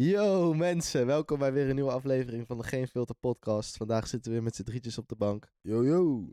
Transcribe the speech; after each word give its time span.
Yo 0.00 0.54
mensen, 0.54 1.06
welkom 1.06 1.38
bij 1.38 1.52
weer 1.52 1.68
een 1.68 1.74
nieuwe 1.74 1.90
aflevering 1.90 2.46
van 2.46 2.58
de 2.58 2.64
Geen 2.64 2.88
Filter 2.88 3.14
podcast. 3.14 3.76
Vandaag 3.76 4.06
zitten 4.06 4.30
we 4.30 4.36
weer 4.36 4.44
met 4.44 4.56
z'n 4.56 4.62
drietjes 4.62 4.98
op 4.98 5.08
de 5.08 5.16
bank. 5.16 5.52
Yo, 5.60 5.84
yo. 5.84 6.32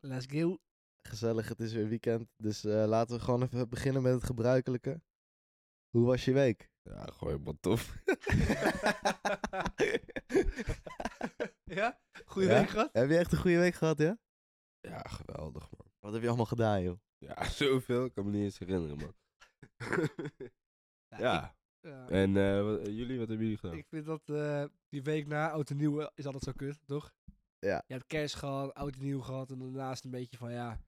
Let's 0.00 0.26
go. 0.28 0.58
Gezellig, 1.08 1.48
het 1.48 1.60
is 1.60 1.72
weer 1.72 1.88
weekend, 1.88 2.28
dus 2.36 2.64
eh, 2.64 2.84
laten 2.86 3.16
we 3.16 3.22
gewoon 3.22 3.42
even 3.42 3.68
beginnen 3.68 4.02
met 4.02 4.12
het 4.12 4.24
gebruikelijke. 4.24 5.02
Hoe 5.88 6.06
was 6.06 6.24
je 6.24 6.32
week? 6.32 6.70
Ja, 6.82 7.04
gewoon 7.04 7.32
helemaal 7.32 7.58
tof. 7.60 7.94
ja? 11.78 12.00
Goeie 12.24 12.48
Ja? 12.48 12.58
week 12.58 12.68
gehad? 12.68 12.88
Heb 12.92 13.08
je 13.08 13.16
echt 13.18 13.32
een 13.32 13.38
goede 13.38 13.58
week 13.58 13.74
gehad, 13.74 13.98
ja? 13.98 14.18
Ja, 14.80 15.02
geweldig, 15.02 15.70
man. 15.70 15.92
Wat 15.98 16.12
heb 16.12 16.22
je 16.22 16.28
allemaal 16.28 16.46
gedaan, 16.46 16.82
joh? 16.82 16.98
Ja, 17.18 17.44
zoveel. 17.60 18.04
Ik 18.04 18.12
kan 18.14 18.24
me 18.24 18.30
niet 18.30 18.42
eens 18.42 18.58
herinneren, 18.58 18.96
man. 18.96 19.14
ja. 21.08 21.18
Ja, 21.18 21.58
En 22.08 22.36
eh, 22.36 22.62
wat- 22.62 22.78
eh, 22.86 22.96
jullie, 22.96 23.18
wat 23.18 23.28
hebben 23.28 23.46
jullie 23.46 23.58
gedaan? 23.58 23.76
Ik 23.76 23.86
vind 23.88 24.06
dat 24.06 24.20
eh, 24.24 24.64
die 24.88 25.02
week 25.02 25.26
na 25.26 25.50
oud 25.50 25.70
en 25.70 25.76
nieuw 25.76 26.08
is 26.14 26.24
altijd 26.26 26.42
zo 26.42 26.52
kut, 26.56 26.78
toch? 26.86 27.12
Ja. 27.58 27.82
Je 27.86 27.92
hebt 27.92 28.06
kerst 28.06 28.34
gehad, 28.34 28.74
oud 28.74 28.94
en 28.94 29.02
nieuw 29.02 29.20
gehad 29.20 29.50
en 29.50 29.58
daarnaast 29.58 30.04
een 30.04 30.10
beetje 30.10 30.36
van 30.36 30.52
ja, 30.52 30.80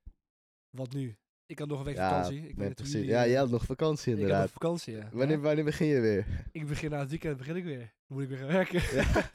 wat 0.76 0.92
nu? 0.92 1.16
Ik 1.46 1.58
had 1.58 1.68
nog 1.68 1.78
een 1.78 1.84
week 1.84 1.96
Ja, 1.96 2.08
vakantie. 2.08 2.46
Ik 2.48 2.54
precies. 2.74 2.92
jullie, 2.92 3.08
Ja, 3.08 3.26
jij 3.26 3.38
had 3.38 3.50
nog 3.50 3.64
vakantie 3.64 4.04
Ik 4.12 4.18
had 4.18 4.20
inderdaad. 4.20 4.42
nog 4.42 4.52
vakantie, 4.52 4.96
ja. 4.96 5.08
Wanneer, 5.12 5.40
wanneer 5.40 5.64
begin 5.64 5.86
je 5.86 6.00
weer? 6.00 6.26
Ik 6.52 6.66
begin 6.66 6.90
na 6.90 6.98
het 6.98 7.10
weekend 7.10 7.36
begin 7.36 7.56
ik 7.56 7.64
weer. 7.64 7.78
Dan 7.78 7.90
moet 8.06 8.22
ik 8.22 8.28
weer 8.28 8.38
gaan 8.38 8.46
werken. 8.62 8.82
Ja. 8.96 9.30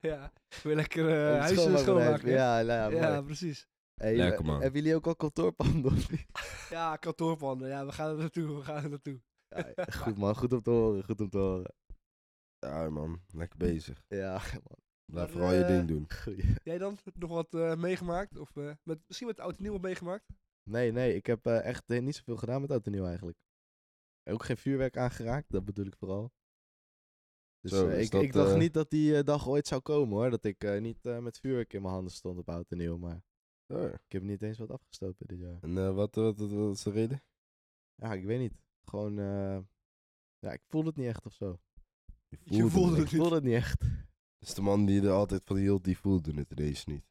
ja. 0.10 0.32
Weer 0.62 0.74
lekker 0.74 1.08
uh, 1.34 1.40
huis 1.40 1.80
schoonmaken. 1.80 2.30
Ja, 2.30 2.62
nou 2.62 2.94
ja, 2.94 3.12
ja, 3.14 3.22
precies. 3.22 3.66
Hey, 3.94 4.16
Lekker, 4.16 4.44
man. 4.44 4.60
Hebben 4.62 4.80
jullie 4.80 4.96
ook 4.96 5.06
al 5.06 5.16
kantoorpanden 5.16 5.92
of 5.92 6.10
niet? 6.10 6.26
Ja, 6.70 6.96
kantoorpanden. 6.96 7.68
Ja, 7.68 7.86
we 7.86 7.92
gaan 7.92 8.10
er 8.10 8.16
naartoe. 8.16 8.56
We 8.56 8.62
gaan 8.62 8.82
er 8.84 8.88
naartoe. 8.90 9.20
Ja, 9.54 9.84
goed 9.84 10.18
man, 10.18 10.36
goed 10.36 10.52
om 10.52 10.62
te 10.62 10.70
horen, 10.70 11.04
goed 11.04 11.20
om 11.20 11.28
te 11.30 11.38
horen. 11.38 11.74
Ja, 12.58 12.90
man. 12.90 13.20
Lekker 13.32 13.58
bezig. 13.58 14.02
Ja, 14.08 14.42
man. 14.52 14.78
Blijf 15.04 15.30
vooral 15.30 15.52
je 15.52 15.62
eh, 15.62 15.68
ding 15.68 15.88
doen. 15.88 16.10
Goeie. 16.22 16.54
Jij 16.62 16.78
dan? 16.78 16.98
Nog 17.14 17.30
wat 17.30 17.54
eh, 17.54 17.76
meegemaakt? 17.76 18.38
Of 18.38 18.56
eh, 18.56 18.72
met, 18.82 19.00
misschien 19.06 19.28
met 19.28 19.40
oud 19.40 19.56
en 19.56 19.62
nieuw 19.62 19.72
wat 19.72 19.80
meegemaakt? 19.80 20.24
Nee, 20.70 20.92
nee, 20.92 21.14
ik 21.14 21.26
heb 21.26 21.46
eh, 21.46 21.64
echt 21.64 21.88
niet 21.88 22.16
zoveel 22.16 22.36
gedaan 22.36 22.60
met 22.60 22.70
oud 22.70 22.86
en 22.86 22.92
nieuw 22.92 23.06
eigenlijk. 23.06 23.38
Ook 24.30 24.44
geen 24.44 24.56
vuurwerk 24.56 24.96
aangeraakt, 24.96 25.50
dat 25.50 25.64
bedoel 25.64 25.86
ik 25.86 25.96
vooral. 25.96 26.32
Dus 27.60 27.70
Zo, 27.72 27.88
ik, 27.88 28.10
dat, 28.10 28.22
ik 28.22 28.32
dacht 28.32 28.56
niet 28.56 28.74
dat 28.74 28.90
die 28.90 29.22
dag 29.22 29.48
ooit 29.48 29.66
zou 29.66 29.80
komen 29.80 30.16
hoor. 30.16 30.30
Dat 30.30 30.44
ik 30.44 30.64
eh, 30.64 30.80
niet 30.80 31.06
eh, 31.06 31.18
met 31.18 31.38
vuurwerk 31.38 31.72
in 31.72 31.82
mijn 31.82 31.94
handen 31.94 32.12
stond 32.12 32.38
op 32.38 32.48
oud 32.48 32.70
en 32.70 32.78
nieuw. 32.78 32.98
Maar 32.98 33.22
Ja. 33.66 33.92
ik 33.92 34.12
heb 34.12 34.22
niet 34.22 34.42
eens 34.42 34.58
wat 34.58 34.70
afgestoken 34.70 35.26
dit 35.26 35.38
jaar. 35.38 35.58
En 35.60 35.78
eh, 35.78 35.94
wat, 35.94 36.14
wat, 36.14 36.38
wat, 36.38 36.50
wat 36.50 36.74
is 36.76 36.82
de 36.82 36.90
reden? 36.90 37.22
Ja, 37.94 38.12
ik 38.12 38.24
weet 38.24 38.38
niet. 38.38 38.63
Gewoon, 38.84 39.18
eh, 39.18 39.58
ja, 40.38 40.52
ik 40.52 40.62
voelde 40.68 40.88
het 40.88 40.96
niet 40.96 41.06
echt 41.06 41.26
of 41.26 41.32
zo. 41.32 41.60
Je 42.44 42.68
voelde 42.68 42.90
Ik 42.96 43.02
het 43.02 43.10
niet. 43.12 43.20
voelde 43.20 43.34
het 43.34 43.44
niet 43.44 43.54
echt. 43.54 43.84
Dus 44.38 44.54
de 44.54 44.62
man 44.62 44.84
die 44.86 45.02
er 45.02 45.10
altijd 45.10 45.42
van 45.44 45.56
hield, 45.56 45.84
die 45.84 45.98
voelde 45.98 46.34
het 46.34 46.50
ineens 46.50 46.84
niet. 46.84 47.04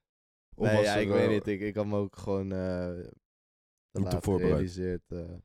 Of 0.55 0.65
nee, 0.67 0.75
was 0.75 0.85
ja, 0.85 0.95
er, 0.95 1.01
ik 1.01 1.07
eh, 1.07 1.13
weet 1.13 1.29
niet. 1.29 1.47
Ik, 1.47 1.61
ik 1.61 1.75
had 1.75 1.85
me 1.85 1.95
ook 1.97 2.15
gewoon 2.15 2.51
eh 2.51 2.57
te 3.91 3.99
Niet 3.99 4.09
te 4.09 4.15
laat 4.15 4.23
voorbereid. 4.23 4.69
gerealiseerd 4.71 5.11
eh, 5.11 5.37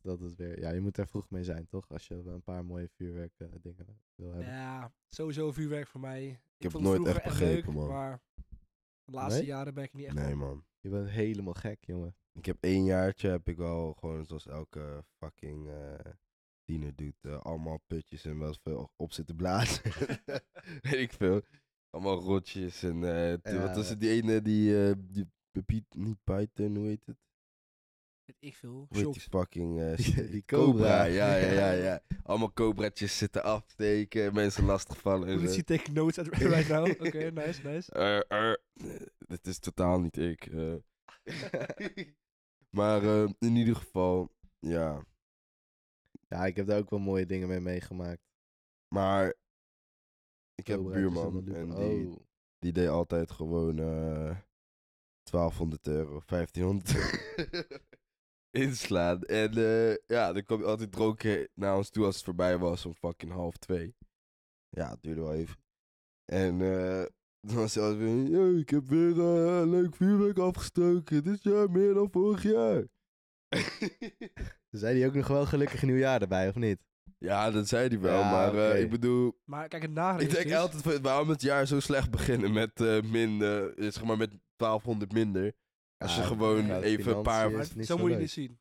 dat 0.00 0.20
het 0.20 0.34
weer... 0.34 0.60
Ja, 0.60 0.70
je 0.70 0.80
moet 0.80 0.98
er 0.98 1.06
vroeg 1.08 1.30
mee 1.30 1.44
zijn, 1.44 1.66
toch? 1.66 1.88
Als 1.88 2.06
je 2.08 2.14
een 2.14 2.42
paar 2.42 2.64
mooie 2.64 2.88
vuurwerk 2.88 3.32
eh, 3.36 3.48
dingen 3.62 4.00
wil 4.14 4.28
hebben. 4.32 4.46
Ja, 4.52 4.92
sowieso 5.08 5.52
vuurwerk 5.52 5.86
voor 5.86 6.00
mij. 6.00 6.28
Ik, 6.28 6.38
heb 6.62 6.70
vond 6.70 6.86
het 6.86 6.92
nooit 6.94 7.08
vroeger 7.08 7.22
echt 7.22 7.40
leuk, 7.40 7.48
begrepen, 7.48 7.72
man. 7.74 7.88
Maar 7.88 8.22
de 9.04 9.12
laatste 9.12 9.38
Nee? 9.38 9.48
jaren 9.48 9.74
ben 9.74 9.84
ik 9.84 9.92
niet 9.92 10.06
echt 10.06 10.14
Nee, 10.14 10.34
man. 10.34 10.64
Je 10.80 10.88
bent 10.88 11.08
helemaal 11.08 11.54
gek, 11.54 11.84
jongen. 11.84 12.16
Ik 12.38 12.44
heb 12.46 12.56
één 12.60 12.84
jaartje, 12.84 13.28
heb 13.28 13.48
ik 13.48 13.56
wel 13.56 13.92
gewoon 13.92 14.24
zoals 14.26 14.46
elke 14.46 15.04
fucking 15.18 15.68
eh 15.68 16.12
tiener 16.64 16.94
doet, 16.96 17.24
eh, 17.24 17.40
allemaal 17.40 17.78
putjes 17.86 18.24
en 18.24 18.38
wel 18.38 18.54
veel 18.62 18.90
op 18.96 19.12
zitten 19.12 19.36
blazen. 19.36 19.82
Weet 20.90 20.92
ik 21.00 21.12
veel. 21.12 21.42
Allemaal 21.90 22.20
rotjes 22.20 22.82
en 22.82 23.04
eh, 23.04 23.52
Ja, 23.54 23.60
wat 23.66 23.76
was 23.76 23.88
het, 23.88 24.00
die 24.00 24.10
ene, 24.10 24.42
die, 24.42 24.86
eh 24.88 24.94
die 24.98 25.28
Piet, 25.66 25.84
niet 25.94 26.18
Python, 26.24 26.76
hoe 26.76 26.86
heet 26.86 27.06
het? 27.06 27.16
Weet 28.24 28.36
ik 28.40 28.56
veel. 28.56 28.86
Die 28.90 29.02
Shocks. 29.02 29.24
fucking 29.30 29.80
eh, 29.80 29.96
Die- 30.30 30.44
cobra. 30.44 31.04
Ja, 31.04 31.34
ja, 31.36 31.52
ja, 31.52 31.70
ja. 31.72 32.02
Allemaal 32.22 32.52
cobraatjes 32.52 33.18
zitten 33.18 33.42
afsteken, 33.42 34.34
mensen 34.34 34.64
lastigvallen. 34.64 35.36
Politie 35.36 35.64
take 35.64 35.92
notes 35.92 36.18
at 36.18 36.26
right 36.26 36.68
now. 36.68 36.88
Oké, 37.06 37.30
nice, 37.30 37.66
nice. 37.68 37.92
Eh, 37.92 38.48
eh, 38.50 38.56
nee, 38.74 38.98
dit 39.18 39.46
is 39.46 39.58
totaal 39.58 40.00
niet 40.00 40.16
ik. 40.16 40.48
Maar 42.74 43.02
eh, 43.02 43.30
in 43.38 43.56
ieder 43.56 43.76
geval, 43.76 44.30
ja. 44.58 45.04
Ja, 46.28 46.46
ik 46.46 46.56
heb 46.56 46.66
daar 46.66 46.78
ook 46.78 46.90
wel 46.90 46.98
mooie 46.98 47.26
dingen 47.26 47.48
mee 47.48 47.60
meegemaakt. 47.60 48.22
Maar 48.88 49.34
ik 50.54 50.66
heb 50.66 50.78
een 50.78 50.92
buurman 50.92 51.48
en 51.54 51.74
die, 51.74 52.08
Oh. 52.08 52.16
die 52.58 52.72
deed 52.72 52.88
altijd 52.88 53.30
gewoon 53.30 53.78
eh 53.78 54.36
1200 55.22 55.86
euro, 55.86 56.20
1500 56.26 56.94
euro 56.96 57.66
inslaan. 58.64 59.22
En 59.22 59.50
eh, 59.56 59.96
ja, 60.06 60.32
dan 60.32 60.42
kwam 60.44 60.58
hij 60.60 60.68
altijd 60.68 60.92
dronken 60.92 61.48
naar 61.54 61.76
ons 61.76 61.90
toe 61.90 62.04
als 62.04 62.14
het 62.14 62.24
voorbij 62.24 62.58
was 62.58 62.86
om 62.86 62.94
fucking 62.94 63.32
half 63.32 63.56
twee. 63.56 63.94
Ja, 64.68 64.90
het 64.90 65.02
duurde 65.02 65.20
wel 65.20 65.34
even. 65.34 65.56
En 66.24 66.60
eh, 66.60 67.04
dan 67.46 67.56
was 67.56 67.74
hij 67.74 67.84
altijd 67.84 68.02
weer, 68.02 68.22
"Yo, 68.28 68.56
ik 68.56 68.70
heb 68.70 68.88
weer 68.88 69.20
eh, 69.20 69.58
een 69.60 69.70
leuk 69.70 69.94
vuurwerk 69.96 70.38
afgestoken. 70.38 71.24
Dit 71.24 71.42
jaar 71.42 71.70
meer 71.70 71.94
dan 71.94 72.10
vorig 72.10 72.42
jaar. 72.42 72.84
Zei 74.70 74.98
hij 74.98 75.08
ook 75.08 75.14
nog 75.14 75.28
wel 75.28 75.46
gelukkig 75.46 75.82
nieuwjaar 75.82 76.20
erbij, 76.22 76.48
of 76.48 76.54
niet? 76.54 76.78
ja, 77.18 77.50
dat 77.50 77.68
zei 77.68 77.88
hij 77.88 78.00
wel, 78.00 78.18
Ja, 78.18 78.30
maar 78.30 78.70
eh, 78.70 78.80
ik 78.82 78.90
bedoel, 78.90 79.40
Maar 79.44 79.68
kijk, 79.68 79.82
het 79.82 79.92
nare 79.92 80.22
Ik 80.22 80.30
denk 80.30 80.44
dus- 80.44 80.56
altijd, 80.56 80.82
van, 80.82 81.02
waarom 81.02 81.28
het 81.28 81.42
jaar 81.42 81.66
zo 81.66 81.80
slecht 81.80 82.10
beginnen 82.10 82.52
met 82.52 82.80
eh 82.80 83.02
min, 83.02 83.42
eh, 83.42 83.90
zeg 83.90 84.04
maar 84.04 84.16
met 84.16 84.30
1200 84.56 85.12
minder. 85.12 85.52
Als 85.96 86.14
je 86.14 86.20
Ja, 86.20 86.26
gewoon 86.26 86.66
ja, 86.66 86.80
even 86.80 87.16
een 87.16 87.22
paar... 87.22 87.50
Maar 87.50 87.66
niet 87.74 87.86
zo 87.86 87.96
zo 87.96 88.02
moet 88.02 88.10
je 88.10 88.16
het 88.16 88.30
zien. 88.30 88.58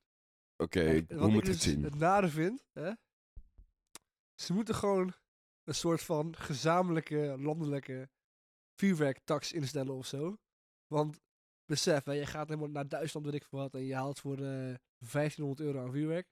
Oké, 0.58 1.06
hoe 1.08 1.18
moet 1.18 1.30
ik 1.30 1.36
ik 1.40 1.46
het 1.46 1.46
dus 1.46 1.62
zien? 1.62 1.84
Het 1.84 1.96
nare 1.96 2.28
vind, 2.28 2.66
hè? 2.74 2.92
Ze 4.36 4.54
moeten 4.54 4.76
gewoon 4.76 5.14
een 5.64 5.76
soort 5.76 6.02
van 6.02 6.36
gezamenlijke 6.38 7.36
landelijke 7.40 8.10
vuurwerktax 8.76 9.52
instellen 9.52 9.94
of 9.94 10.06
zo. 10.06 10.38
Want 10.88 11.20
besef, 11.66 12.04
hè, 12.04 12.12
je 12.12 12.26
gaat 12.26 12.48
helemaal 12.48 12.70
naar 12.70 12.88
Duitsland, 12.88 13.26
weet 13.26 13.36
ik 13.36 13.46
veel 13.46 13.60
wat, 13.60 13.74
en 13.74 13.86
je 13.86 13.96
haalt 13.96 14.20
voor 14.20 14.38
eh 14.38 14.74
1500 15.12 15.60
euro 15.60 15.80
aan 15.86 15.92
vuurwerk. 15.92 16.28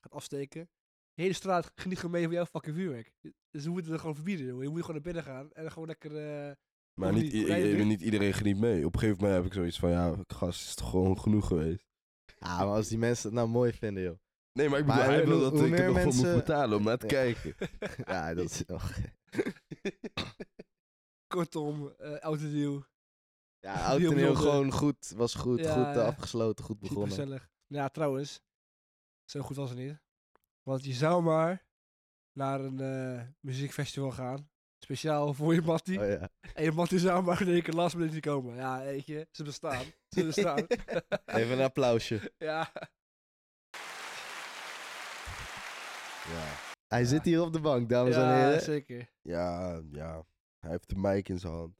Gaat 0.00 0.12
afsteken. 0.12 0.70
De 1.14 1.22
hele 1.22 1.34
straat 1.34 1.72
geniet 1.74 1.96
gewoon 1.98 2.12
mee 2.12 2.24
van 2.24 2.32
jouw 2.32 2.46
fucking 2.46 2.76
vuurwerk. 2.76 3.12
Dus 3.50 3.64
we 3.64 3.70
moeten 3.70 3.90
het 3.92 4.00
gewoon 4.00 4.14
verbieden, 4.14 4.46
joh. 4.46 4.62
Je 4.62 4.68
moet 4.68 4.80
gewoon 4.80 4.94
naar 4.94 5.12
binnen 5.12 5.22
gaan 5.22 5.52
en 5.52 5.72
gewoon 5.72 5.88
lekker... 5.88 6.16
eh, 6.16 6.52
Maar 7.00 7.12
niet, 7.12 7.22
niet, 7.22 7.32
i- 7.32 7.44
rijden 7.44 7.70
i- 7.70 7.74
weer? 7.74 7.84
niet 7.86 8.00
iedereen 8.00 8.32
geniet 8.34 8.58
mee. 8.58 8.86
Op 8.86 8.94
een 8.94 9.00
gegeven 9.00 9.22
moment 9.22 9.38
heb 9.42 9.46
ik 9.52 9.58
zoiets 9.58 9.78
van, 9.78 9.90
ja, 9.90 10.16
gast, 10.26 10.66
is 10.68 10.74
toch 10.74 10.90
gewoon 10.90 11.18
genoeg 11.20 11.46
geweest. 11.46 11.86
Ja, 12.38 12.56
maar 12.58 12.66
als 12.66 12.88
die 12.88 12.98
mensen 12.98 13.26
het 13.26 13.34
nou 13.38 13.48
mooi 13.48 13.72
vinden, 13.72 14.02
joh. 14.02 14.18
Nee, 14.52 14.68
maar 14.68 14.78
ik 14.78 14.84
bedoel, 14.86 15.00
Maar 15.00 15.10
hij 15.10 15.18
hoe- 15.18 15.28
wil 15.28 15.40
dat 15.40 15.52
hoe 15.52 15.60
ik 15.66 15.66
er 15.66 15.78
meer 15.78 15.86
nog 15.86 15.96
voor 15.96 16.04
moet 16.04 16.22
mensen- 16.22 16.38
betalen 16.38 16.78
om 16.78 16.84
naar 16.84 16.98
te 16.98 17.06
Ja. 17.06 17.12
kijken. 17.12 17.54
Ja, 18.12 18.34
dat 18.34 18.50
is 18.50 18.64
nog... 18.74 18.92
Kortom, 21.38 21.94
oud 22.20 22.38
en 22.40 22.52
nieuw. 22.52 22.84
Ja, 23.60 23.74
oud 23.86 24.00
en 24.00 24.08
omwilde- 24.08 24.36
gewoon 24.36 24.72
goed. 24.72 25.12
Was 25.16 25.34
goed, 25.34 25.58
Ja, 25.58 25.72
goed 25.72 25.86
eh, 25.86 25.94
ja. 25.94 26.06
afgesloten, 26.06 26.64
goed 26.64 26.78
begonnen. 26.78 27.08
gezellig. 27.08 27.48
Ja, 27.66 27.88
trouwens. 27.88 28.40
Zo 29.24 29.40
goed 29.40 29.56
was 29.56 29.70
het 29.70 29.78
niet. 29.78 29.98
Want 30.62 30.84
je 30.84 30.92
zou 30.92 31.22
maar 31.22 31.66
naar 32.32 32.60
een 32.60 32.80
eh, 32.80 33.22
muziekfestival 33.40 34.10
gaan. 34.10 34.50
Speciaal 34.84 35.34
voor 35.34 35.54
je 35.54 35.62
mattie. 35.62 36.00
Oh 36.00 36.06
ja. 36.08 36.28
En 36.54 36.64
je 36.64 36.72
mattie 36.72 36.98
zou 36.98 37.22
maar 37.24 37.40
in 37.40 37.48
één 37.48 37.62
keer 37.62 37.74
last 37.74 37.96
minute 37.96 38.20
komen. 38.20 38.54
Ja, 38.56 38.78
weet 38.84 39.06
je. 39.06 39.28
Ze 39.30 39.42
bestaan. 39.44 39.84
Ze 40.08 40.24
bestaan. 40.34 40.66
Even 41.24 41.58
een 41.58 41.64
applausje. 41.64 42.32
ja. 42.38 42.72
Ja, 46.28 46.44
Hij 46.88 47.00
Ja. 47.00 47.06
zit 47.06 47.24
hier 47.24 47.40
op 47.42 47.52
de 47.52 47.60
bank, 47.60 47.88
dames 47.88 48.14
en 48.14 48.20
ja, 48.20 48.34
heren. 48.34 48.60
zeker. 48.62 49.10
ja, 49.22 49.80
ja. 49.90 50.24
Hij 50.58 50.70
heeft 50.70 50.88
de 50.88 50.96
mic 50.96 51.28
in 51.28 51.38
zijn 51.38 51.52
hand. 51.52 51.76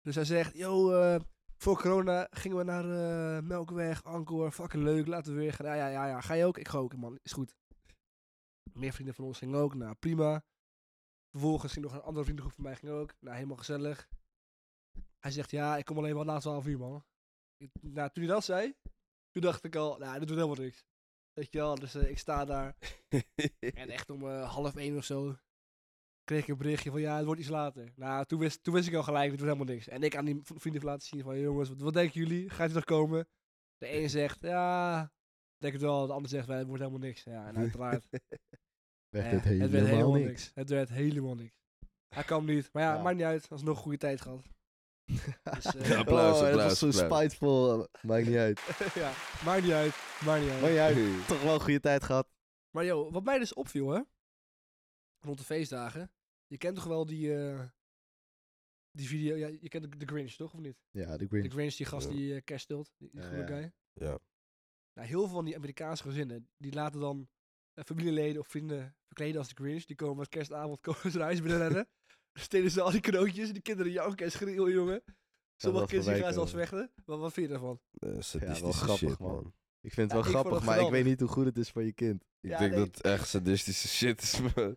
Dus 0.00 0.14
hij 0.14 0.24
zegt, 0.24 0.56
yo, 0.56 1.00
eh, 1.00 1.20
voor 1.56 1.80
corona 1.80 2.26
gingen 2.30 2.56
we 2.56 2.64
naar 2.64 2.84
eh, 2.84 3.42
Melkweg, 3.42 4.04
Angkor, 4.04 4.50
fucking 4.52 4.82
leuk, 4.82 5.06
laten 5.06 5.34
we 5.34 5.38
weer 5.40 5.52
gaan. 5.52 5.66
Ja, 5.66 5.74
ja, 5.74 5.88
ja, 5.88 6.06
ja, 6.06 6.20
ga 6.20 6.34
je 6.34 6.44
ook? 6.44 6.58
Ik 6.58 6.68
ga 6.68 6.78
ook, 6.78 6.96
man, 6.96 7.18
is 7.22 7.32
goed. 7.32 7.56
Meer 8.72 8.92
vrienden 8.92 9.14
van 9.14 9.24
ons 9.24 9.38
gingen 9.38 9.58
ook, 9.58 9.74
nou 9.74 9.94
prima. 9.94 10.44
Vervolgens 11.30 11.72
ging 11.72 11.84
nog 11.84 11.94
een 11.94 12.00
andere 12.02 12.24
vriendengroep 12.24 12.54
van 12.54 12.64
mij 12.64 12.76
ging 12.76 12.92
ook, 12.92 13.14
nou 13.20 13.34
helemaal 13.34 13.56
gezellig. 13.56 14.08
Hij 15.18 15.30
zegt, 15.30 15.50
ja, 15.50 15.76
ik 15.76 15.84
kom 15.84 15.98
alleen 15.98 16.14
wel 16.14 16.24
na 16.24 16.38
12 16.38 16.66
uur, 16.66 16.78
man. 16.78 17.04
Ik- 17.56 17.70
nou, 17.80 18.10
toen 18.12 18.24
hij 18.24 18.32
dat 18.32 18.44
zei, 18.44 18.74
toen 19.30 19.42
dacht 19.42 19.64
ik 19.64 19.76
al, 19.76 19.98
nou, 19.98 20.18
dit 20.18 20.28
doet 20.28 20.36
helemaal 20.36 20.64
niks. 20.64 20.84
Weet 21.32 21.52
je 21.52 21.58
wel, 21.58 21.74
dus 21.74 21.94
eh, 21.94 22.10
ik 22.10 22.18
sta 22.18 22.44
daar 22.44 22.76
en 23.58 23.88
echt 23.88 24.10
om 24.10 24.24
half 24.28 24.76
één 24.76 24.96
of 24.96 25.04
zo 25.04 25.36
kreeg 26.24 26.42
ik 26.42 26.48
een 26.48 26.56
berichtje 26.56 26.90
van 26.90 27.00
ja, 27.00 27.16
het 27.16 27.24
wordt 27.24 27.40
iets 27.40 27.48
later. 27.50 27.92
Nou, 27.96 28.24
toen 28.24 28.38
wist, 28.38 28.62
toen 28.62 28.74
wist 28.74 28.88
ik 28.88 28.94
al 28.94 29.02
gelijk, 29.02 29.30
dit 29.30 29.40
wordt 29.40 29.52
helemaal 29.54 29.74
niks. 29.74 29.88
En 29.88 30.02
ik 30.02 30.16
aan 30.16 30.24
die 30.24 30.40
vrienden 30.42 30.84
laten 30.84 31.06
zien 31.06 31.22
van 31.22 31.38
jongens, 31.40 31.68
wat, 31.68 31.78
wat 31.80 31.92
denken 31.94 32.20
jullie? 32.20 32.50
Gaat 32.50 32.66
hij 32.66 32.74
nog 32.74 32.84
komen? 32.84 33.28
De 33.78 33.92
een 33.92 34.10
zegt 34.10 34.40
ja, 34.40 35.12
denk 35.58 35.72
het 35.72 35.82
wel. 35.82 36.06
De 36.06 36.12
ander 36.12 36.30
zegt 36.30 36.46
wel, 36.46 36.56
het 36.58 36.66
wordt 36.66 36.82
helemaal 36.82 37.06
niks. 37.06 37.22
Ja, 37.22 37.46
en 37.46 37.56
uiteraard 37.56 38.06
werd 39.08 39.30
het 39.30 39.42
helemaal, 39.42 39.62
het 39.62 39.70
werd 39.70 39.86
helemaal 39.86 40.12
niks. 40.12 40.26
niks. 40.28 40.50
Het 40.54 40.68
werd 40.70 40.88
helemaal 40.88 41.34
niks. 41.34 41.54
Hij 42.14 42.24
kwam 42.24 42.44
niet. 42.44 42.68
Maar 42.72 42.82
ja, 42.82 42.94
Ja. 42.94 43.02
maakt 43.02 43.16
niet 43.16 43.24
uit. 43.24 43.50
Alsnog 43.50 43.76
een 43.76 43.82
goede 43.82 43.98
tijd 43.98 44.20
gehad. 44.20 44.42
Dus, 45.54 45.64
eh, 45.74 45.88
Ja, 45.88 45.98
applaus, 45.98 46.34
oh, 46.34 46.40
dat 46.40 46.48
applaus, 46.50 46.80
was 46.80 46.94
zo 46.94 47.00
applaus. 47.02 47.20
spiteful. 47.20 47.82
eh, 47.92 48.02
Maakt 48.02 48.26
niet 48.26 48.36
uit. 48.36 48.60
ja, 48.94 49.12
maakt 49.44 49.62
niet 49.62 49.72
uit. 49.72 49.94
Maakt 50.24 50.40
niet 50.42 50.50
uit. 50.50 50.60
Maar 50.60 50.72
jij 50.72 50.94
toch 51.26 51.42
wel 51.42 51.54
een 51.54 51.60
goede 51.60 51.80
tijd 51.80 52.02
gehad. 52.04 52.28
Maar 52.70 52.84
joh, 52.84 53.12
wat 53.12 53.24
mij 53.24 53.38
dus 53.38 53.54
opviel, 53.54 53.88
hè. 53.88 54.00
Rond 55.20 55.38
de 55.38 55.44
feestdagen. 55.44 56.10
Je 56.46 56.56
kent 56.56 56.74
toch 56.74 56.84
wel 56.84 57.06
die... 57.06 57.36
eh, 57.36 57.64
die 58.90 59.08
video... 59.08 59.36
Ja, 59.36 59.46
je 59.60 59.68
kent 59.68 59.90
de, 59.90 59.96
de 59.96 60.06
Grinch, 60.06 60.32
toch? 60.32 60.54
Of 60.54 60.60
niet? 60.60 60.76
Ja, 60.90 61.16
de 61.16 61.18
De 61.18 61.26
Grinch. 61.28 61.52
Grinch, 61.52 61.74
die 61.74 61.86
gast 61.86 62.08
Ja. 62.08 62.14
die 62.14 62.42
cash 62.42 62.62
steelt. 62.62 62.90
Die, 62.96 63.08
die 63.12 63.20
Ja, 63.22 63.36
ja. 63.36 63.46
guy. 63.46 63.72
Ja. 63.92 64.18
Nou, 64.94 65.08
heel 65.08 65.20
veel 65.20 65.28
van 65.34 65.44
die 65.44 65.56
Amerikaanse 65.56 66.02
gezinnen, 66.02 66.48
die 66.56 66.72
laten 66.72 67.00
dan 67.00 67.28
eh, 67.74 67.84
familieleden 67.84 68.40
of 68.40 68.46
vrienden 68.48 68.96
verkleden 69.06 69.38
als 69.38 69.48
de 69.48 69.54
Grinch. 69.62 69.84
Die 69.84 69.96
komen 69.96 70.16
met 70.16 70.28
kerstavond 70.28 70.80
komen 70.86 71.10
ze 71.10 71.16
naar 71.16 71.26
huis 71.26 71.40
binnen 71.40 71.58
rennen. 71.58 71.88
Dan 72.32 72.42
stelen 72.42 72.70
ze 72.70 72.80
al 72.80 72.90
die 72.90 73.00
cadeautjes. 73.00 73.52
Die 73.52 73.62
kinderen 73.62 73.92
janken 73.92 74.24
en 74.24 74.32
schreeuwen, 74.32 74.72
jongen. 74.72 75.02
Sommige 75.56 75.82
wat 75.84 75.90
kinderen 75.92 76.20
gaan 76.20 76.32
zelfs 76.32 76.52
vechten. 76.52 76.92
Wat, 77.04 77.18
wat 77.18 77.32
vind 77.32 77.46
je 77.46 77.52
daarvan? 77.52 77.80
Eh, 77.92 78.08
sadistische 78.20 78.62
wel 78.62 78.72
grappig, 78.72 79.08
shit, 79.10 79.18
man. 79.18 79.34
man. 79.34 79.54
Ik 79.80 79.92
vind 79.92 80.12
het 80.12 80.20
wel 80.22 80.30
grappig, 80.32 80.64
maar 80.64 80.80
ik 80.80 80.90
weet 80.90 81.04
niet 81.04 81.20
hoe 81.20 81.28
goed 81.28 81.44
het 81.44 81.58
is 81.58 81.70
voor 81.70 81.82
je 81.82 81.92
kind. 81.92 82.22
Ik 82.40 82.50
Ja, 82.50 82.58
denk 82.58 82.70
nee. 82.70 82.78
dat 82.80 82.94
het 82.94 83.00
echt 83.04 83.28
sadistische 83.28 83.88
shit 83.88 84.22
is, 84.22 84.40
man. 84.54 84.76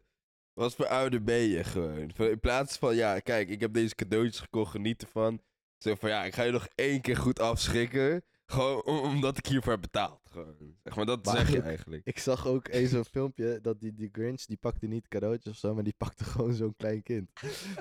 Wat 0.58 0.76
voor 0.76 0.88
ouder 0.88 1.24
ben 1.24 1.40
je 1.42 1.64
gewoon? 1.64 2.12
In 2.18 2.40
plaats 2.40 2.78
van, 2.78 2.96
ja, 2.96 3.20
kijk, 3.20 3.50
ik 3.50 3.60
heb 3.60 3.74
deze 3.74 3.96
cadeautjes 3.96 4.40
gekocht, 4.40 4.72
geniet 4.72 5.02
ervan. 5.02 5.42
Zo 5.78 5.96
van, 5.96 6.10
ja, 6.10 6.24
ik 6.26 6.34
ga 6.34 6.44
je 6.44 6.52
nog 6.52 6.68
één 6.76 7.02
keer 7.02 7.18
goed 7.18 7.40
afschrikken. 7.40 8.24
Gewoon 8.46 8.84
om- 8.84 9.00
omdat 9.00 9.38
ik 9.38 9.46
hiervoor 9.46 9.72
heb 9.72 9.82
betaald. 9.82 10.20
Gewoon. 10.32 10.76
Zeg 10.84 10.96
maar, 10.96 11.06
dat 11.06 11.26
Maar 11.26 11.36
zeg 11.36 11.52
je 11.52 11.62
eigenlijk. 11.62 12.02
Ik 12.06 12.20
zag 12.20 12.48
ook 12.48 12.68
eens 12.72 12.90
zo'n 12.92 13.06
filmpje 13.06 13.60
dat 13.62 13.80
die, 13.80 13.94
die 13.94 14.10
Grinch, 14.12 14.42
die 14.46 14.58
pakte 14.58 14.88
niet 14.88 15.08
cadeautjes 15.08 15.54
of 15.54 15.60
zo, 15.60 15.74
maar 15.74 15.84
die 15.84 15.96
pakte 15.98 16.24
gewoon 16.32 16.54
zo'n 16.54 16.76
klein 16.78 17.04
kind. 17.04 17.30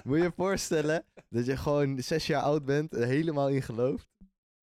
Moet 0.04 0.16
je 0.18 0.22
je 0.22 0.32
voorstellen 0.36 1.04
dat 1.28 1.46
je 1.46 1.56
gewoon 1.56 2.02
zes 2.02 2.26
jaar 2.26 2.42
oud 2.42 2.64
bent 2.64 2.94
en 2.94 3.08
helemaal 3.08 3.48
in 3.48 3.62
gelooft. 3.62 4.08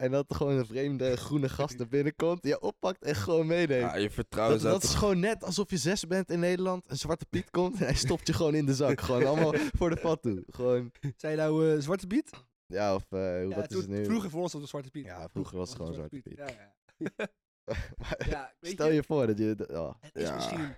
En 0.03 0.11
dat 0.11 0.29
er 0.29 0.35
gewoon 0.35 0.57
een 0.57 0.65
vreemde 0.65 1.15
groene 1.17 1.49
gast 1.49 1.79
er 1.79 1.87
binnenkomt, 1.87 2.41
die 2.41 2.51
je 2.51 2.61
oppakt 2.61 3.03
en 3.03 3.15
gewoon 3.15 3.47
meeneemt. 3.47 3.81
Ja, 3.91 3.95
je 3.95 4.09
vertrouwen 4.09 4.61
dat, 4.61 4.71
dat 4.71 4.83
is 4.83 4.95
gewoon 4.95 5.19
net 5.19 5.43
alsof 5.43 5.69
je 5.69 5.77
zes 5.77 6.07
bent 6.07 6.29
in 6.29 6.39
Nederland, 6.39 6.89
een 6.89 6.97
zwarte 6.97 7.25
piet 7.25 7.49
komt 7.57 7.79
en 7.79 7.85
hij 7.85 7.95
stopt 7.95 8.27
je 8.27 8.33
gewoon 8.33 8.55
in 8.55 8.65
de 8.65 8.73
zak. 8.73 9.01
Gewoon 9.01 9.25
allemaal 9.25 9.53
voor 9.77 9.89
de 9.89 9.97
vat 9.97 10.21
toe. 10.21 10.43
Gewoon, 10.49 10.91
Zijn 11.17 11.31
je 11.31 11.37
nou 11.37 11.71
eh, 11.75 11.81
Zwarte 11.81 12.07
Piet? 12.07 12.29
ja, 12.65 12.95
of 12.95 13.11
eh, 13.11 13.47
Ja, 13.49 13.55
wat 13.55 13.71
is 13.71 13.77
het 13.77 13.87
nu? 13.87 14.05
Vroeger 14.05 14.29
voor 14.29 14.41
ons 14.41 14.51
was 14.53 14.61
het 14.61 14.69
Zwarte 14.69 14.89
Piet. 14.89 15.05
Ja, 15.05 15.29
vroeger 15.29 15.57
was 15.57 15.69
het 15.69 15.77
gewoon 15.77 15.93
Zwarte 15.93 16.21
Piet. 16.21 16.37
Ja, 16.37 16.47
ja. 16.47 16.73
Maar 17.97 18.29
ja 18.29 18.53
weet 18.59 18.71
Stel 18.71 18.89
je 18.91 19.03
voor 19.03 19.27
dat 19.27 19.37
je... 19.37 19.67
oh, 19.71 19.93
Het 19.99 20.15
is 20.15 20.27
Ja. 20.27 20.35
misschien 20.35 20.75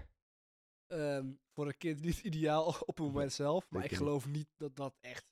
ehm, 0.87 1.25
voor 1.53 1.67
een 1.67 1.77
kind 1.77 2.01
niet 2.01 2.19
ideaal 2.19 2.65
op 2.65 2.97
het 2.97 3.05
moment 3.05 3.33
zelf. 3.33 3.69
Maar 3.69 3.83
ik 3.85 3.95
geloof 3.95 4.27
niet 4.27 4.47
dat 4.57 4.75
dat 4.75 4.95
echt 5.01 5.25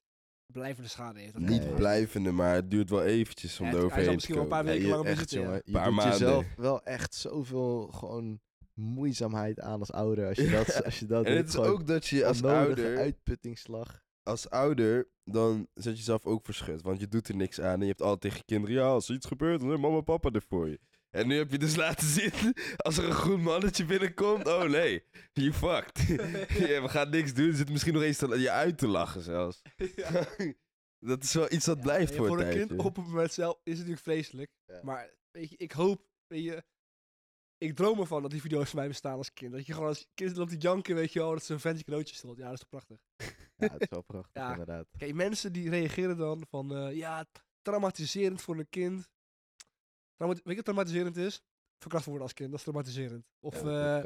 blijvende 0.53 0.89
schade 0.89 1.19
heeft. 1.19 1.33
Dat 1.33 1.41
Nee. 1.41 1.59
Niet 1.59 1.75
blijvende, 1.75 2.31
maar 2.31 2.55
het 2.55 2.71
duurt 2.71 2.89
wel 2.89 3.03
eventjes 3.03 3.59
om 3.59 3.65
Ja, 3.65 3.71
er 3.71 3.77
het- 3.81 3.91
hij 3.93 4.03
zal 4.03 4.03
overheen 4.03 4.07
te 4.07 4.13
misschien 4.13 4.35
wel 4.35 4.43
een 4.43 4.49
paar 4.49 4.57
komen. 4.59 4.73
weken 4.73 4.87
je, 5.29 5.35
ja. 5.35 5.41
jongen, 5.41 5.61
je 5.65 5.71
Paar 5.71 5.85
doet 5.85 5.93
maanden. 5.95 6.13
jezelf 6.19 6.45
wel 6.55 6.83
echt 6.83 7.13
zoveel 7.15 7.87
gewoon 7.87 8.39
moeizaamheid 8.73 9.59
aan 9.59 9.79
als 9.79 9.91
ouder. 9.91 10.27
Als 10.27 10.37
je 10.37 10.43
Ja. 10.49 10.63
dat, 10.63 10.83
als 10.83 10.99
je 10.99 11.05
dat 11.05 11.25
En 11.25 11.35
het 11.37 11.47
is 11.47 11.57
ook 11.57 11.87
dat 11.87 12.07
je 12.07 12.25
als 12.25 12.43
ouder, 12.43 12.97
uitputtingsslag. 12.97 14.01
als 14.23 14.49
ouder, 14.49 15.07
dan 15.25 15.67
zet 15.73 15.91
je 15.93 15.97
jezelf 15.97 16.25
ook 16.25 16.45
verschut. 16.45 16.81
Want 16.81 16.99
je 16.99 17.07
doet 17.07 17.27
er 17.27 17.35
niks 17.35 17.61
aan. 17.61 17.73
En 17.73 17.79
je 17.81 17.85
hebt 17.87 18.01
altijd 18.01 18.21
tegen 18.21 18.37
je 18.37 18.43
kinderen, 18.45 18.75
ja, 18.75 18.87
als 18.87 19.09
er 19.09 19.15
iets 19.15 19.27
gebeurt, 19.27 19.59
dan 19.59 19.71
is 19.71 19.79
mama 19.79 19.97
en 19.97 20.03
papa 20.03 20.29
er 20.29 20.43
voor 20.47 20.69
je. 20.69 20.79
En 21.13 21.27
nu 21.27 21.37
heb 21.37 21.51
je 21.51 21.57
dus 21.57 21.75
laten 21.75 22.07
zien, 22.07 22.31
als 22.77 22.97
er 22.97 23.03
een 23.03 23.11
groen 23.11 23.41
mannetje 23.41 23.85
binnenkomt, 23.85 24.47
oh 24.47 24.63
nee, 24.63 25.03
you 25.33 25.53
fucked. 25.53 26.07
Ja, 26.69 26.81
we 26.81 26.89
gaan 26.89 27.09
niks 27.09 27.33
doen, 27.33 27.53
zit 27.53 27.69
misschien 27.69 27.93
nog 27.93 28.03
eens 28.03 28.17
te, 28.17 28.39
je 28.39 28.51
uit 28.51 28.77
te 28.77 28.87
lachen 28.87 29.21
zelfs. 29.21 29.61
Ja. 29.95 30.25
dat 31.09 31.23
is 31.23 31.33
wel 31.33 31.51
iets 31.51 31.65
dat 31.65 31.77
Ja, 31.77 31.83
blijft 31.83 32.15
voor, 32.15 32.27
voor 32.27 32.39
een 32.39 32.45
een 32.59 32.67
kind 32.67 32.79
op 32.79 32.95
het 32.95 33.05
moment 33.05 33.33
zelf 33.33 33.53
is 33.63 33.77
het 33.77 33.87
natuurlijk 33.87 34.01
vreselijk. 34.01 34.51
Maar 34.81 35.13
weet 35.31 35.49
je, 35.49 35.57
ik 35.57 35.71
hoop, 35.71 36.01
weet 36.27 36.43
je, 36.43 36.63
ik 37.57 37.75
droom 37.75 37.99
ervan 37.99 38.21
dat 38.21 38.31
die 38.31 38.41
video's 38.41 38.69
van 38.69 38.79
mij 38.79 38.87
bestaan 38.87 39.17
als 39.17 39.33
kind. 39.33 39.51
Dat 39.51 39.65
je 39.65 39.73
gewoon 39.73 39.87
als 39.87 40.07
kind 40.13 40.35
loopt 40.35 40.49
te 40.51 40.57
janken, 40.57 40.95
weet 40.95 41.13
je 41.13 41.19
wel, 41.19 41.31
dat 41.31 41.43
ze 41.43 41.53
een 41.53 41.59
ventje 41.59 41.83
cadeautje 41.83 42.15
stelt. 42.15 42.37
Ja, 42.37 42.43
dat 42.43 42.53
is 42.53 42.59
toch 42.59 42.69
prachtig. 42.69 42.97
Ja, 43.55 43.71
het 43.71 43.81
is 43.81 43.89
wel 43.89 44.01
prachtig 44.01 44.41
Ja. 44.43 44.51
inderdaad. 44.51 44.87
Kijk, 44.97 45.13
mensen 45.13 45.53
die 45.53 45.69
reageren 45.69 46.17
dan 46.17 46.45
van, 46.49 46.75
eh, 46.75 46.95
ja, 46.95 47.25
traumatiserend 47.61 48.41
voor 48.41 48.57
een 48.57 48.69
kind. 48.69 49.07
Trauma- 50.15 50.33
weet 50.35 50.43
je 50.45 50.55
wat 50.55 50.63
traumatiserend 50.65 51.17
is? 51.17 51.43
Verkracht 51.77 52.05
worden 52.05 52.23
als 52.23 52.33
kind, 52.33 52.49
dat 52.49 52.57
is 52.59 52.65
traumatiserend. 52.65 53.25
Of 53.39 53.61
Ja, 53.63 53.97
eh, 53.97 54.03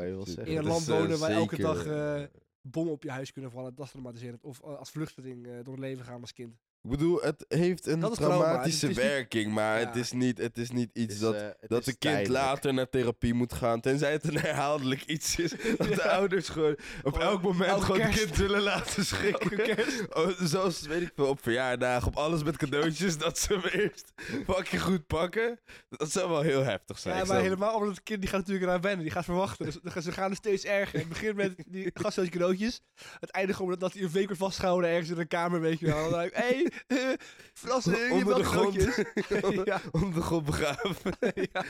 in 0.48 0.57
een 0.57 0.63
land 0.63 0.88
eh, 0.88 0.98
wonen 1.00 1.19
waar 1.19 1.30
elke 1.31 1.56
dag, 1.62 1.86
eh, 1.86 2.24
eh, 2.24 2.30
bommen 2.62 2.94
op 2.94 3.04
je 3.04 3.12
huis 3.12 3.31
kunnen 3.31 3.51
vallen, 3.51 3.75
dat 3.75 3.86
is 3.86 3.92
traumatiserend. 3.92 4.44
Of 4.44 4.59
eh, 4.62 4.77
als 4.77 4.89
vluchteling 4.89 5.48
eh, 5.48 5.54
door 5.63 5.74
het 5.74 5.80
leven 5.83 6.06
gaan 6.06 6.21
als 6.21 6.33
kind. 6.33 6.56
Ik 6.88 6.94
bedoel, 6.98 7.22
het 7.22 7.45
heeft 7.48 7.88
een 7.88 8.00
trauma, 8.00 8.16
traumatische 8.16 8.88
niet- 8.88 8.95
werking, 8.95 9.54
maar 9.54 9.80
Ja. 9.80 9.86
het, 9.86 9.95
is 9.95 10.12
niet, 10.12 10.38
het 10.38 10.57
is 10.57 10.72
niet 10.72 10.89
iets 10.94 11.13
is, 11.13 11.19
dat, 11.19 11.34
het 11.36 11.56
dat 11.68 11.84
de 11.86 11.92
kind 11.98 12.00
tijdelijk. 12.13 12.44
later 12.45 12.74
naar 12.74 12.89
therapie 12.89 13.34
moet 13.34 13.54
gaan. 13.54 13.81
Tenzij 13.81 14.12
het 14.12 14.24
een 14.24 14.39
herhaaldelijk 14.39 15.04
iets 15.06 15.36
is. 15.39 15.51
Dat 15.78 15.88
de 15.94 16.10
ouders 16.10 16.50
gewoon 16.50 16.78
op 17.04 17.18
elk 17.19 17.42
moment 17.42 17.81
gewoon 17.84 18.01
het 18.01 18.16
kind 18.19 18.36
willen 18.36 18.62
laten 18.62 19.06
schrikken. 19.06 19.75
Oh, 20.10 20.30
zoals, 20.39 20.81
weet 20.81 21.01
ik 21.01 21.12
veel, 21.16 21.28
op 21.28 21.42
verjaardagen, 21.42 22.07
op 22.07 22.16
alles 22.16 22.44
met 22.44 22.57
cadeautjes, 22.57 23.18
dat 23.18 23.39
ze 23.39 23.54
hem 23.54 23.81
eerst 23.81 24.12
fucking 24.48 24.81
goed 24.81 25.07
pakken. 25.07 25.60
Dat 25.89 26.12
zou 26.12 26.30
wel 26.30 26.42
heel 26.42 26.63
heftig 26.63 27.00
zijn. 27.00 27.18
Ja, 27.18 27.25
maar 27.25 27.42
helemaal 27.42 27.74
omdat 27.75 27.89
het 27.89 28.04
kind 28.04 28.19
die 28.22 28.30
gaat 28.30 28.39
natuurlijk 28.39 28.66
eraan 28.66 28.81
wennen. 28.81 29.01
Die 29.04 29.12
gaat 29.12 29.25
verwachten. 29.25 29.66
Dus 29.66 30.04
ze 30.04 30.12
gaan 30.12 30.30
er 30.30 30.36
steeds 30.36 30.63
erger. 30.63 31.00
Het 31.00 31.10
begint 31.10 31.36
met 31.36 31.63
die 31.68 31.92
gasthuis 32.01 32.30
cadeautjes. 32.30 32.81
Het 33.19 33.30
eindigt 33.30 33.57
gewoon 33.57 33.75
dat 33.80 33.94
hij 33.94 34.01
een 34.01 34.12
week 34.12 34.25
wordt 34.25 34.42
vastgehouden 34.42 34.89
ergens 34.89 35.10
in 35.10 35.18
een 35.19 35.28
kamer, 35.28 35.62
weet 35.62 35.80
je 35.80 35.86
wel. 35.86 36.10
Dan 36.10 36.19
denk 36.19 36.31
ik, 36.31 36.38
hé, 36.38 36.48
hey, 36.48 36.72
verrassing, 37.62 38.12
Onder 38.12 38.25
wel 38.25 38.38
de 38.38 38.44
grond. 38.44 38.75
ja, 39.71 39.81
Onder 39.91 40.13
de 40.13 40.21
grond 40.21 40.45
begraven. 40.45 41.13
ja. 41.51 41.65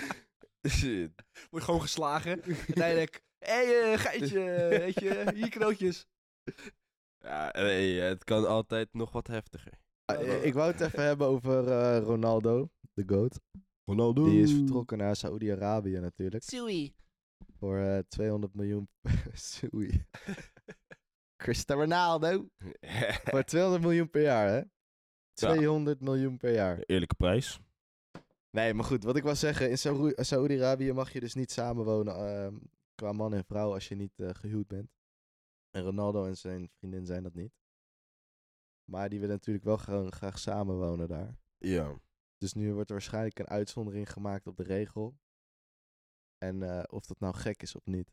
Shit. 0.69 1.11
Wordt 1.49 1.65
gewoon 1.65 1.81
geslagen. 1.81 2.43
Uiteindelijk, 2.43 3.23
hé, 3.37 3.53
hey, 3.53 3.93
eh, 3.93 3.99
geitje, 3.99 4.67
weet 4.69 4.99
je, 4.99 5.31
hier 5.35 5.49
cadeautjes. 5.49 6.07
Ja, 7.19 7.51
nee, 7.53 7.99
het 7.99 8.23
kan 8.23 8.47
altijd 8.47 8.93
nog 8.93 9.11
wat 9.11 9.27
heftiger. 9.27 9.73
Eh, 10.05 10.45
ik 10.45 10.53
wou 10.53 10.71
het 10.71 10.81
even 10.81 11.03
hebben 11.03 11.27
over 11.27 11.67
eh, 11.67 11.99
Ronaldo, 12.03 12.69
de 12.93 13.03
GOAT. 13.05 13.39
Ronaldo. 13.83 14.23
Die 14.23 14.41
is 14.41 14.51
vertrokken 14.51 14.97
naar 14.97 15.15
Saoedi-Arabië 15.15 15.99
natuurlijk. 15.99 16.43
Sui. 16.43 16.95
Voor 17.57 17.77
eh, 17.77 17.99
200 18.07 18.53
miljoen... 18.53 18.89
Soei. 19.33 20.05
Cristiano 21.43 21.81
Ronaldo. 21.81 22.49
Voor 23.23 23.43
200 23.43 23.83
miljoen 23.83 24.09
per 24.09 24.21
jaar, 24.21 24.49
hè? 24.49 24.61
200 25.37 25.99
miljoen 26.01 26.37
per 26.37 26.53
jaar. 26.53 26.79
Eerlijke 26.79 27.15
prijs. 27.15 27.59
Nee, 28.49 28.73
maar 28.73 28.85
goed, 28.85 29.03
wat 29.03 29.15
ik 29.15 29.23
wil 29.23 29.35
zeggen, 29.35 29.69
in 29.69 29.77
Saoedi- 29.77 30.23
Saoedi-Arabië 30.23 30.91
mag 30.91 31.13
je 31.13 31.19
dus 31.19 31.33
niet 31.33 31.51
samenwonen 31.51 32.15
ehm, 32.15 32.57
qua 32.95 33.11
man 33.11 33.33
en 33.33 33.45
vrouw 33.45 33.73
als 33.73 33.87
je 33.87 33.95
niet 33.95 34.19
eh, 34.19 34.29
gehuwd 34.29 34.67
bent. 34.67 34.91
En 35.69 35.83
Ronaldo 35.83 36.25
en 36.25 36.37
zijn 36.37 36.69
vriendin 36.69 37.05
zijn 37.05 37.23
dat 37.23 37.33
niet. 37.33 37.53
Maar 38.83 39.09
die 39.09 39.19
willen 39.19 39.35
natuurlijk 39.35 39.65
wel 39.65 39.77
gewoon 39.77 40.11
graag 40.11 40.39
samenwonen 40.39 41.07
daar. 41.07 41.37
Ja. 41.57 41.99
Dus 42.37 42.53
nu 42.53 42.73
wordt 42.73 42.89
er 42.89 42.95
waarschijnlijk 42.95 43.39
een 43.39 43.47
uitzondering 43.47 44.11
gemaakt 44.11 44.47
op 44.47 44.57
de 44.57 44.63
regel. 44.63 45.17
En 46.37 46.63
eh, 46.63 46.83
of 46.89 47.05
dat 47.05 47.19
nou 47.19 47.35
gek 47.35 47.61
is 47.61 47.75
of 47.75 47.85
niet. 47.85 48.11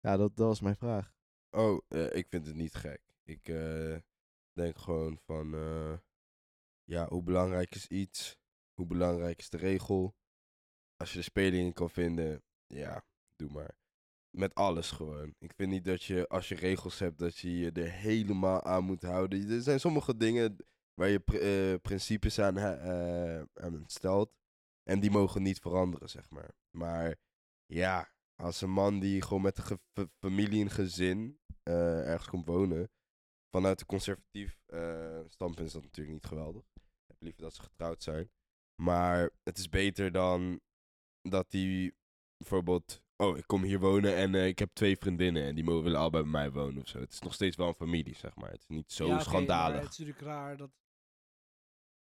Ja, 0.00 0.16
dat, 0.16 0.36
dat 0.36 0.46
was 0.46 0.60
mijn 0.60 0.76
vraag. 0.76 1.14
Oh, 1.50 1.80
eh, 1.88 2.14
ik 2.14 2.28
vind 2.28 2.46
het 2.46 2.56
niet 2.56 2.74
gek. 2.74 3.00
Ik 3.22 3.48
denk 4.52 4.78
gewoon 4.78 5.18
van, 5.24 5.54
eh, 5.54 5.98
ja, 6.84 7.08
hoe 7.08 7.22
belangrijk 7.22 7.74
is 7.74 7.86
iets? 7.86 8.38
Hoe 8.74 8.86
belangrijk 8.86 9.38
is 9.38 9.50
de 9.50 9.56
regel? 9.56 10.14
Als 10.96 11.10
je 11.12 11.18
de 11.18 11.24
speling 11.24 11.66
in 11.66 11.72
kan 11.72 11.90
vinden, 11.90 12.42
ja, 12.66 13.04
doe 13.36 13.50
maar. 13.50 13.78
Met 14.30 14.54
alles 14.54 14.90
gewoon. 14.90 15.34
Ik 15.38 15.52
vind 15.56 15.70
niet 15.70 15.84
dat 15.84 16.02
je, 16.02 16.28
als 16.28 16.48
je 16.48 16.54
regels 16.54 16.98
hebt, 16.98 17.18
dat 17.18 17.36
je 17.36 17.58
je 17.58 17.72
er 17.72 17.90
helemaal 17.90 18.62
aan 18.62 18.84
moet 18.84 19.02
houden. 19.02 19.50
Er 19.50 19.62
zijn 19.62 19.80
sommige 19.80 20.16
dingen 20.16 20.56
waar 20.94 21.08
je 21.08 21.24
eh, 21.24 21.80
principes 21.82 22.38
eh, 22.38 22.46
aan 23.54 23.84
stelt. 23.86 24.32
En 24.82 25.00
die 25.00 25.10
mogen 25.10 25.42
niet 25.42 25.58
veranderen, 25.58 26.08
zeg 26.08 26.30
maar. 26.30 26.50
Maar 26.70 27.16
ja, 27.66 28.12
als 28.34 28.60
een 28.60 28.70
man 28.70 28.98
die 29.00 29.22
gewoon 29.22 29.42
met 29.42 29.60
fa- 29.60 30.08
familie 30.18 30.62
en 30.62 30.70
gezin 30.70 31.40
ergens 31.62 32.28
komt 32.28 32.46
wonen. 32.46 32.90
Vanuit 33.50 33.80
een 33.80 33.86
conservatief 33.86 34.62
eh, 34.66 35.20
standpunt 35.28 35.66
is 35.66 35.72
dat 35.72 35.82
natuurlijk 35.82 36.14
niet 36.14 36.26
geweldig. 36.26 36.62
Ik 36.74 37.06
heb 37.06 37.16
liever 37.22 37.42
dat 37.42 37.54
ze 37.54 37.62
getrouwd 37.62 38.02
zijn. 38.02 38.30
Maar 38.82 39.30
het 39.42 39.58
is 39.58 39.68
beter 39.68 40.12
dan 40.12 40.60
dat 41.22 41.50
die 41.50 41.94
bijvoorbeeld... 42.36 43.02
Oh, 43.16 43.36
ik 43.38 43.46
kom 43.46 43.62
hier 43.62 43.78
wonen 43.80 44.16
en 44.16 44.34
eh, 44.34 44.46
ik 44.46 44.58
heb 44.58 44.70
twee 44.72 44.96
vriendinnen 44.96 45.42
en 45.44 45.54
die 45.54 45.64
mogen 45.64 45.82
willen 45.82 45.98
allebei 46.00 46.22
bij 46.22 46.32
mij 46.32 46.50
wonen 46.50 46.82
of 46.82 46.88
zo. 46.88 46.98
Het 46.98 47.12
is 47.12 47.20
nog 47.20 47.34
steeds 47.34 47.56
wel 47.56 47.68
een 47.68 47.74
familie, 47.74 48.14
zeg 48.14 48.34
maar. 48.36 48.50
Het 48.50 48.60
is 48.60 48.68
niet 48.68 48.92
zo 48.92 49.06
Ja, 49.06 49.20
schandalig. 49.20 49.80
het 49.80 49.90
is 49.90 49.98
natuurlijk 49.98 50.26
raar 50.26 50.56
dat 50.56 50.70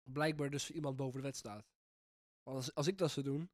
blijkbaar 0.04 0.50
dus 0.50 0.72
iemand 0.72 0.96
boven 0.96 1.18
de 1.18 1.26
wet 1.26 1.36
staat. 1.36 1.66
Want 2.44 2.58
als, 2.58 2.74
als 2.74 2.88
ik 2.88 2.98
dat 2.98 3.12
zou 3.12 3.26
doen, 3.26 3.50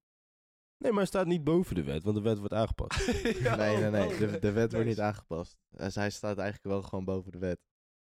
Nee, 0.77 0.91
maar 0.91 0.99
hij 0.99 1.05
staat 1.07 1.25
niet 1.25 1.43
boven 1.43 1.75
de 1.75 1.83
wet, 1.83 2.03
want 2.03 2.15
de 2.15 2.21
wet 2.21 2.37
wordt 2.37 2.53
aangepast. 2.53 3.05
Ja, 3.43 3.55
nee, 3.55 3.77
nee, 3.77 3.89
nee. 3.89 4.17
De, 4.17 4.39
de 4.39 4.51
wet 4.51 4.71
wordt 4.71 4.87
niet 4.87 4.99
aangepast. 4.99 5.57
Dus 5.69 5.95
hij 5.95 6.09
staat 6.09 6.37
eigenlijk 6.37 6.67
wel 6.67 6.81
gewoon 6.83 7.05
boven 7.05 7.31
de 7.31 7.37
wet. 7.37 7.59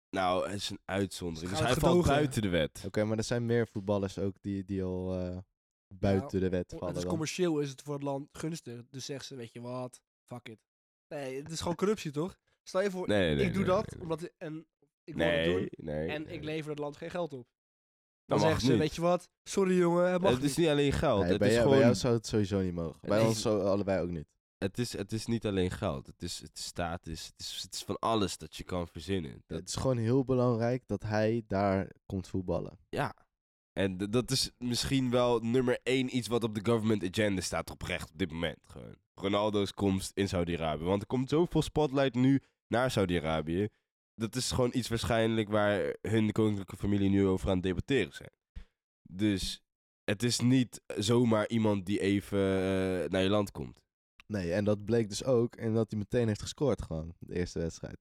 nou, 0.10 0.46
het 0.46 0.56
is 0.56 0.70
een 0.70 0.80
uitzondering. 0.86 1.52
Dus 1.52 1.60
hij 1.60 1.76
valt 1.76 2.06
buiten 2.06 2.42
de 2.42 2.50
wet. 2.50 2.84
Oké, 2.86 3.04
maar 3.04 3.18
er 3.18 3.24
zijn 3.24 3.46
meer 3.46 3.68
voetballers 3.68 4.18
ook 4.20 4.36
die, 4.42 4.66
die 4.66 4.84
al 4.84 5.20
eh, 5.20 5.38
buiten 5.94 6.40
de 6.40 6.50
wet 6.50 6.72
Het 6.72 6.80
vallen. 6.80 6.96
is 6.96 7.02
dan. 7.02 7.10
commercieel 7.10 7.60
is 7.60 7.70
het 7.70 7.82
voor 7.82 7.94
het 7.94 8.04
land 8.04 8.30
gunstig. 8.32 8.82
Dus 8.90 9.06
zeggen 9.06 9.26
ze, 9.26 9.36
weet 9.36 9.54
je 9.54 9.62
wat, 9.62 10.02
fuck 10.26 10.50
it. 10.50 10.60
Nee, 11.08 11.42
het 11.42 11.52
is 11.52 11.60
gewoon 11.60 11.76
corruptie, 11.76 12.12
toch? 12.12 12.38
Stel 12.64 12.82
je 12.82 12.92
voor, 12.92 13.08
Nee, 13.08 13.36
nee, 13.36 13.46
ik 13.46 13.54
doe 13.54 13.66
nee, 13.66 13.72
dat, 13.72 13.98
omdat 14.00 14.32
en 14.38 14.68
ik 15.04 15.16
wil 15.16 15.28
het 15.28 15.46
doen. 15.46 15.70
nee. 15.78 16.08
En 16.10 16.24
nee. 16.24 16.34
ik 16.34 16.44
lever 16.44 16.70
het 16.70 16.80
land 16.80 16.98
geen 16.98 17.10
geld 17.10 17.34
op. 17.34 17.48
Dan 18.30 18.38
mag 18.38 18.48
zeggen 18.48 18.66
ze, 18.66 18.72
niet. 18.72 18.80
weet 18.82 18.96
je 18.96 19.02
wat, 19.02 19.30
sorry 19.44 19.78
jongen, 19.78 20.12
het 20.12 20.22
mag 20.22 20.32
Het 20.34 20.44
is 20.44 20.56
niet. 20.58 20.68
alleen 20.68 20.92
geld. 20.92 21.22
Nee, 21.22 21.30
het, 21.30 21.40
bij, 21.40 21.48
is 21.48 21.54
jou, 21.54 21.64
gewoon, 21.66 21.78
bij 21.80 21.88
jou 21.88 22.00
zou 22.00 22.14
het 22.14 22.28
sowieso 22.28 22.62
niet 22.62 22.74
mogen. 22.74 23.00
Bij 23.02 23.18
Nee. 23.18 23.28
ons 23.28 23.42
zo, 23.42 23.60
allebei 23.60 24.02
ook 24.02 24.10
niet. 24.10 24.28
het, 24.58 24.78
is, 24.78 24.94
het 24.98 25.12
is 25.12 25.26
niet 25.26 25.46
alleen 25.46 25.72
geld. 25.72 26.08
Het 26.08 26.22
is, 26.22 26.40
het 26.40 26.58
is 26.58 26.64
status. 26.66 27.26
Het 27.26 27.40
is, 27.40 27.60
het 27.64 27.74
is 27.74 27.84
van 27.84 28.00
alles 28.00 28.38
dat 28.38 28.56
je 28.56 28.64
kan 28.64 28.88
verzinnen. 28.88 29.44
Dat, 29.48 29.60
Het 29.60 29.68
is 29.70 29.76
gewoon 29.76 29.98
heel 29.98 30.24
belangrijk 30.26 30.84
dat 30.88 31.04
hij 31.04 31.44
daar 31.48 31.90
komt 32.06 32.28
voetballen. 32.28 32.80
Ja. 32.90 33.16
En 33.74 33.98
dat 33.98 34.32
is 34.32 34.52
misschien 34.58 35.10
wel 35.10 35.40
nummer 35.40 35.80
één 35.84 36.16
iets 36.18 36.28
wat 36.28 36.44
op 36.44 36.56
de 36.56 36.66
government 36.72 37.04
agenda 37.04 37.42
staat 37.42 37.70
oprecht 37.72 38.10
op 38.12 38.18
dit 38.18 38.32
moment. 38.32 38.58
Gewoon. 38.64 38.96
Ronaldo's 39.14 39.74
komst 39.74 40.12
in 40.14 40.28
Saudi-Arabië. 40.28 40.84
Want 40.84 41.02
er 41.02 41.08
komt 41.08 41.30
zoveel 41.30 41.62
spotlight 41.62 42.16
nu 42.16 42.42
naar 42.68 42.92
Saudi-Arabië. 42.92 43.68
Dat 44.20 44.36
is 44.36 44.52
gewoon 44.52 44.70
iets 44.74 44.88
waarschijnlijk 44.88 45.50
waar 45.50 45.96
hun 46.02 46.32
koninklijke 46.32 46.78
familie 46.78 47.10
nu 47.10 47.28
over 47.28 47.48
aan 47.50 47.54
het 47.56 47.64
debatteren 47.64 48.14
zijn. 48.14 48.32
Dus 49.10 49.62
het 50.04 50.24
is 50.24 50.40
niet 50.40 50.82
zomaar 50.98 51.48
iemand 51.48 51.86
die 51.86 52.00
even 52.00 52.40
eh, 52.40 53.10
naar 53.10 53.22
je 53.22 53.30
land 53.30 53.52
komt. 53.52 53.82
Nee, 54.28 54.54
en 54.54 54.64
dat 54.64 54.86
bleek 54.86 55.10
dus 55.10 55.24
ook. 55.24 55.56
En 55.56 55.74
dat 55.74 55.90
hij 55.92 56.00
meteen 56.00 56.28
heeft 56.28 56.42
gescoord 56.42 56.82
gewoon, 56.82 57.16
de 57.20 57.36
eerste 57.36 57.60
wedstrijd. 57.60 57.98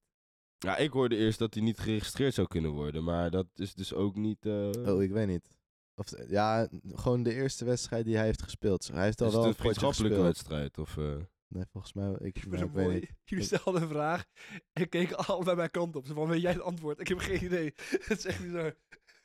Ja, 0.59 0.77
ik 0.77 0.91
hoorde 0.91 1.17
eerst 1.17 1.39
dat 1.39 1.55
hij 1.55 1.63
niet 1.63 1.79
geregistreerd 1.79 2.35
zou 2.35 2.47
kunnen 2.47 2.71
worden. 2.71 3.05
Maar 3.05 3.31
dat 3.31 3.47
is 3.55 3.75
dus 3.75 3.95
ook 3.95 4.17
niet... 4.17 4.47
eh, 4.47 4.71
Oh, 4.87 5.03
ik 5.03 5.11
weet 5.11 5.27
niet. 5.27 5.57
Of, 5.95 6.29
ja, 6.29 6.69
gewoon 6.93 7.23
de 7.23 7.35
eerste 7.35 7.65
wedstrijd 7.65 8.05
die 8.05 8.17
hij 8.17 8.25
heeft 8.25 8.43
gespeeld. 8.43 8.89
Hij 8.89 9.05
heeft 9.05 9.21
al 9.21 9.27
is 9.27 9.33
wel 9.33 9.43
het 9.43 9.53
een 9.55 9.61
vriendschappelijke 9.61 10.23
wedstrijd? 10.23 10.79
Of, 10.79 10.97
eh? 10.97 11.17
Nee, 11.49 11.65
volgens 11.73 11.93
mij, 11.93 12.11
ik, 12.19 12.37
Ik 12.37 12.45
nou, 12.47 12.55
ik 12.57 12.61
het 12.63 12.73
weet 12.73 12.85
mooi. 12.85 12.95
niet. 12.99 13.13
Jullie 13.25 13.45
Ik- 13.51 13.55
stelden 13.61 13.83
een 13.83 13.89
vraag 13.89 14.25
en 14.73 14.89
keken 14.89 15.17
allebei 15.27 15.57
mijn 15.57 15.71
kant 15.71 15.97
op. 15.97 16.07
Zo 16.07 16.15
van, 16.15 16.29
weet 16.29 16.41
jij 16.41 16.53
het 16.53 16.61
antwoord? 16.63 17.01
Ik 17.01 17.09
heb 17.09 17.19
geen 17.19 17.45
idee. 17.45 17.73
Het 18.09 18.19
is 18.19 18.25
echt 18.25 18.43
bizar. 18.43 18.75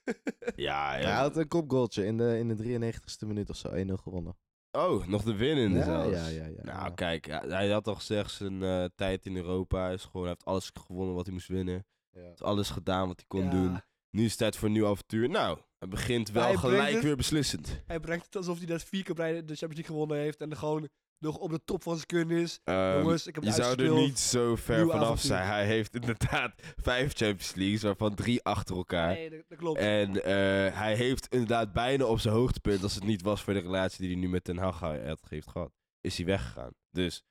Ja, 0.55 0.89
Hij 0.89 1.01
ja. 1.01 1.19
had 1.21 1.37
een 1.37 1.47
kopgoaltje 1.47 2.05
in 2.05 2.17
de, 2.17 2.37
in 2.37 2.47
de 2.47 2.91
93ste 2.91 3.27
minuut 3.27 3.49
of 3.49 3.55
zo, 3.55 3.69
1-0 3.87 3.93
gewonnen. 3.93 4.37
Oh, 4.71 5.07
nog 5.07 5.23
de 5.23 5.35
winnende 5.35 5.77
Ja, 5.77 5.83
zelfs. 5.83 6.09
ja, 6.17 6.27
ja, 6.27 6.45
ja, 6.45 6.63
nou, 6.63 6.77
ja. 6.83 6.89
kijk, 6.89 7.25
ja, 7.25 7.47
hij 7.47 7.69
had 7.69 7.87
al 7.87 7.95
gezegd 7.95 8.31
zijn 8.31 8.63
eh, 8.63 8.85
tijd 8.95 9.25
in 9.25 9.35
Europa. 9.35 9.89
Is 9.89 10.03
gewoon, 10.03 10.21
hij 10.21 10.29
heeft 10.29 10.45
alles 10.45 10.71
gewonnen 10.73 11.15
wat 11.15 11.25
hij 11.25 11.33
moest 11.33 11.47
winnen. 11.47 11.73
Ja. 12.09 12.19
Hij 12.19 12.27
heeft 12.27 12.41
alles 12.43 12.69
gedaan 12.69 13.07
wat 13.07 13.15
hij 13.15 13.25
kon 13.27 13.43
Ja, 13.43 13.49
doen. 13.49 13.81
Nu 14.09 14.23
is 14.23 14.29
het 14.29 14.37
tijd 14.39 14.55
voor 14.57 14.67
een 14.67 14.73
nieuw 14.73 14.87
avontuur. 14.87 15.29
Nou, 15.29 15.59
hij 15.79 15.87
begint 15.87 16.31
wel 16.31 16.43
Hij 16.43 16.55
gelijk 16.55 16.93
het- 16.93 17.03
weer 17.03 17.15
beslissend. 17.15 17.81
Hij 17.85 17.99
brengt 17.99 18.25
het 18.25 18.35
alsof 18.35 18.57
hij 18.57 18.67
net 18.67 18.83
vier 18.83 19.03
keer 19.03 19.15
bij 19.15 19.31
de 19.31 19.39
Champions 19.55 19.73
League 19.75 19.85
gewonnen 19.95 20.17
heeft. 20.17 20.41
En 20.41 20.49
er 20.51 20.57
gewoon 20.57 20.89
nog 21.23 21.37
op 21.37 21.49
de 21.49 21.61
top 21.65 21.83
van 21.83 21.93
zijn 21.95 22.05
kunnen 22.05 22.37
is. 22.37 22.59
Ehm, 22.63 22.99
Jongens, 22.99 23.27
ik 23.27 23.35
heb 23.35 23.43
je 23.43 23.49
het 23.49 23.59
zou 23.63 23.83
er 23.83 23.93
niet 23.93 24.19
zo 24.19 24.55
ver 24.55 24.79
vanaf 24.85 25.01
avontuur. 25.01 25.25
zijn. 25.25 25.47
Hij 25.47 25.65
heeft 25.65 25.95
inderdaad 25.95 26.53
vijf 26.89 27.13
Champions 27.13 27.55
Leagues, 27.55 27.81
waarvan 27.81 28.15
drie 28.15 28.43
achter 28.43 28.75
elkaar. 28.75 29.13
Nee, 29.13 29.29
dat, 29.29 29.43
dat 29.47 29.57
klopt. 29.57 29.79
En 29.79 30.23
eh, 30.23 30.33
hij 30.79 30.95
heeft 30.95 31.27
inderdaad 31.27 31.73
bijna 31.73 32.05
op 32.05 32.19
zijn 32.19 32.33
hoogtepunt, 32.33 32.83
als 32.83 32.95
het 32.95 33.03
niet 33.03 33.21
was 33.21 33.41
voor 33.41 33.53
de 33.53 33.59
relatie 33.59 33.99
die 33.99 34.11
hij 34.11 34.19
nu 34.25 34.29
met 34.29 34.43
Ten 34.43 34.57
Hag 34.57 34.79
heeft 35.29 35.47
gehad, 35.49 35.71
is 36.01 36.17
hij 36.17 36.25
weggegaan. 36.25 36.71
Dus 36.91 37.21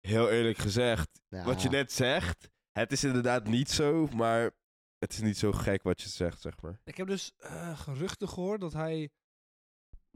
heel 0.00 0.30
eerlijk 0.30 0.58
gezegd, 0.58 1.08
Ja. 1.28 1.44
wat 1.44 1.62
je 1.62 1.68
net 1.68 1.92
zegt, 1.92 2.48
het 2.72 2.92
is 2.92 3.04
inderdaad 3.04 3.46
niet 3.48 3.70
zo, 3.70 4.06
maar 4.06 4.50
het 4.98 5.12
is 5.12 5.20
niet 5.20 5.38
zo 5.38 5.52
gek 5.52 5.82
wat 5.82 6.00
je 6.02 6.08
zegt, 6.08 6.40
zeg 6.40 6.60
maar. 6.62 6.80
Ik 6.84 6.96
heb 6.96 7.06
dus 7.06 7.32
eh, 7.36 7.78
geruchten 7.78 8.28
gehoord 8.28 8.60
dat 8.60 8.72
hij 8.72 9.10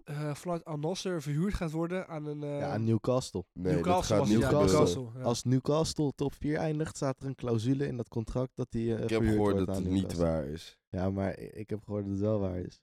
eh, 0.04 0.35
vanuit 0.35 0.64
Al 0.64 0.76
Nasser 0.78 1.23
verhuurd 1.23 1.54
gaat 1.54 1.71
worden 1.71 2.09
aan 2.09 2.26
een... 2.26 2.42
eh, 2.42 2.59
Ja, 2.59 2.76
Newcastle. 2.76 3.45
Nee, 3.52 3.75
Newcastle 3.75 4.16
dat 4.16 4.26
gaat 4.26 4.35
ja. 4.38 4.50
Newcastle, 4.50 5.07
ja. 5.14 5.23
Als 5.23 5.45
Newcastle 5.45 6.12
top 6.14 6.35
4 6.35 6.57
eindigt, 6.57 6.97
staat 6.97 7.21
er 7.21 7.26
een 7.26 7.35
clausule 7.35 7.87
in 7.87 7.97
dat 7.97 8.09
contract 8.09 8.50
dat 8.54 8.66
hij 8.71 8.97
eh 8.97 9.02
Ik 9.02 9.11
heb 9.11 9.23
gehoord 9.23 9.57
dat 9.66 9.76
het 9.76 9.85
niet 9.85 9.92
Newcastle. 9.92 10.25
waar 10.25 10.45
is. 10.47 10.78
Ja, 10.88 11.11
maar 11.11 11.38
ik 11.38 11.71
heb 11.71 11.83
gehoord 11.85 12.02
dat 12.04 12.12
het 12.12 12.23
wel 12.23 12.38
waar 12.40 12.59
is. 12.59 12.80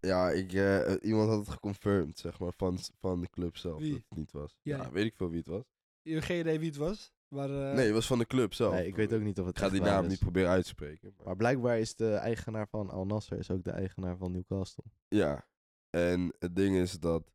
Ja, 0.00 0.30
ik, 0.30 0.52
eh, 0.52 0.94
iemand 1.02 1.28
had 1.28 1.38
het 1.38 1.48
geconfirmed, 1.48 2.18
zeg 2.18 2.38
maar, 2.38 2.52
van, 2.56 2.78
van 3.00 3.20
de 3.20 3.30
club 3.30 3.56
zelf, 3.56 3.80
Wie? 3.80 3.90
dat 3.92 4.00
het 4.08 4.18
niet 4.18 4.32
was. 4.32 4.56
Ja, 4.62 4.90
weet 4.90 5.04
ik 5.06 5.16
veel 5.16 5.28
wie 5.28 5.38
het 5.38 5.46
was. 5.48 5.62
Je 6.02 6.12
hebt 6.12 6.24
geen 6.24 6.40
idee 6.40 6.58
wie 6.58 6.68
het 6.68 6.76
was. 6.78 7.12
Maar, 7.28 7.50
eh, 7.50 7.74
nee, 7.74 7.84
het 7.84 7.94
was 7.94 8.06
van 8.06 8.18
de 8.18 8.26
club 8.26 8.54
zelf. 8.54 8.72
Nee, 8.74 8.86
ik 8.86 8.96
weet 8.96 9.12
ook 9.12 9.20
niet 9.22 9.38
of 9.40 9.46
het 9.46 9.56
Ik 9.56 9.62
ga 9.62 9.68
die 9.70 9.80
naam 9.80 10.04
is. 10.04 10.10
niet 10.10 10.18
proberen 10.18 10.50
uit 10.50 10.62
te 10.62 10.68
spreken. 10.68 11.12
maar- 11.16 11.26
Maar 11.26 11.36
blijkbaar 11.36 11.78
is 11.78 11.94
de 11.94 12.14
eigenaar 12.14 12.68
van 12.68 12.90
Al 12.90 13.06
Nasser 13.06 13.38
is 13.38 13.50
ook 13.50 13.64
de 13.64 13.70
eigenaar 13.70 14.16
van 14.16 14.32
Newcastle. 14.32 14.84
Ja, 15.08 15.46
en 15.94 16.34
het 16.38 16.56
ding 16.56 16.76
is 16.76 16.92
dat 17.00 17.32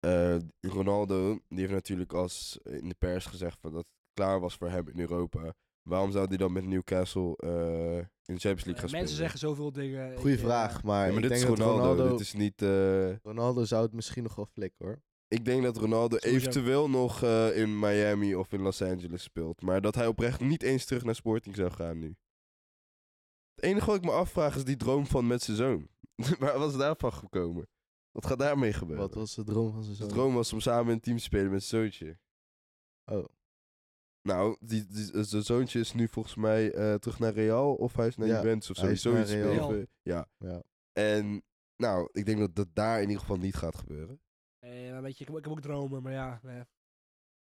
eh, 0.00 0.36
Ronaldo, 0.60 1.38
die 1.48 1.58
heeft 1.58 1.72
natuurlijk 1.72 2.12
als 2.12 2.58
in 2.62 2.88
de 2.88 2.94
pers 2.98 3.26
gezegd 3.26 3.58
van 3.60 3.72
dat 3.72 3.80
het 3.80 4.12
klaar 4.12 4.40
was 4.40 4.54
voor 4.56 4.68
hem 4.70 4.88
in 4.88 5.00
Europa. 5.00 5.54
Waarom 5.82 6.10
zou 6.10 6.26
hij 6.28 6.36
dan 6.36 6.52
met 6.52 6.64
Newcastle 6.66 7.36
eh, 7.36 7.96
in 7.98 8.34
de 8.34 8.40
Champions 8.40 8.64
League 8.64 8.74
eh, 8.74 8.80
gaan 8.80 8.90
mensen 8.90 9.14
spelen? 9.16 9.30
zeggen 9.30 9.38
zoveel 9.38 9.72
dingen. 9.72 10.16
Goeie 10.16 10.34
Ik, 10.34 10.40
eh, 10.40 10.46
vraag, 10.46 10.82
maar, 10.82 11.06
Ja, 11.06 11.12
maar 11.12 11.22
ik 11.22 11.28
dit 11.28 11.38
is 11.38 11.44
denk 11.44 11.56
Ronaldo, 11.58 11.78
dat 11.82 11.88
Ronaldo, 11.90 12.10
dit 12.16 12.20
is 12.26 12.32
niet... 12.32 12.62
eh, 12.62 13.16
Ronaldo 13.16 13.64
zou 13.64 13.82
het 13.82 13.92
misschien 13.92 14.22
nog 14.22 14.34
wel 14.34 14.46
flikken 14.46 14.86
hoor. 14.86 15.02
ik 15.28 15.44
denk 15.44 15.62
dat 15.62 15.76
Ronaldo 15.76 16.16
eventueel 16.16 16.90
nog 16.90 17.22
eh, 17.22 17.56
in 17.58 17.78
Miami 17.78 18.34
of 18.34 18.52
in 18.52 18.60
Los 18.60 18.82
Angeles 18.82 19.22
speelt. 19.22 19.62
Maar 19.62 19.80
dat 19.80 19.94
hij 19.94 20.06
oprecht 20.06 20.40
niet 20.40 20.62
eens 20.62 20.84
terug 20.84 21.04
naar 21.04 21.14
Sporting 21.14 21.56
zou 21.56 21.70
gaan 21.70 21.98
nu. 21.98 22.16
Het 23.54 23.64
enige 23.64 23.86
wat 23.86 23.96
ik 23.96 24.04
me 24.04 24.10
afvraag 24.10 24.56
is 24.56 24.64
die 24.64 24.76
droom 24.76 25.06
van 25.06 25.26
met 25.26 25.42
zijn 25.42 25.56
zoon. 25.56 25.88
Waar 26.38 26.58
was 26.58 26.76
daarvan 26.76 27.12
gekomen? 27.12 27.68
Wat 28.12 28.26
gaat 28.26 28.38
daarmee 28.38 28.72
gebeuren? 28.72 29.04
Wat 29.06 29.14
was 29.14 29.34
de 29.34 29.44
droom 29.44 29.72
van 29.72 29.82
zijn 29.84 29.96
zoon? 29.96 30.08
droom 30.08 30.34
was 30.34 30.52
om 30.52 30.60
samen 30.60 30.86
in 30.86 30.92
een 30.92 31.00
team 31.00 31.16
te 31.16 31.22
spelen 31.22 31.50
met 31.50 31.62
zijn 31.64 31.82
zoontje. 31.82 32.18
Oh, 33.04 33.24
Nou, 34.22 34.56
die, 34.60 34.86
die, 34.86 35.24
zijn 35.24 35.42
zoontje 35.42 35.78
is 35.80 35.92
nu 35.92 36.08
volgens 36.08 36.34
mij 36.34 36.72
eh, 36.72 36.94
terug 36.94 37.18
naar 37.18 37.32
Real 37.32 37.74
of 37.74 37.94
hij 37.96 38.06
is 38.06 38.16
naar 38.16 38.26
Ja, 38.28 38.34
Juventus 38.36 38.70
of 38.70 38.76
zo. 38.76 38.82
hij 38.82 38.92
is 38.92 39.02
Zoiets 39.02 39.30
naar 39.32 39.40
Real. 39.42 39.70
even- 39.74 39.88
Ja. 40.02 40.28
ja. 40.38 40.62
En 40.92 41.42
nou, 41.76 42.08
ik 42.12 42.26
denk 42.26 42.38
dat 42.38 42.54
dat 42.54 42.68
daar 42.72 42.96
in 42.96 43.06
ieder 43.08 43.20
geval 43.20 43.36
niet 43.36 43.54
gaat 43.54 43.76
gebeuren. 43.76 44.20
Nee, 44.60 44.92
maar 44.92 45.02
weet 45.02 45.18
je, 45.18 45.24
ik, 45.24 45.28
heb- 45.28 45.38
ik 45.38 45.44
heb 45.44 45.52
ook 45.52 45.60
dromen, 45.60 46.02
maar 46.02 46.12
ja. 46.12 46.40
Nee. 46.42 46.62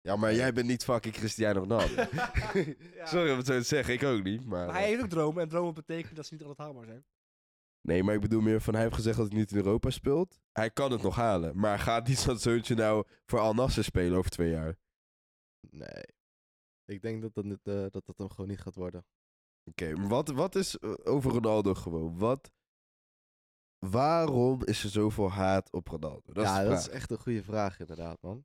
Ja, 0.01 0.17
maar 0.17 0.35
jij 0.35 0.53
bent 0.53 0.67
niet 0.67 0.85
fucking 0.85 1.15
Cristiano 1.15 1.61
Ronaldo. 1.61 1.95
Ja. 2.95 3.07
Sorry 3.13 3.31
om 3.31 3.37
het 3.37 3.47
zo 3.47 3.59
te 3.59 3.63
zeggen, 3.65 3.95
ik 3.95 4.03
ook 4.03 4.23
niet. 4.23 4.45
Maar, 4.45 4.67
Maar 4.67 4.75
hij 4.75 4.87
heeft 4.89 5.03
ook 5.03 5.09
dromen 5.09 5.43
en 5.43 5.49
dromen 5.49 5.75
betekent 5.75 6.17
dat 6.17 6.27
ze 6.27 6.33
niet 6.35 6.43
altijd 6.43 6.59
haalbaar 6.69 6.85
zijn. 6.87 7.05
Nee, 7.81 8.03
maar 8.03 8.15
ik 8.15 8.21
bedoel 8.21 8.41
meer 8.41 8.61
van 8.61 8.75
hij 8.75 8.83
heeft 8.83 8.95
gezegd 8.95 9.17
dat 9.17 9.29
hij 9.29 9.39
niet 9.39 9.51
in 9.51 9.57
Europa 9.57 9.91
speelt. 9.91 10.39
Hij 10.53 10.71
kan 10.71 10.93
het 10.93 11.03
nog 11.03 11.15
halen. 11.17 11.59
Maar 11.59 11.79
gaat 11.79 12.07
niet 12.09 12.19
zijn 12.19 12.39
zoontje 12.39 12.75
nou 12.75 13.07
voor 13.27 13.39
Al 13.39 13.55
Nassr 13.55 13.81
spelen 13.83 14.19
over 14.19 14.31
twee 14.31 14.51
jaar? 14.51 14.77
nee. 15.71 16.17
Ik 16.85 17.03
denk 17.03 17.23
dat 17.23 17.35
dat, 17.35 17.45
niet, 17.45 17.67
eh, 17.67 17.87
dat 17.91 18.07
dat 18.07 18.19
hem 18.19 18.31
gewoon 18.31 18.49
niet 18.49 18.61
gaat 18.61 18.75
worden. 18.75 19.07
Oké, 19.71 19.93
maar 19.93 20.09
wat, 20.09 20.29
wat 20.29 20.55
is 20.55 20.79
eh, 20.79 20.95
over 21.05 21.31
Ronaldo 21.33 21.75
gewoon? 21.75 22.19
Wat, 22.19 22.51
waarom 23.87 24.65
is 24.65 24.85
er 24.85 24.91
zoveel 24.91 25.31
haat 25.31 25.73
op 25.73 25.89
Ronaldo? 25.89 26.33
Dat 26.33 26.45
is 26.45 26.51
ja, 26.51 26.63
de 26.63 26.69
dat 26.69 26.79
is 26.79 26.89
echt 26.89 27.11
een 27.11 27.19
goede 27.19 27.43
vraag 27.43 27.81
inderdaad, 27.81 28.23
man. 28.23 28.45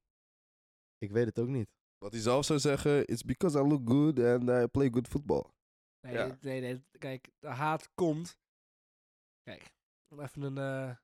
Ik 0.97 1.11
weet 1.11 1.25
het 1.25 1.39
ook 1.39 1.47
niet. 1.47 1.69
Wat 1.97 2.11
hij 2.11 2.21
zelf 2.21 2.45
zou 2.45 2.59
zeggen, 2.59 3.07
it's 3.07 3.23
because 3.23 3.59
I 3.59 3.61
look 3.61 3.89
good 3.89 4.19
and 4.19 4.49
I 4.49 4.67
play 4.67 4.89
good 4.91 5.07
football. 5.07 5.45
Nee, 6.01 6.13
Ja. 6.13 6.37
nee, 6.41 6.61
nee. 6.61 6.83
Kijk, 6.97 7.31
de 7.39 7.47
haat 7.47 7.89
komt. 7.93 8.37
Kijk, 9.43 9.73
om 10.07 10.19
even 10.21 10.41
een. 10.41 10.57
eh, 10.57 10.95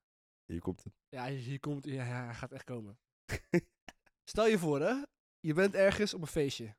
Hier 0.46 0.62
komt 0.62 0.84
het. 0.84 0.93
ja, 1.10 1.27
hier 1.27 1.60
komt. 1.60 1.86
Ja, 1.86 2.05
ja, 2.05 2.24
hij 2.25 2.34
gaat 2.36 2.51
echt 2.51 2.63
komen. 2.63 3.00
Stel 4.31 4.46
je 4.48 4.60
voor, 4.60 4.79
hè? 4.81 5.03
Je 5.39 5.53
bent 5.53 5.74
ergens 5.74 6.13
op 6.13 6.22
een 6.22 6.27
feestje. 6.27 6.75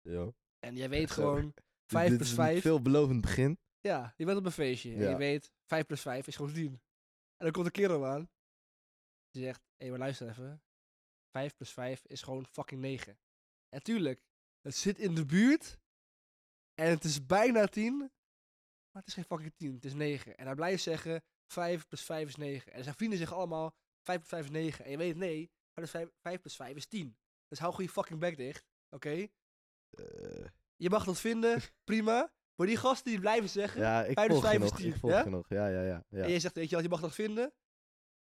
ja. 0.00 0.32
En 0.58 0.76
jij 0.76 0.88
weet 0.88 1.10
gewoon. 1.10 1.54
5 1.86 2.08
Dit 2.08 2.16
plus 2.16 2.28
is 2.28 2.34
5. 2.34 2.54
een 2.56 2.60
veelbelovend 2.62 3.20
begin. 3.20 3.58
Ja, 3.80 4.14
je 4.16 4.24
bent 4.24 4.38
op 4.38 4.44
een 4.44 4.52
feestje. 4.52 4.92
En 4.94 5.00
Ja. 5.00 5.10
je 5.10 5.16
weet, 5.16 5.52
5 5.66 5.86
plus 5.86 6.00
5 6.00 6.26
is 6.26 6.36
gewoon 6.36 6.52
10. 6.52 6.72
En 6.72 6.80
dan 7.44 7.50
komt 7.52 7.66
een 7.66 7.72
kerel 7.72 8.06
aan. 8.06 8.30
Die 9.30 9.42
zegt, 9.42 9.62
hé, 9.76 9.88
maar 9.90 9.98
luister 9.98 10.28
even. 10.28 10.62
5 11.30 11.54
plus 11.54 11.72
5 11.72 12.04
is 12.06 12.22
gewoon 12.22 12.46
fucking 12.46 12.80
9. 12.80 13.18
En 13.68 13.82
tuurlijk, 13.82 14.22
het 14.60 14.76
zit 14.76 14.98
in 14.98 15.14
de 15.14 15.26
buurt. 15.26 15.78
En 16.74 16.90
het 16.90 17.04
is 17.04 17.26
bijna 17.26 17.66
10. 17.66 18.10
Maar 18.92 19.02
het 19.02 19.06
is 19.06 19.14
geen 19.14 19.24
fucking 19.24 19.52
10, 19.56 19.74
het 19.74 19.84
is 19.84 19.94
9. 19.94 20.36
En 20.36 20.46
hij 20.46 20.54
blijft 20.54 20.82
zeggen, 20.82 21.22
5 21.46 21.86
plus 21.86 22.02
5 22.02 22.28
is 22.28 22.36
9. 22.36 22.72
En 22.72 22.82
zijn 22.82 22.94
vrienden 22.94 23.18
zeggen 23.18 23.36
allemaal, 23.36 23.74
5 24.02 24.18
plus 24.18 24.28
5 24.28 24.44
is 24.44 24.50
9. 24.50 24.84
En 24.84 24.90
je 24.90 24.96
weet, 24.96 25.16
nee, 25.16 25.50
5 25.72 25.74
plus 25.74 25.90
5, 25.90 26.08
5 26.22 26.40
plus 26.40 26.56
5 26.56 26.76
is 26.76 26.86
10. 26.86 27.16
Dus 27.48 27.58
hou 27.58 27.70
gewoon 27.70 27.86
je 27.86 27.92
fucking 27.92 28.20
bek 28.20 28.36
dicht, 28.36 28.66
oké? 28.90 29.10
Eh, 29.10 30.44
Je 30.76 30.90
mag 30.90 31.04
dat 31.04 31.20
vinden, 31.20 31.60
prima. 31.90 32.32
Maar 32.54 32.66
die 32.66 32.76
gasten 32.76 33.10
die 33.10 33.20
blijven 33.20 33.48
zeggen, 33.48 33.80
Ja, 33.80 34.04
ik 34.04 34.14
Vijf 34.14 34.26
plus 34.28 34.40
volg 34.40 34.52
je 34.52 34.58
vijf 34.58 34.62
is 34.64 34.70
nog. 34.70 34.78
tien, 34.80 34.88
Ik 34.92 35.30
volg 35.30 35.48
ja? 35.48 35.66
Ja, 35.66 35.68
ja, 35.68 35.82
ja. 35.82 36.04
ja. 36.08 36.24
En 36.24 36.30
je 36.30 36.38
zegt, 36.40 36.54
weet 36.54 36.68
je 36.68 36.74
wat, 36.74 36.84
je 36.84 36.90
mag 36.90 37.00
dat 37.00 37.14
vinden. 37.14 37.52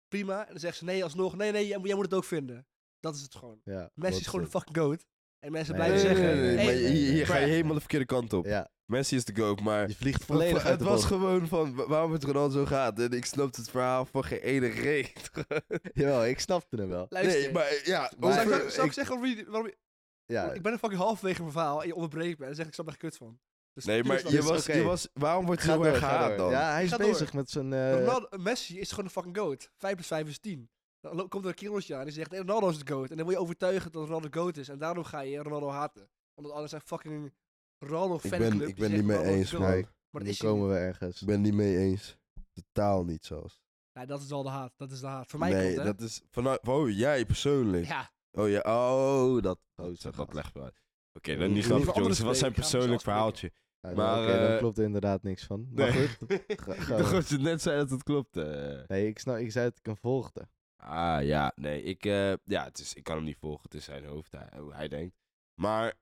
Prima. 0.08 0.42
En 0.46 0.52
dan 0.52 0.60
zegt 0.60 0.78
ze, 0.78 0.84
nee, 0.84 1.04
alsnog, 1.04 1.36
nee, 1.36 1.52
nee, 1.52 1.68
jij, 1.68 1.78
moet- 1.78 1.88
jij 1.88 1.96
moet 1.96 2.06
het 2.06 2.14
ook 2.14 2.24
vinden. 2.24 2.68
Dat 3.00 3.16
is 3.16 3.22
het 3.22 3.36
gewoon. 3.36 3.62
Ja, 3.64 3.90
Messi 3.94 4.20
is 4.20 4.28
gewoon 4.28 4.46
een 4.46 4.52
fucking 4.52 4.78
goat. 4.78 5.06
En 5.46 5.52
mensen 5.52 5.76
Nee, 5.76 5.86
blijven 5.88 6.08
Nee, 6.08 6.16
nee, 6.16 6.24
zeggen... 6.26 6.44
nee, 6.46 6.56
nee, 6.56 6.66
hey, 6.66 6.66
maar 6.66 6.90
hier, 6.92 7.12
hier 7.12 7.26
ga 7.26 7.38
je 7.38 7.46
helemaal 7.46 7.74
de 7.74 7.80
verkeerde 7.80 8.06
kant 8.06 8.34
op. 8.34 8.46
Ja, 8.46 8.70
Messi 8.86 9.16
is 9.16 9.26
de 9.26 9.36
goat, 9.36 9.62
maar... 9.62 9.88
je 9.88 9.96
vliegt 9.96 10.24
volledig 10.26 10.58
uit 10.64 10.68
het 10.70 10.80
de 10.80 10.86
was 10.86 10.94
bocht. 10.96 11.06
gewoon 11.14 11.48
van 11.48 11.76
wa- 11.76 11.88
waarom 11.88 12.12
het 12.12 12.24
Ronaldo 12.24 12.54
zo 12.54 12.66
gaat. 12.66 13.00
En 13.00 13.12
ik 13.12 13.26
snapte 13.26 13.60
het 13.62 13.70
verhaal 13.70 14.06
van 14.06 14.24
geen 14.24 14.40
ene 14.40 14.68
reet. 14.68 15.30
Jawel, 15.94 16.26
ik 16.26 16.40
snapte 16.40 16.76
hem 16.76 16.90
wel. 16.90 17.06
Luister, 17.10 17.42
nee, 17.42 17.52
maar 17.52 17.82
ja, 17.84 18.12
Maar- 18.20 18.34
Zal 18.34 18.42
ik, 18.42 18.48
over- 18.48 18.62
zal- 18.62 18.70
zal 18.72 18.84
ik 18.84 18.90
ik- 18.90 18.94
zeggen 18.96 19.16
waarom 19.20 19.38
je, 19.38 19.46
waarom 19.46 19.68
je- 19.68 19.78
Ja, 20.26 20.52
Ik 20.52 20.62
ben 20.62 20.72
een 20.72 20.80
fucking 20.80 21.02
halverwege 21.02 21.40
mijn 21.40 21.52
verhaal 21.52 21.82
en 21.82 21.88
je 21.88 21.96
onderbreekt 21.96 22.38
me. 22.38 22.46
En 22.46 22.46
dan 22.46 22.56
zeg 22.56 22.66
ik, 22.66 22.68
ik 22.68 22.74
snap 22.74 22.88
er 22.88 22.98
kut 22.98 23.18
van. 23.18 23.40
Dus 23.74 23.86
Nee, 23.86 24.02
tuurlijk 24.02 24.08
maar 24.24 24.32
snap 24.32 24.32
je 24.44 24.48
ik 24.48 24.54
was, 24.56 24.68
oké. 24.70 24.78
je 24.78 24.84
was, 24.84 25.08
waarom 25.14 25.46
wordt 25.46 25.62
ga 25.62 25.68
hij 25.68 25.78
zo 25.78 25.84
door, 25.84 25.92
erg 25.94 26.02
ga 26.02 26.08
gehaat 26.10 26.28
door. 26.28 26.38
dan? 26.38 26.50
Ja, 26.52 26.72
hij 26.72 26.84
is 26.84 26.90
Ga 26.90 26.98
door. 26.98 27.10
bezig 27.10 27.34
met 27.34 27.50
zijn... 27.50 27.74
eh, 27.74 27.94
Ronaldo, 28.00 28.28
Messi 28.38 28.80
is 28.80 28.90
gewoon 28.90 29.06
een 29.06 29.12
fucking 29.12 29.38
goat. 29.38 29.70
5 29.78 29.94
plus 29.94 30.08
5 30.08 30.28
is 30.28 30.40
10. 30.40 30.70
Dan 31.14 31.28
komt 31.28 31.44
er 31.44 31.50
een 31.50 31.56
kereltje 31.56 31.96
aan 31.96 32.04
die 32.04 32.14
zegt, 32.14 32.32
hey, 32.32 32.40
Ronaldo 32.40 32.70
is 32.70 32.80
de 32.84 32.92
goat. 32.94 33.10
En 33.10 33.18
dan 33.18 33.26
wil 33.26 33.36
je 33.36 33.42
overtuigen 33.42 33.92
dat 33.92 34.04
Ronaldo 34.04 34.30
de 34.30 34.40
goat 34.40 34.58
is. 34.58 34.70
En 34.70 34.78
daarom 34.78 35.04
ga 35.04 35.20
je 35.20 35.38
Ronaldo 35.44 35.70
haten. 35.70 36.10
Omdat 36.34 36.54
alles 36.54 36.70
zijn 36.70 36.82
fucking 36.82 37.34
Ronaldo 37.78 38.16
Ik 38.16 38.20
fanclub. 38.22 38.50
ben, 38.50 38.58
die 38.58 38.68
ik 38.68 38.76
ben 38.76 38.92
niet 38.92 39.04
mee 39.04 39.24
eens, 39.24 39.52
man. 39.52 39.62
Nee. 39.70 39.88
Maar 40.10 40.22
hij 40.24 40.36
komen 40.36 40.70
we 40.70 40.76
ergens. 40.76 41.22
Ik 41.22 41.28
ben 41.28 41.42
niet 41.42 41.54
mee 41.54 41.78
eens. 41.78 42.18
Totaal 42.54 43.04
niet 43.06 43.26
zelfs. 43.26 43.62
Nee, 43.94 44.06
dat 44.06 44.22
is 44.22 44.32
al 44.32 44.44
de 44.44 44.50
haat. 44.50 44.74
Dat 44.78 44.92
is 44.92 45.00
de 45.00 45.08
haat. 45.08 45.28
Voor 45.30 45.40
mij 45.40 45.52
nee, 45.52 45.66
komt, 45.66 45.78
hè? 45.78 45.84
dat 45.84 46.02
is 46.02 46.22
vanuit... 46.32 46.68
Oh, 46.68 46.90
jij 46.90 47.26
persoonlijk. 47.26 47.86
Ja, 47.86 48.12
Oh 48.32 48.50
ja, 48.50 48.60
oh, 48.66 49.42
dat... 49.42 49.60
Oh, 49.76 49.86
Dat, 49.86 50.02
dat 50.02 50.16
gaat. 50.16 50.34
legt 50.34 50.54
wel 50.54 50.64
uit. 50.64 50.82
Oké, 51.14 51.32
Oeh, 51.32 51.40
dan 51.40 51.54
niet 51.54 51.66
grappig, 51.66 51.96
jongens. 51.96 52.18
Het 52.18 52.28
was 52.28 52.40
zijn 52.40 52.54
persoonlijk 52.54 53.02
verhaaltje. 53.02 53.52
Ja, 53.80 53.92
Maar, 53.94 54.24
Oké, 54.24 54.40
dan 54.40 54.48
eh, 54.52 54.58
klopt 54.58 54.78
er 54.78 54.84
inderdaad 54.84 55.24
niks 55.24 55.44
van. 55.46 55.68
Maar 55.74 55.94
Nee. 55.94 56.08
goed, 56.10 56.32
Ik 56.48 56.66
dacht 56.88 57.12
dat 57.12 57.30
je 57.30 57.38
net 57.38 57.62
zei 57.62 57.78
dat 57.78 57.90
het 57.90 58.04
klopt. 58.04 58.38
eh. 58.38 58.80
Nee, 58.88 59.08
ik, 59.08 59.20
snap, 59.20 59.38
ik 59.38 59.52
zei 59.52 59.66
dat 59.70 59.78
ik 59.78 59.86
hem 59.86 59.98
volgde. 59.98 60.48
Ah 60.88 61.24
ja, 61.24 61.52
nee, 61.56 61.84
ik, 61.84 62.06
eh, 62.06 62.34
ja, 62.44 62.64
het 62.64 62.80
is, 62.80 62.94
ik 62.94 63.04
kan 63.04 63.16
hem 63.16 63.26
niet 63.26 63.38
volgen. 63.40 63.62
Het 63.64 63.74
is 63.74 63.84
zijn 63.86 64.06
hoofd, 64.06 64.32
hij- 64.32 64.60
hoe 64.60 64.74
hij 64.74 64.88
denkt. 64.88 65.16
Maar 65.62 65.94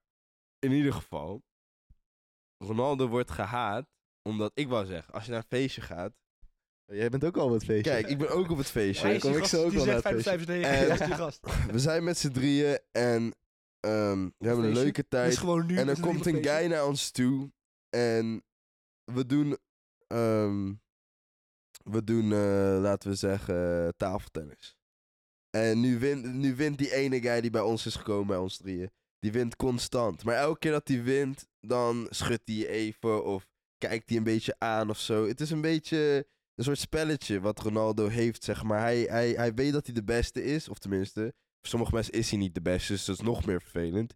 in 0.60 0.72
ieder 0.72 0.94
geval, 0.94 1.42
Ronaldo 2.58 3.08
wordt 3.08 3.32
gehaat 3.32 3.86
omdat 4.22 4.52
ik 4.54 4.68
wou 4.68 4.86
zeggen, 4.86 5.14
als 5.14 5.24
je 5.26 5.32
naar 5.32 5.40
een 5.40 5.58
feestje 5.58 5.82
gaat. 5.82 6.14
Jij 6.86 7.10
bent 7.10 7.24
ook 7.24 7.38
al 7.38 7.46
op 7.46 7.52
het 7.54 7.64
feestje. 7.64 7.92
Kijk, 7.92 8.08
ik 8.08 8.18
ben 8.18 8.30
ook 8.30 8.50
op 8.50 8.58
het 8.58 8.72
feestje. 8.78 9.14
is 9.14 9.22
kom 9.22 9.36
ik 9.38 9.44
zo 9.46 9.64
ook 9.64 9.72
die 9.72 9.86
naar 9.86 9.94
het 9.94 10.02
5 10.02 10.14
plus 10.14 10.26
5 10.28 10.40
is 10.40 10.46
9. 10.46 10.70
En- 10.72 10.88
Dat 10.88 11.00
is 11.00 11.06
die 11.06 11.16
gast. 11.16 11.40
We 11.72 11.80
zijn 11.80 12.04
met 12.04 12.18
z'n 12.18 12.32
drieën 12.32 12.80
en 12.92 13.34
ehm, 13.80 14.30
we 14.38 14.48
hebben 14.48 14.58
een 14.58 14.64
feestje. 14.64 14.84
leuke 14.84 15.08
tijd. 15.08 15.38
gewoon 15.38 15.66
nu. 15.66 15.78
En 15.78 15.96
z'n 15.96 16.02
komt 16.02 16.26
een 16.26 16.34
feestje. 16.34 16.50
guy 16.52 16.68
naar 16.70 16.86
ons 16.86 17.12
toe 17.12 17.52
en 17.90 18.44
we 19.04 19.26
doen, 19.26 19.58
ehm, 20.08 20.74
we 21.84 22.04
doen, 22.04 22.32
eh, 22.32 22.78
laten 22.82 23.10
we 23.10 23.16
zeggen, 23.16 23.94
tafeltennis. 23.98 24.78
En 25.50 25.80
nu 25.80 26.00
wint, 26.00 26.34
nu 26.34 26.56
wint 26.56 26.78
die 26.78 26.94
ene 26.94 27.22
guy 27.22 27.42
die 27.42 27.50
bij 27.50 27.62
ons 27.62 27.86
is 27.86 27.96
gekomen, 27.96 28.28
bij 28.28 28.38
ons 28.38 28.58
drieën, 28.58 28.92
die 29.20 29.32
wint 29.32 29.56
constant. 29.56 30.24
Maar 30.24 30.36
elke 30.36 30.60
keer 30.60 30.72
dat 30.72 30.88
hij 30.88 31.04
wint, 31.04 31.48
dan 31.60 32.08
schudt 32.10 32.42
hij 32.46 32.68
even 32.68 33.26
of 33.26 33.48
kijkt 33.78 34.10
hij 34.10 34.18
een 34.18 34.24
beetje 34.24 34.56
aan 34.58 34.90
of 34.90 35.00
zo. 35.00 35.28
Het 35.28 35.42
is 35.42 35.52
een 35.52 35.62
beetje 35.62 36.28
een 36.56 36.64
soort 36.64 36.80
spelletje 36.80 37.40
wat 37.40 37.60
Ronaldo 37.60 38.08
heeft, 38.08 38.44
zeg 38.44 38.64
maar. 38.64 38.80
Hij, 38.80 39.02
hij, 39.02 39.32
hij 39.32 39.54
weet 39.54 39.74
dat 39.74 39.86
hij 39.86 39.96
de 39.96 40.04
beste 40.04 40.44
is, 40.44 40.70
of 40.70 40.78
tenminste, 40.78 41.22
voor 41.22 41.70
sommige 41.70 41.94
mensen 41.94 42.14
is 42.14 42.30
hij 42.30 42.40
niet 42.40 42.54
de 42.54 42.62
beste, 42.62 42.94
dus 42.94 43.06
dat 43.06 43.16
is 43.16 43.26
nog 43.26 43.46
meer 43.46 43.62
vervelend. 43.62 44.16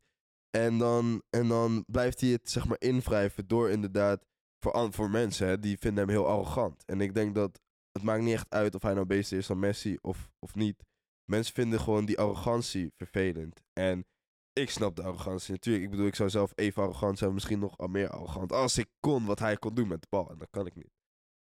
En 0.50 0.78
dan, 0.78 1.24
en 1.30 1.48
dan 1.48 1.84
blijft 1.88 2.22
hij 2.22 2.30
het 2.30 2.50
zeg 2.50 2.68
maar 2.68 2.80
invrijven 2.80 3.48
door 3.48 3.70
inderdaad 3.70 4.26
voor, 4.60 4.94
voor 4.94 5.10
mensen 5.10 5.48
hè, 5.48 5.60
die 5.60 5.78
vinden 5.78 6.04
hem 6.04 6.14
heel 6.14 6.28
arrogant. 6.28 6.86
En 6.86 7.02
ik 7.02 7.14
denk 7.14 7.36
dat 7.36 7.60
het 7.92 8.04
maakt 8.04 8.22
niet 8.24 8.34
echt 8.34 8.50
uit 8.50 8.76
of 8.76 8.82
hij 8.82 8.94
nou 8.94 9.06
beter 9.06 9.38
is 9.38 9.48
dan 9.48 9.60
Messi 9.60 9.98
of, 10.02 10.30
of 10.40 10.56
niet. 10.56 10.84
Mensen 11.30 11.54
vinden 11.54 11.80
gewoon 11.80 12.06
die 12.06 12.20
arrogantie 12.20 12.92
vervelend. 12.96 13.62
En 13.74 14.06
ik 14.54 14.70
snap 14.70 14.96
de 14.96 15.04
arrogantie 15.04 15.52
natuurlijk. 15.54 15.86
Ik 15.86 15.92
bedoel, 15.92 16.08
ik 16.08 16.16
zou 16.16 16.30
zelf 16.30 16.52
even 16.56 16.82
arrogant 16.84 17.18
zijn, 17.18 17.34
misschien 17.34 17.60
nog 17.60 17.78
al 17.78 17.88
meer 17.88 18.10
arrogant. 18.10 18.52
Als 18.52 18.78
ik 18.78 18.88
kon 19.00 19.26
wat 19.26 19.40
hij 19.40 19.58
kon 19.58 19.74
doen 19.74 19.88
met 19.88 20.02
de 20.02 20.08
bal. 20.10 20.30
En 20.30 20.38
dat 20.38 20.48
kan 20.50 20.66
ik 20.66 20.76
niet. 20.76 20.92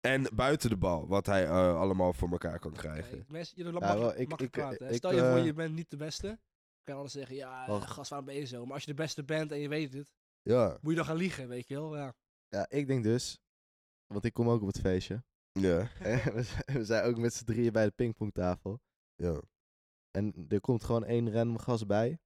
En 0.00 0.26
buiten 0.34 0.70
de 0.70 0.76
bal, 0.76 1.06
wat 1.08 1.26
hij 1.26 1.44
eh, 1.44 1.80
allemaal 1.80 2.12
voor 2.12 2.30
elkaar 2.30 2.58
kan 2.58 2.72
krijgen. 2.72 3.10
Kijk, 3.10 3.28
mensen, 3.30 3.56
jullie 3.56 3.72
Ja, 3.72 3.78
mag, 3.78 3.94
wel, 3.98 4.18
ik- 4.18 4.28
makkelijk 4.28 4.56
ik- 4.56 4.62
praten. 4.62 4.84
hè. 4.86 4.90
ik, 4.92 4.96
Stel 4.98 5.12
je 5.14 5.18
voor, 5.18 5.26
eh, 5.38 5.44
je 5.44 5.52
bent 5.52 5.74
niet 5.74 5.90
de 5.90 5.96
beste. 5.96 6.26
Dan 6.26 6.38
kan 6.84 6.94
je 6.94 7.00
alles 7.00 7.12
zeggen, 7.12 7.36
ja, 7.36 7.66
Wacht. 7.66 7.90
gast, 7.90 8.10
waarom 8.10 8.28
ben 8.28 8.36
je 8.36 8.44
zo? 8.46 8.64
Maar 8.64 8.74
als 8.74 8.84
je 8.84 8.90
de 8.90 9.02
beste 9.02 9.24
bent 9.24 9.52
en 9.52 9.58
je 9.58 9.68
weet 9.68 9.92
het, 9.92 10.10
Ja, 10.42 10.78
moet 10.80 10.90
je 10.90 10.96
dan 10.96 11.06
gaan 11.06 11.16
liegen, 11.16 11.48
weet 11.48 11.68
je 11.68 11.74
wel? 11.74 11.96
Ja. 11.96 12.14
Ja, 12.56 12.68
ik 12.68 12.86
denk 12.86 13.02
dus, 13.02 13.38
want 14.06 14.24
ik 14.24 14.32
kom 14.32 14.48
ook 14.48 14.60
op 14.60 14.66
het 14.66 14.80
feestje. 14.80 15.24
ja, 15.52 15.90
En 16.00 16.34
we 16.34 16.42
zijn- 16.42 16.64
we 16.78 16.84
zijn 16.84 17.04
ook 17.04 17.16
met 17.18 17.34
z'n 17.34 17.44
drieën 17.44 17.72
bij 17.72 17.84
de 17.84 17.90
pingpongtafel. 17.90 18.80
ja. 19.16 19.40
En 20.10 20.44
er 20.48 20.60
komt 20.60 20.84
gewoon 20.84 21.04
één 21.04 21.32
random 21.32 21.58
gast 21.58 21.86
bij. 21.86 22.18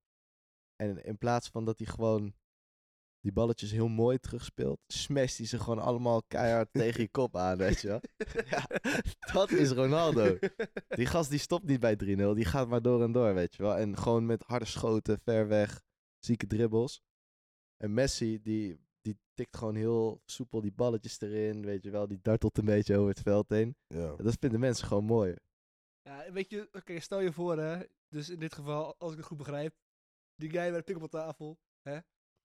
En 0.77 1.05
in 1.05 1.19
plaats 1.19 1.49
van 1.49 1.65
dat 1.65 1.79
hij 1.79 1.87
gewoon 1.87 2.35
die 3.21 3.33
balletjes 3.33 3.71
heel 3.71 3.89
mooi 3.89 4.19
terugspeelt, 4.19 4.81
smasht 4.87 5.39
hij 5.39 5.47
ze 5.47 5.59
gewoon 5.59 5.79
allemaal 5.79 6.23
keihard 6.23 6.69
tegen 6.83 7.01
je 7.03 7.09
kop 7.11 7.37
aan, 7.37 7.57
weet 7.57 7.81
je 7.81 7.89
wel. 7.89 8.01
Ja, 8.45 8.67
dat 9.33 9.51
is 9.51 9.71
Ronaldo. 9.71 10.39
Die 10.89 11.07
gast 11.07 11.31
die 11.31 11.39
stopt 11.39 11.65
niet 11.65 11.81
bij 11.81 11.95
3-0, 11.97 12.35
die 12.35 12.45
gaat 12.45 12.69
maar 12.69 12.83
door 12.83 13.03
en 13.03 13.13
door, 13.13 13.35
weet 13.35 13.55
je 13.55 13.63
wel. 13.63 13.77
En 13.77 13.97
gewoon 13.99 14.27
met 14.27 14.43
harde 14.47 14.65
schoten, 14.65 15.19
ver 15.21 15.49
weg, 15.49 15.83
zieke 16.19 16.47
dribbles. 16.47 17.03
En 17.77 17.95
Messi, 17.95 18.43
die 18.43 18.79
tikt 19.35 19.57
gewoon 19.57 19.75
heel 19.75 20.21
soepel 20.25 20.61
die 20.61 20.73
balletjes 20.73 21.21
erin, 21.21 21.65
weet 21.65 21.83
je 21.83 21.91
wel. 21.91 22.07
Die 22.09 22.19
dartelt 22.23 22.59
een 22.59 22.65
beetje 22.65 22.97
over 22.97 23.09
het 23.09 23.21
veld 23.21 23.49
heen. 23.49 23.77
ja. 23.87 24.17
Dat 24.17 24.37
vinden 24.41 24.61
mensen 24.61 24.87
gewoon 24.87 25.05
mooi. 25.05 25.35
Ja, 26.03 26.33
weet 26.33 26.51
je, 26.51 26.69
oké, 26.73 27.01
stel 27.01 27.21
je 27.21 27.33
voor, 27.33 27.59
hè. 27.59 27.83
Dus 28.09 28.29
in 28.31 28.39
dit 28.39 28.55
geval, 28.55 28.95
als 28.99 29.11
ik 29.13 29.17
het 29.19 29.27
goed 29.27 29.37
begrijp, 29.39 29.75
die 30.37 30.51
guy 30.51 30.69
bij 30.69 30.79
de 30.79 30.83
pingpongtafel, 30.83 31.59
hè. 31.83 31.99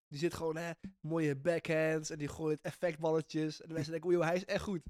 Die 0.07 0.19
zit 0.19 0.33
gewoon, 0.33 0.55
hè, 0.57 0.71
mooie 0.99 1.35
backhands 1.35 2.09
en 2.09 2.17
die 2.17 2.27
gooit 2.27 2.61
effectballetjes. 2.61 3.61
En 3.61 3.67
de 3.67 3.73
mensen 3.73 3.91
denken, 3.91 4.09
oeh, 4.11 4.25
hij 4.25 4.35
is 4.35 4.45
echt 4.45 4.63
goed. 4.63 4.81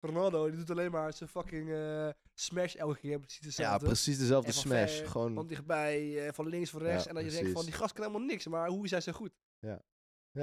Ronaldo, 0.00 0.46
die 0.48 0.56
doet 0.58 0.70
alleen 0.70 0.90
maar 0.90 1.12
zijn 1.12 1.28
fucking 1.28 1.70
eh, 1.70 2.08
smash 2.34 2.74
elke 2.74 2.98
keer. 2.98 3.18
Precies 3.20 3.40
Ja, 3.40 3.46
hetzelfde. 3.48 3.86
precies 3.86 4.18
dezelfde 4.18 4.52
smash. 4.52 4.96
ver, 4.98 5.08
Gewoon, 5.08 5.34
Van 5.34 5.46
dichtbij, 5.46 6.26
eh, 6.26 6.32
van 6.32 6.46
links, 6.48 6.70
van 6.70 6.82
rechts. 6.82 7.02
Ja, 7.04 7.08
en 7.10 7.14
dat 7.14 7.24
je 7.24 7.30
denkt 7.30 7.50
van, 7.52 7.64
die 7.64 7.72
gast 7.74 7.92
kan 7.92 8.04
helemaal 8.06 8.26
niks. 8.26 8.46
Maar 8.46 8.68
hoe 8.68 8.84
is 8.84 8.90
hij 8.90 9.00
zo 9.00 9.12
goed? 9.12 9.32
ja, 9.58 9.82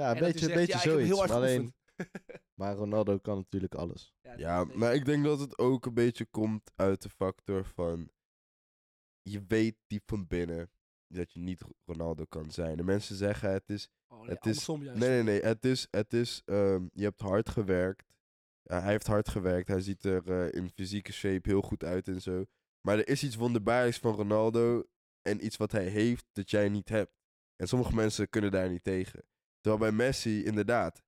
En 0.00 0.14
dat 0.14 0.18
hij 0.18 0.32
beetje, 0.32 0.46
zegt, 0.46 0.58
beetje 0.58 0.72
ja, 0.72 0.78
zoiets. 0.78 1.08
heel 1.08 1.16
hard 1.18 1.28
maar, 1.28 1.38
alleen, 1.38 1.74
maar 2.60 2.74
Ronaldo 2.74 3.18
kan 3.18 3.36
natuurlijk 3.36 3.74
alles. 3.74 4.14
Ja, 4.36 4.64
maar 4.64 4.94
ik 4.94 5.04
denk 5.04 5.24
dat 5.24 5.40
het 5.40 5.58
ook 5.58 5.86
een 5.86 5.94
beetje 5.94 6.26
komt 6.26 6.70
uit 6.76 7.02
de 7.02 7.08
factor 7.08 7.64
van... 7.64 8.10
Je 9.22 9.44
weet 9.46 9.76
diep 9.86 10.02
van 10.06 10.26
binnen 10.26 10.70
dat 11.06 11.32
je 11.32 11.40
niet 11.40 11.64
Ronaldo 11.84 12.24
kan 12.24 12.50
zijn. 12.50 12.76
De 12.76 12.82
mensen 12.82 13.16
zeggen 13.16 13.52
het 13.52 13.70
is... 13.70 13.88
Oh, 14.08 14.20
nee, 14.20 14.28
het 14.28 14.46
is. 14.46 14.66
Nee, 14.66 14.92
nee, 14.94 15.22
nee. 15.22 15.40
Het 15.40 15.64
is... 15.64 15.86
Het 15.90 16.12
is 16.12 16.42
ehm, 16.44 16.86
je 16.92 17.02
hebt 17.02 17.20
hard 17.20 17.48
gewerkt. 17.48 18.12
Ja, 18.62 18.80
hij 18.80 18.90
heeft 18.90 19.06
hard 19.06 19.28
gewerkt. 19.28 19.68
Hij 19.68 19.80
ziet 19.80 20.04
er 20.04 20.30
eh, 20.30 20.60
in 20.60 20.70
fysieke 20.70 21.12
shape 21.12 21.48
heel 21.48 21.62
goed 21.62 21.84
uit 21.84 22.08
en 22.08 22.22
zo. 22.22 22.44
Maar 22.80 22.98
er 22.98 23.08
is 23.08 23.22
iets 23.22 23.36
wonderbaarlijks 23.36 23.98
van 23.98 24.14
Ronaldo. 24.14 24.84
En 25.22 25.44
iets 25.44 25.56
wat 25.56 25.72
hij 25.72 25.86
heeft 25.86 26.26
dat 26.32 26.50
jij 26.50 26.68
niet 26.68 26.88
hebt. 26.88 27.12
En 27.56 27.68
sommige 27.68 27.94
mensen 27.94 28.28
kunnen 28.28 28.50
daar 28.50 28.68
niet 28.68 28.84
tegen. 28.84 29.24
Terwijl 29.62 29.90
bij 29.90 29.92
Messi, 29.92 30.44
inderdaad... 30.44 31.02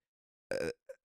eh, 0.46 0.68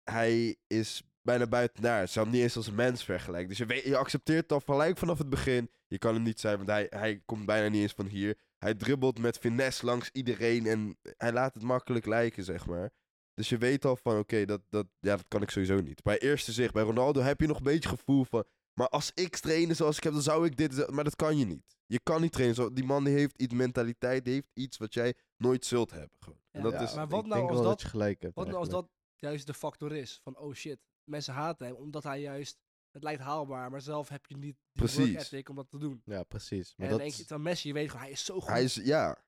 hij 0.05 0.57
is 0.67 1.03
bijna 1.23 1.47
buiten 1.47 1.83
daar. 1.83 2.07
Ze 2.07 2.13
zou 2.13 2.29
niet 2.29 2.43
eens 2.43 2.57
als 2.57 2.67
een 2.67 2.75
mens 2.75 3.05
vergelijken. 3.05 3.49
Dus 3.49 3.59
je, 3.59 3.67
weet, 3.67 3.85
je 3.85 3.97
accepteert 3.97 4.43
het 4.43 4.53
al 4.53 4.61
gelijk 4.61 4.99
vanaf 4.99 5.19
het 5.19 5.29
begin. 5.29 5.71
Je 5.87 5.99
kan 5.99 6.15
hem 6.15 6.23
niet 6.23 6.41
zijn, 6.41 6.57
want 6.57 6.69
hij, 6.69 6.87
hij 6.91 7.23
komt 7.25 7.47
bijna 7.47 7.69
niet 7.69 7.83
eens 7.83 7.93
van 7.93 8.07
hier. 8.07 8.39
Hij 8.59 8.75
dribbelt 8.75 9.19
met 9.19 9.39
finesse 9.39 9.85
langs 9.85 10.11
iedereen 10.13 10.67
en 10.67 10.99
hij 11.17 11.33
laat 11.33 11.55
het 11.55 11.63
makkelijk 11.63 12.07
lijken, 12.07 12.45
zeg 12.45 12.67
maar. 12.67 12.91
Dus 13.35 13.49
je 13.49 13.59
weet 13.59 13.85
al 13.85 13.97
van, 13.97 14.19
oké, 14.19 14.45
dat, 14.45 14.61
dat, 14.69 14.87
ja, 15.01 15.17
dat 15.17 15.29
kan 15.29 15.43
ik 15.43 15.51
sowieso 15.51 15.81
niet. 15.81 16.03
Bij 16.03 16.19
eerste 16.19 16.53
zicht, 16.53 16.73
bij 16.73 16.83
Ronaldo 16.83 17.21
heb 17.21 17.41
je 17.41 17.47
nog 17.47 17.57
een 17.57 17.63
beetje 17.63 17.89
gevoel 17.89 18.25
van... 18.25 18.45
Maar 18.75 18.89
als 18.89 19.11
ik 19.15 19.37
trainen 19.37 19.77
zoals 19.77 19.97
ik 19.97 20.03
heb, 20.03 20.13
dan 20.13 20.23
zou 20.23 20.47
ik 20.47 20.57
dit... 20.57 20.91
Maar 20.91 21.05
dat 21.05 21.17
kan 21.17 21.39
je 21.39 21.45
niet. 21.45 21.77
Je 21.87 22.01
kan 22.03 22.21
niet 22.21 22.33
trainen. 22.33 22.57
Zo, 22.57 22.73
die 22.73 22.85
man 22.85 23.05
die 23.05 23.15
heeft 23.15 23.37
iets 23.37 23.55
mentaliteit, 23.55 24.25
die 24.25 24.35
heeft 24.35 24.51
iets 24.55 24.77
wat 24.77 24.95
jij 24.95 25.15
nooit 25.37 25.65
zult 25.65 25.91
hebben. 25.91 26.17
Gewoon. 26.19 26.40
En 26.51 26.63
dat 26.63 26.73
ja, 26.73 26.81
is, 26.81 26.95
maar 26.95 27.05
ik 27.05 27.11
wat 27.11 27.27
nou 27.27 27.35
denk 27.35 27.51
als 27.51 27.59
wel 27.59 27.69
dat- 27.69 27.73
dat 27.73 27.81
je 27.83 27.89
gelijk 27.89 28.23
hebt. 28.23 28.35
Wat 28.35 28.47
nou 28.47 28.59
als 28.59 28.69
dat 28.69 28.89
juist 29.15 29.47
de 29.47 29.55
factor 29.55 29.93
is? 29.93 30.21
Van, 30.23 30.39
oh 30.39 30.55
shit, 30.55 30.79
mensen 31.05 31.35
haten 31.35 31.67
hem 31.67 31.75
omdat 31.77 32.03
hij 32.03 32.21
juist... 32.21 32.59
Het 32.91 33.03
lijkt 33.03 33.21
haalbaar, 33.23 33.71
maar 33.71 33.81
zelf 33.81 34.09
heb 34.09 34.27
je 34.27 34.35
niet 34.37 34.43
die 34.43 34.57
work 34.73 34.93
Precies. 34.95 35.17
ethic 35.17 35.49
om 35.49 35.57
dat 35.57 35.71
te 35.71 35.79
doen. 35.79 36.03
Ja, 36.05 36.23
precies. 36.23 36.75
Maar 36.77 36.87
en 36.87 36.93
dan 36.93 36.99
dat, 36.99 36.99
denk 36.99 37.13
je, 37.13 37.27
terwijl 37.27 37.49
Messi, 37.49 37.69
je 37.69 37.75
weet 37.75 37.87
gewoon, 37.91 38.03
hij 38.03 38.13
is 38.13 38.25
zo 38.25 38.41
goed. 38.41 38.49
hij 38.49 38.63
is, 38.65 38.75
ja. 38.75 39.25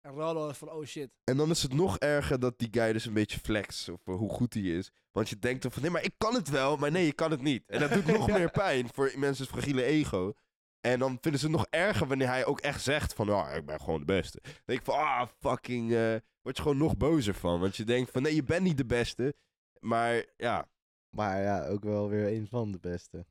En 0.00 0.10
Ronaldo 0.10 0.48
is 0.48 0.56
van, 0.56 0.70
oh 0.70 0.84
shit. 0.84 1.10
En 1.24 1.36
dan 1.36 1.50
is 1.50 1.62
het 1.62 1.72
nog 1.72 1.98
erger 1.98 2.40
dat 2.40 2.58
die 2.58 2.68
guy 2.70 2.92
dus 2.92 3.04
een 3.04 3.12
beetje 3.12 3.38
flex 3.38 3.88
over 3.90 4.12
hoe 4.12 4.30
goed 4.30 4.54
hij 4.54 4.62
is. 4.62 4.90
Want 5.12 5.28
je 5.28 5.38
denkt 5.38 5.62
dan 5.62 5.70
van, 5.70 5.82
nee, 5.82 5.90
maar 5.90 6.02
ik 6.04 6.14
kan 6.18 6.34
het 6.34 6.48
wel, 6.48 6.76
maar 6.76 6.90
nee, 6.90 7.06
je 7.06 7.12
kan 7.12 7.30
het 7.30 7.42
niet. 7.42 7.62
En 7.66 7.80
dat 7.80 7.92
doet 7.92 8.06
nog 8.06 8.26
meer 8.38 8.50
pijn 8.50 8.88
voor 8.92 9.12
mensen's 9.16 9.48
fragiele 9.48 9.82
ego. 9.82 10.32
En 10.80 10.98
dan 10.98 11.18
vinden 11.20 11.40
ze 11.40 11.46
het 11.46 11.56
nog 11.56 11.66
erger 11.70 12.06
wanneer 12.06 12.28
hij 12.28 12.44
ook 12.44 12.60
echt 12.60 12.82
zegt 12.82 13.12
van, 13.14 13.26
ja, 13.26 13.48
ik 13.50 13.66
ben 13.66 13.80
gewoon 13.80 13.98
de 13.98 14.04
beste. 14.06 14.38
Dan 14.42 14.52
denk 14.64 14.78
ik 14.78 14.84
van, 14.84 14.94
ah, 14.94 15.28
fucking, 15.40 15.92
eh 15.92 16.14
word 16.44 16.56
je 16.56 16.62
gewoon 16.62 16.76
nog 16.78 16.96
bozer 16.96 17.34
van. 17.34 17.60
Want 17.60 17.76
je 17.76 17.84
denkt 17.84 18.10
van, 18.10 18.22
nee, 18.22 18.34
je 18.34 18.42
bent 18.42 18.62
niet 18.62 18.76
de 18.76 18.86
beste. 18.86 19.34
Maar 19.80 20.24
ja, 20.36 20.68
maar 21.16 21.40
ja, 21.42 21.66
ook 21.66 21.84
wel 21.84 22.08
weer 22.08 22.26
een 22.36 22.48
van 22.48 22.72
de 22.72 22.78
beste. 22.78 23.26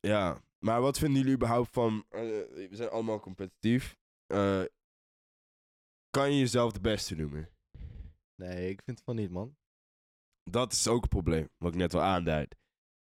ja. 0.00 0.44
Maar 0.58 0.80
wat 0.80 0.98
vinden 0.98 1.18
jullie 1.18 1.34
überhaupt 1.34 1.70
van, 1.72 2.04
eh, 2.10 2.20
we 2.20 2.68
zijn 2.70 2.88
allemaal 2.90 3.20
competitief. 3.20 3.96
Eh, 4.26 4.62
kan 6.10 6.32
je 6.32 6.38
jezelf 6.38 6.72
de 6.72 6.80
beste 6.80 7.14
noemen? 7.16 7.48
Nee, 8.34 8.70
ik 8.70 8.82
vind 8.84 9.02
van 9.04 9.16
niet, 9.16 9.30
man. 9.30 9.56
Dat 10.50 10.72
is 10.72 10.88
ook 10.88 11.02
een 11.02 11.08
probleem, 11.08 11.48
wat 11.58 11.72
ik 11.72 11.78
net 11.78 11.94
al 11.94 12.00
aanduid. 12.00 12.56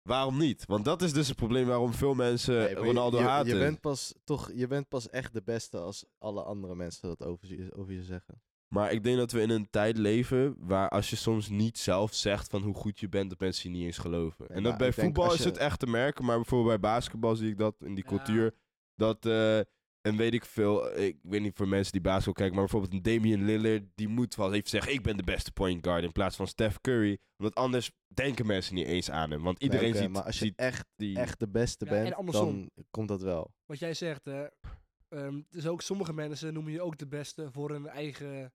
Waarom 0.02 0.38
niet? 0.38 0.64
Want 0.66 0.84
dat 0.84 1.02
is 1.02 1.12
dus 1.12 1.28
het 1.28 1.36
probleem 1.36 1.66
waarom 1.66 1.92
veel 1.92 2.14
mensen 2.14 2.54
Nee, 2.54 2.74
maar 2.74 2.82
je- 2.82 2.86
Ronaldo 2.88 3.18
je, 3.18 3.24
haten. 3.24 3.52
Je 3.52 3.58
bent, 3.58 3.80
pas, 3.80 4.14
toch, 4.24 4.52
je 4.54 4.66
bent 4.66 4.88
pas 4.88 5.08
echt 5.08 5.32
de 5.32 5.42
beste 5.42 5.78
als 5.78 6.04
alle 6.18 6.42
andere 6.42 6.74
mensen 6.74 7.08
dat 7.08 7.22
over 7.24 7.76
over 7.78 7.92
je 7.92 8.02
zeggen. 8.04 8.42
Maar 8.72 8.92
ik 8.92 9.04
denk 9.04 9.16
dat 9.16 9.32
we 9.32 9.40
in 9.40 9.50
een 9.50 9.70
tijd 9.70 9.96
leven 9.98 10.54
waar 10.58 10.88
als 10.88 11.10
je 11.10 11.16
soms 11.16 11.48
niet 11.48 11.78
zelf 11.78 12.14
zegt 12.14 12.50
van 12.50 12.62
hoe 12.62 12.74
goed 12.74 13.00
je 13.00 13.08
bent, 13.08 13.30
dat 13.30 13.40
mensen 13.40 13.70
je 13.70 13.76
niet 13.76 13.86
eens 13.86 13.98
geloven. 13.98 14.48
En 14.48 14.62
dat 14.62 14.76
bij 14.78 14.92
voetbal 14.92 15.34
is 15.34 15.44
het 15.44 15.56
echt 15.56 15.78
te 15.78 15.86
merken, 15.86 16.24
maar 16.24 16.36
bijvoorbeeld 16.36 16.80
bij 16.80 16.90
basketbal 16.90 17.36
zie 17.36 17.50
ik 17.50 17.58
dat 17.58 17.74
in 17.84 17.94
die 17.94 18.04
Ja. 18.04 18.10
cultuur. 18.16 18.54
Dat, 18.94 19.26
eh, 19.26 19.58
en 20.00 20.16
weet 20.16 20.34
ik 20.34 20.44
veel, 20.44 20.98
ik 20.98 21.16
weet 21.22 21.40
niet 21.40 21.56
voor 21.56 21.68
mensen 21.68 21.92
die 21.92 22.00
basketbal 22.00 22.32
kijken, 22.32 22.54
maar 22.54 22.64
bijvoorbeeld 22.64 22.92
een 22.92 23.02
Damian 23.12 23.44
Lillard, 23.44 23.82
die 23.94 24.08
moet 24.08 24.34
wel 24.34 24.52
even 24.54 24.68
zeggen, 24.68 24.92
ik 24.92 25.02
ben 25.02 25.16
de 25.16 25.22
beste 25.22 25.52
point 25.52 25.86
guard 25.86 26.04
in 26.04 26.12
plaats 26.12 26.36
van 26.36 26.46
Steph 26.46 26.80
Curry. 26.80 27.18
Want 27.36 27.54
anders 27.54 27.90
denken 28.14 28.46
mensen 28.46 28.74
niet 28.74 28.86
eens 28.86 29.10
aan 29.10 29.30
hem. 29.30 29.42
Want 29.42 29.60
Nee, 29.60 29.70
iedereen 29.70 29.94
ziet, 29.94 30.08
maar 30.10 30.22
als 30.22 30.38
je 30.38 30.44
ziet 30.44 30.56
echt, 30.58 30.86
die... 30.96 31.16
echt 31.16 31.38
de 31.40 31.48
beste 31.48 31.84
Ja, 31.84 31.90
bent, 31.90 32.14
andersom. 32.14 32.50
dan 32.74 32.84
komt 32.90 33.08
dat 33.08 33.22
wel. 33.22 33.54
Wat 33.66 33.78
jij 33.78 33.94
zegt, 33.94 34.24
hè. 34.24 34.46
ehm, 35.08 35.40
dus 35.50 35.66
ook 35.66 35.82
sommige 35.82 36.12
mensen 36.12 36.52
noemen 36.54 36.72
je 36.72 36.82
ook 36.82 36.98
de 36.98 37.06
beste 37.06 37.50
voor 37.50 37.70
hun 37.70 37.86
eigen 37.86 38.52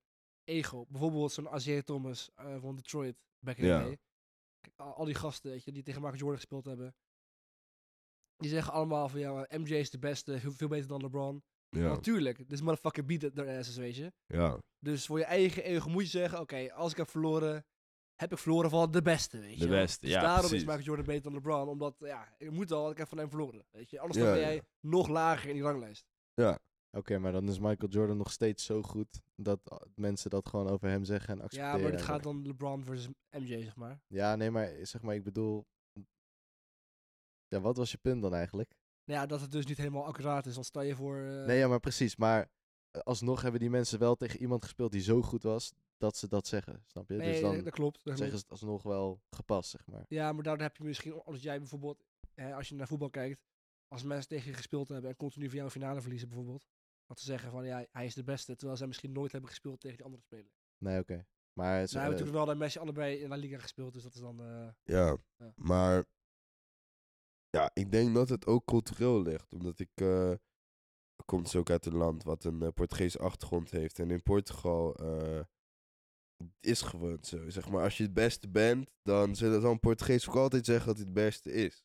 ego. 0.48 0.86
Bijvoorbeeld 0.90 1.32
zo'n 1.32 1.56
Isaiah 1.56 1.82
Thomas 1.84 2.30
eh, 2.36 2.56
van 2.60 2.76
Detroit, 2.76 3.16
back 3.40 3.58
in 3.58 3.66
Ja. 3.66 3.80
day. 3.84 3.98
Kijk, 4.62 4.80
al, 4.80 4.94
al 4.94 5.06
die 5.06 5.16
gasten, 5.16 5.52
weet 5.52 5.64
je, 5.64 5.72
die 5.72 5.84
tegen 5.84 6.00
Michael 6.02 6.20
Jordan 6.20 6.38
gespeeld 6.40 6.66
hebben. 6.66 6.96
Die 8.38 8.50
zeggen 8.50 8.74
allemaal 8.74 9.10
van, 9.10 9.20
ja, 9.20 9.46
MJ 9.50 9.74
is 9.74 9.90
de 9.90 10.00
beste, 10.00 10.40
veel, 10.40 10.68
beter 10.68 10.88
dan 10.88 11.02
LeBron. 11.02 11.44
ja, 11.70 11.80
Natuurlijk, 11.88 12.48
this 12.48 12.62
motherfucker 12.62 13.06
beat 13.06 13.20
their 13.36 13.58
asses, 13.58 13.76
weet 13.78 13.96
je. 13.96 14.12
ja, 14.26 14.58
Dus 14.80 15.06
voor 15.06 15.18
je 15.18 15.26
eigen 15.26 15.64
ego 15.64 15.90
moet 15.90 16.04
je 16.04 16.10
zeggen, 16.10 16.40
oké, 16.40 16.74
als 16.74 16.92
ik 16.92 16.98
heb 16.98 17.10
verloren, 17.10 17.66
heb 18.16 18.32
ik 18.32 18.38
verloren 18.38 18.70
van 18.70 18.92
de 18.92 19.02
beste, 19.02 19.40
weet 19.40 19.54
je. 19.54 19.60
De 19.60 19.68
beste, 19.68 20.06
dus 20.06 20.14
ja, 20.14 20.22
daarom 20.22 20.40
precies. 20.40 20.58
is 20.58 20.64
Michael 20.66 20.84
Jordan 20.86 21.06
beter 21.06 21.24
dan 21.24 21.34
LeBron, 21.34 21.68
omdat, 21.68 21.96
ja, 22.00 22.36
ik 22.38 22.52
moet 22.52 22.72
al, 22.72 22.92
ik 22.92 22.98
heb 22.98 23.08
van 23.08 23.18
hem 23.18 23.30
verloren, 23.30 23.66
weet 23.72 23.90
je. 23.90 24.00
Anders 24.00 24.20
Ja, 24.20 24.26
dan 24.26 24.34
ben 24.34 24.44
ja. 24.44 24.50
jij 24.50 24.62
nog 24.80 25.08
lager 25.08 25.48
in 25.50 25.56
die 25.56 25.64
ranglijst. 25.64 26.06
Oké, 26.98 27.18
maar 27.18 27.32
dan 27.32 27.50
is 27.50 27.60
Michael 27.60 27.92
Jordan 27.92 28.18
nog 28.18 28.32
steeds 28.32 28.66
zo 28.66 28.82
goed 28.82 29.22
dat 29.36 29.60
uh, 29.72 29.78
mensen 29.96 30.30
dat 30.30 30.50
gewoon 30.50 30.70
over 30.70 30.88
hem 30.90 31.04
zeggen 31.04 31.34
en 31.34 31.42
accepteren. 31.42 31.76
Ja, 31.78 31.82
maar 31.82 31.92
dit 31.92 32.02
gaat 32.02 32.24
dan 32.24 32.48
LeBron 32.48 32.84
versus 32.84 33.08
MJ, 33.30 33.64
zeg 33.64 33.76
maar. 33.76 34.00
Ja, 34.08 34.36
nee, 34.36 34.52
maar 34.52 34.72
zeg 34.82 35.02
maar, 35.02 35.16
ik 35.16 35.24
bedoel... 35.24 35.66
Ja, 37.48 37.60
wat 37.62 37.78
was 37.78 37.92
je 37.92 37.98
punt 37.98 38.22
dan 38.22 38.34
eigenlijk? 38.34 38.76
Nou 39.04 39.20
ja, 39.20 39.26
dat 39.26 39.42
het 39.42 39.52
dus 39.52 39.66
niet 39.66 39.78
helemaal 39.78 40.06
accuraat 40.06 40.46
is. 40.46 40.54
Want 40.54 40.66
stel 40.66 40.82
je 40.82 40.96
voor... 40.96 41.18
eh, 41.18 41.46
Nee, 41.46 41.58
ja, 41.58 41.68
maar 41.68 41.80
precies. 41.80 42.16
Maar 42.16 42.50
eh, 42.92 43.02
alsnog 43.02 43.42
hebben 43.42 43.60
die 43.60 43.70
mensen 43.70 44.00
wel 44.00 44.16
tegen 44.16 44.40
iemand 44.40 44.64
gespeeld 44.64 44.92
die 44.92 45.02
zo 45.02 45.22
goed 45.22 45.44
was 45.44 45.74
dat 45.98 46.18
ze 46.18 46.28
dat 46.28 46.48
zeggen. 46.48 46.84
Snap 46.88 47.10
je? 47.10 47.16
nee, 47.16 47.32
dus 47.32 47.42
dan 47.42 47.64
dat 47.64 47.74
klopt. 47.74 48.04
dat 48.04 48.18
zeggen 48.18 48.38
ze 48.38 48.44
het 48.44 48.52
alsnog 48.52 48.84
wel 48.84 49.22
gepast, 49.30 49.70
zeg 49.70 49.86
maar. 49.86 50.06
Ja, 50.08 50.34
maar 50.34 50.44
daardoor 50.44 50.68
heb 50.68 50.78
je 50.78 50.84
misschien, 50.84 51.14
als 51.24 51.42
jij 51.42 51.58
bijvoorbeeld, 51.60 52.04
hè, 52.34 52.56
als 52.56 52.70
je 52.70 52.76
naar 52.76 52.88
voetbal 52.88 53.10
kijkt, 53.10 53.42
als 53.88 54.04
mensen 54.04 54.28
tegen 54.28 54.50
je 54.50 54.56
gespeeld 54.56 54.90
hebben 54.90 55.10
en 55.10 55.16
continu 55.16 55.46
van 55.46 55.54
jou 55.54 55.66
een 55.66 55.72
finale 55.72 56.02
verliezen 56.02 56.28
bijvoorbeeld, 56.28 56.66
dat 57.08 57.20
ze 57.20 57.26
zeggen 57.26 57.52
van 57.52 57.66
ja, 57.66 57.86
hij 57.92 58.06
is 58.06 58.14
de 58.14 58.24
beste, 58.24 58.56
terwijl 58.56 58.78
zij 58.78 58.88
misschien 58.88 59.12
nooit 59.12 59.32
hebben 59.32 59.50
gespeeld 59.50 59.80
tegen 59.80 59.98
die 59.98 60.06
andere 60.06 60.24
speler. 60.24 60.52
Nee, 60.78 61.00
oké. 61.00 61.26
Maar 61.54 61.88
ze, 61.88 61.94
hebben 61.94 62.12
natuurlijk 62.12 62.38
wel 62.38 62.46
dat 62.46 62.58
Messi 62.58 62.80
allebei 62.80 63.18
in 63.18 63.30
La 63.30 63.36
Liga 63.36 63.58
gespeeld, 63.58 63.94
dus 63.94 64.04
dat 64.04 64.14
is 64.14 64.20
dan... 64.22 64.42
eh, 64.42 64.70
Ja, 64.84 65.18
Ja. 65.38 65.54
maar 65.56 66.06
ja, 67.50 67.72
ik 67.74 67.92
denk 67.92 68.16
dat 68.16 68.30
het 68.30 68.46
ook 68.46 68.66
cultureel 68.66 69.22
ligt. 69.22 69.54
Omdat 69.54 69.80
ik, 69.80 69.90
eh 69.94 70.34
komt 71.26 71.44
dus 71.44 71.56
ook 71.56 71.70
uit 71.70 71.86
een 71.86 71.96
land 71.96 72.24
wat 72.24 72.44
een 72.44 72.74
Portugese 72.74 73.20
achtergrond 73.20 73.72
heeft. 73.72 74.00
En 74.00 74.12
in 74.12 74.24
Portugal 74.24 74.96
is 76.60 76.82
gewoon 76.82 77.18
zo. 77.24 77.50
Zeg 77.50 77.70
maar, 77.70 77.84
als 77.84 77.98
je 77.98 78.04
het 78.04 78.14
beste 78.14 78.50
bent, 78.50 78.90
dan 79.02 79.36
zullen 79.36 79.62
dan 79.62 79.80
Portugees 79.80 80.28
ook 80.30 80.36
altijd 80.36 80.66
zeggen 80.66 80.88
dat 80.88 80.96
hij 80.96 81.06
het 81.06 81.14
beste 81.14 81.52
is. 81.52 81.84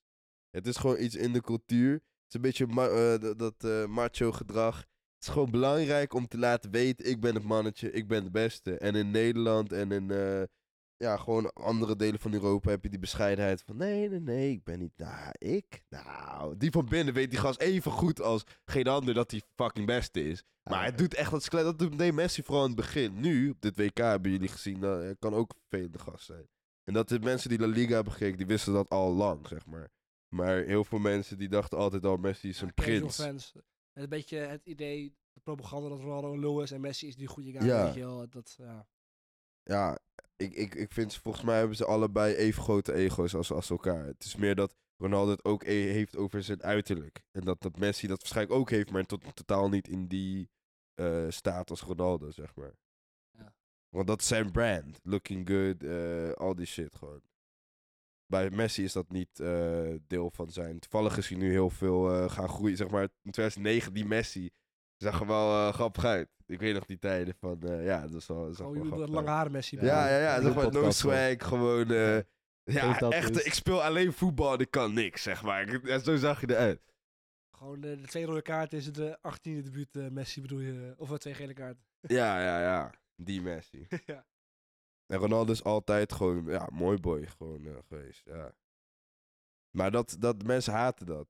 Het 0.51 0.67
is 0.67 0.77
gewoon 0.77 1.01
iets 1.01 1.15
in 1.15 1.33
de 1.33 1.41
cultuur. 1.41 1.93
Het 1.93 2.03
is 2.29 2.35
een 2.35 2.41
beetje 2.41 2.67
ma- 2.67 3.19
dat, 3.19 3.39
dat 3.61 3.89
macho 3.89 4.33
gedrag. 4.33 4.87
Het 5.23 5.31
is 5.31 5.37
gewoon 5.37 5.51
belangrijk 5.51 6.15
om 6.15 6.29
te 6.29 6.39
laten 6.39 6.71
weten, 6.71 7.11
ik 7.11 7.21
ben 7.21 7.35
het 7.35 7.45
mannetje, 7.45 7.93
ik 7.93 8.09
ben 8.09 8.25
de 8.25 8.31
beste. 8.31 8.79
En 8.79 8.95
in 8.95 9.11
Nederland 9.11 9.73
en 9.73 9.93
in 9.93 10.11
eh, 10.11 10.43
ja, 10.97 11.17
gewoon 11.17 11.53
andere 11.53 11.97
delen 11.97 12.21
van 12.21 12.33
Europa 12.33 12.71
heb 12.71 12.83
je 12.83 12.89
die 12.89 12.99
bescheidenheid 12.99 13.63
van 13.63 13.77
nee, 13.77 14.09
nee, 14.09 14.21
nee, 14.21 14.51
ik 14.51 14.65
ben 14.65 14.79
niet, 14.79 14.93
nou, 14.97 15.33
ik? 15.39 15.83
Nou, 15.89 16.57
die 16.57 16.71
van 16.71 16.87
binnen 16.89 17.15
weet 17.15 17.31
die 17.31 17.39
gast 17.39 17.61
even 17.61 17.93
goed 17.93 18.21
als 18.21 18.45
geen 18.65 18.87
ander 18.87 19.15
dat 19.15 19.31
hij 19.31 19.43
fucking 19.55 19.87
beste 19.87 20.29
is. 20.29 20.43
Maar 20.63 20.75
ah, 20.75 20.81
hij 20.81 20.95
doet 20.95 21.15
echt 21.15 21.31
dat 21.31 21.43
skeleton, 21.43 21.89
dat 21.89 21.99
deed 21.99 22.13
Messi 22.13 22.43
vooral 22.43 22.65
in 22.65 22.71
het 22.71 22.81
begin. 22.81 23.21
Nu, 23.21 23.51
op 23.51 23.61
dit 23.61 23.77
WK 23.77 23.99
hebben 23.99 24.31
jullie 24.31 24.49
gezien, 24.49 24.81
dat 24.81 25.03
hij 25.03 25.17
kan 25.19 25.35
ook 25.35 25.51
een 25.51 25.61
vervelende 25.69 25.99
gast 25.99 26.25
zijn. 26.25 26.49
En 26.85 26.93
dat 26.93 27.09
de 27.09 27.21
mensen 27.21 27.49
die 27.49 27.59
La 27.59 27.67
Liga 27.67 27.95
hebben 27.95 28.13
gekeken, 28.13 28.39
die 28.39 28.47
wisten 28.47 28.73
dat 28.73 28.89
al 28.89 29.13
lang, 29.13 29.49
zeg 29.49 29.67
maar. 29.67 29.91
Maar 30.29 30.57
heel 30.57 30.85
veel 30.85 30.99
mensen 30.99 31.39
die 31.39 31.49
dachten 31.49 31.79
altijd 31.79 32.05
al, 32.05 32.17
Messi 32.17 32.49
is 32.49 32.61
een 32.61 32.75
prins. 32.75 33.23
Een 33.93 34.09
beetje 34.09 34.37
het 34.37 34.67
idee, 34.67 35.17
de 35.33 35.41
propaganda 35.41 35.89
dat 35.89 36.01
Ronaldo 36.01 36.33
een 36.33 36.41
low 36.41 36.63
is 36.63 36.71
en 36.71 36.81
Messi 36.81 37.07
is 37.07 37.17
die 37.17 37.27
goede 37.27 37.53
guy, 37.53 37.67
Ja. 37.67 37.85
weet 37.85 37.95
je 37.95 38.01
wel. 38.01 38.29
Dat, 38.31 38.55
ja. 38.59 38.87
Ja, 39.63 39.99
ik, 40.37 40.53
ik, 40.55 40.75
ik 40.75 40.93
vind 40.93 41.13
ze, 41.13 41.21
volgens 41.21 41.45
mij 41.45 41.59
hebben 41.59 41.77
ze 41.77 41.85
allebei 41.85 42.35
even 42.35 42.63
grote 42.63 42.93
ego's 42.93 43.35
als, 43.35 43.53
als 43.53 43.71
elkaar. 43.71 44.05
Het 44.07 44.25
is 44.25 44.37
meer 44.37 44.55
dat 44.55 44.75
Ronaldo 44.97 45.31
het 45.31 45.45
ook 45.45 45.63
e- 45.63 45.91
heeft 45.93 46.17
over 46.17 46.43
zijn 46.43 46.63
uiterlijk. 46.63 47.23
En 47.31 47.41
dat, 47.45 47.61
dat 47.63 47.79
Messi 47.79 48.07
dat 48.07 48.19
waarschijnlijk 48.19 48.59
ook 48.59 48.71
heeft, 48.71 48.91
maar 48.91 49.05
tot, 49.05 49.37
totaal 49.37 49.69
niet 49.69 49.89
in 49.89 50.07
die 50.07 50.51
eh, 50.95 51.27
staat 51.29 51.71
als 51.71 51.81
Ronaldo, 51.81 52.31
zeg 52.31 52.55
maar. 52.55 52.75
Ja. 53.31 53.55
Want 53.89 54.07
dat 54.07 54.21
is 54.21 54.27
zijn 54.27 54.51
brand. 54.53 55.01
Looking 55.03 55.49
good, 55.49 55.83
eh, 55.83 56.33
al 56.33 56.55
die 56.55 56.67
shit 56.67 56.95
gewoon. 56.97 57.23
Bij 58.33 58.51
Messi 58.51 58.85
is 58.85 58.93
dat 58.93 59.11
niet 59.11 59.41
eh, 59.41 59.95
deel 60.07 60.31
van 60.31 60.51
zijn. 60.51 60.79
Toevallig 60.79 61.17
is 61.17 61.29
hij 61.29 61.39
nu 61.39 61.51
heel 61.51 61.71
veel 61.71 62.13
eh, 62.13 62.31
gaan 62.31 62.49
groeien. 62.49 62.77
Zeg 62.77 62.89
maar, 62.91 63.03
in 63.03 63.31
2009, 63.31 63.93
die 63.93 64.05
Messi 64.05 64.51
zag 64.97 65.21
er 65.21 65.27
wel 65.27 65.67
eh, 65.67 65.73
grappig 65.75 66.05
uit. 66.05 66.29
Ik 66.47 66.59
weet 66.61 66.75
nog 66.75 66.85
die 66.85 66.99
tijden 66.99 67.35
van, 67.41 67.59
ja, 67.83 68.01
dat 68.01 68.15
is 68.15 68.27
wel, 68.27 68.55
zag 68.55 68.67
Oh, 68.67 68.89
wel 68.89 68.99
dat 68.99 69.09
lange 69.09 69.29
haren 69.29 69.53
Messi. 69.53 69.77
Ja, 69.77 69.85
Ja, 69.85 70.09
ja, 70.09 70.19
ja. 70.19 70.41
Zeg 70.43 70.55
maar, 70.55 70.73
no 70.73 70.91
swag, 70.91 71.35
gewoon... 71.39 71.87
ja, 72.65 72.99
echt, 72.99 73.47
ik 73.47 73.55
speel 73.55 73.83
alleen 73.83 74.13
voetbal 74.13 74.53
en 74.53 74.59
ik 74.59 74.71
kan 74.71 74.93
niks, 74.95 75.23
zeg 75.23 75.43
maar. 75.43 75.69
Ik- 75.69 76.01
zo 76.05 76.17
zag 76.17 76.41
je 76.41 76.51
eruit. 76.51 76.81
Gewoon 77.57 77.81
de 77.81 78.01
twee 78.01 78.25
rode 78.25 78.43
kaarten 78.43 78.79
is 78.79 78.87
het 78.87 78.95
de 78.95 79.19
18e 79.31 79.63
debuut 79.63 80.11
Messi 80.11 80.41
bedoel 80.41 80.61
je, 80.61 80.95
of 80.97 81.11
eh, 81.11 81.17
twee 81.17 81.35
gele 81.35 81.53
kaarten. 81.55 81.85
Ja, 82.01 82.41
ja, 82.43 82.61
ja. 82.61 82.95
Die 83.17 83.41
Messi. 83.43 83.87
ja. 84.07 84.27
En 85.13 85.19
Ronaldo 85.19 85.53
is 85.53 85.65
altijd 85.65 86.13
gewoon, 86.13 86.45
ja, 86.45 86.69
mooi 86.73 86.99
boy 86.99 87.27
gewoon 87.27 87.67
eh, 87.67 87.77
geweest, 87.89 88.25
ja. 88.25 88.55
Maar 89.77 89.91
dat, 89.91 90.17
dat, 90.19 90.43
mensen 90.43 90.73
haten 90.73 91.07
dat. 91.07 91.29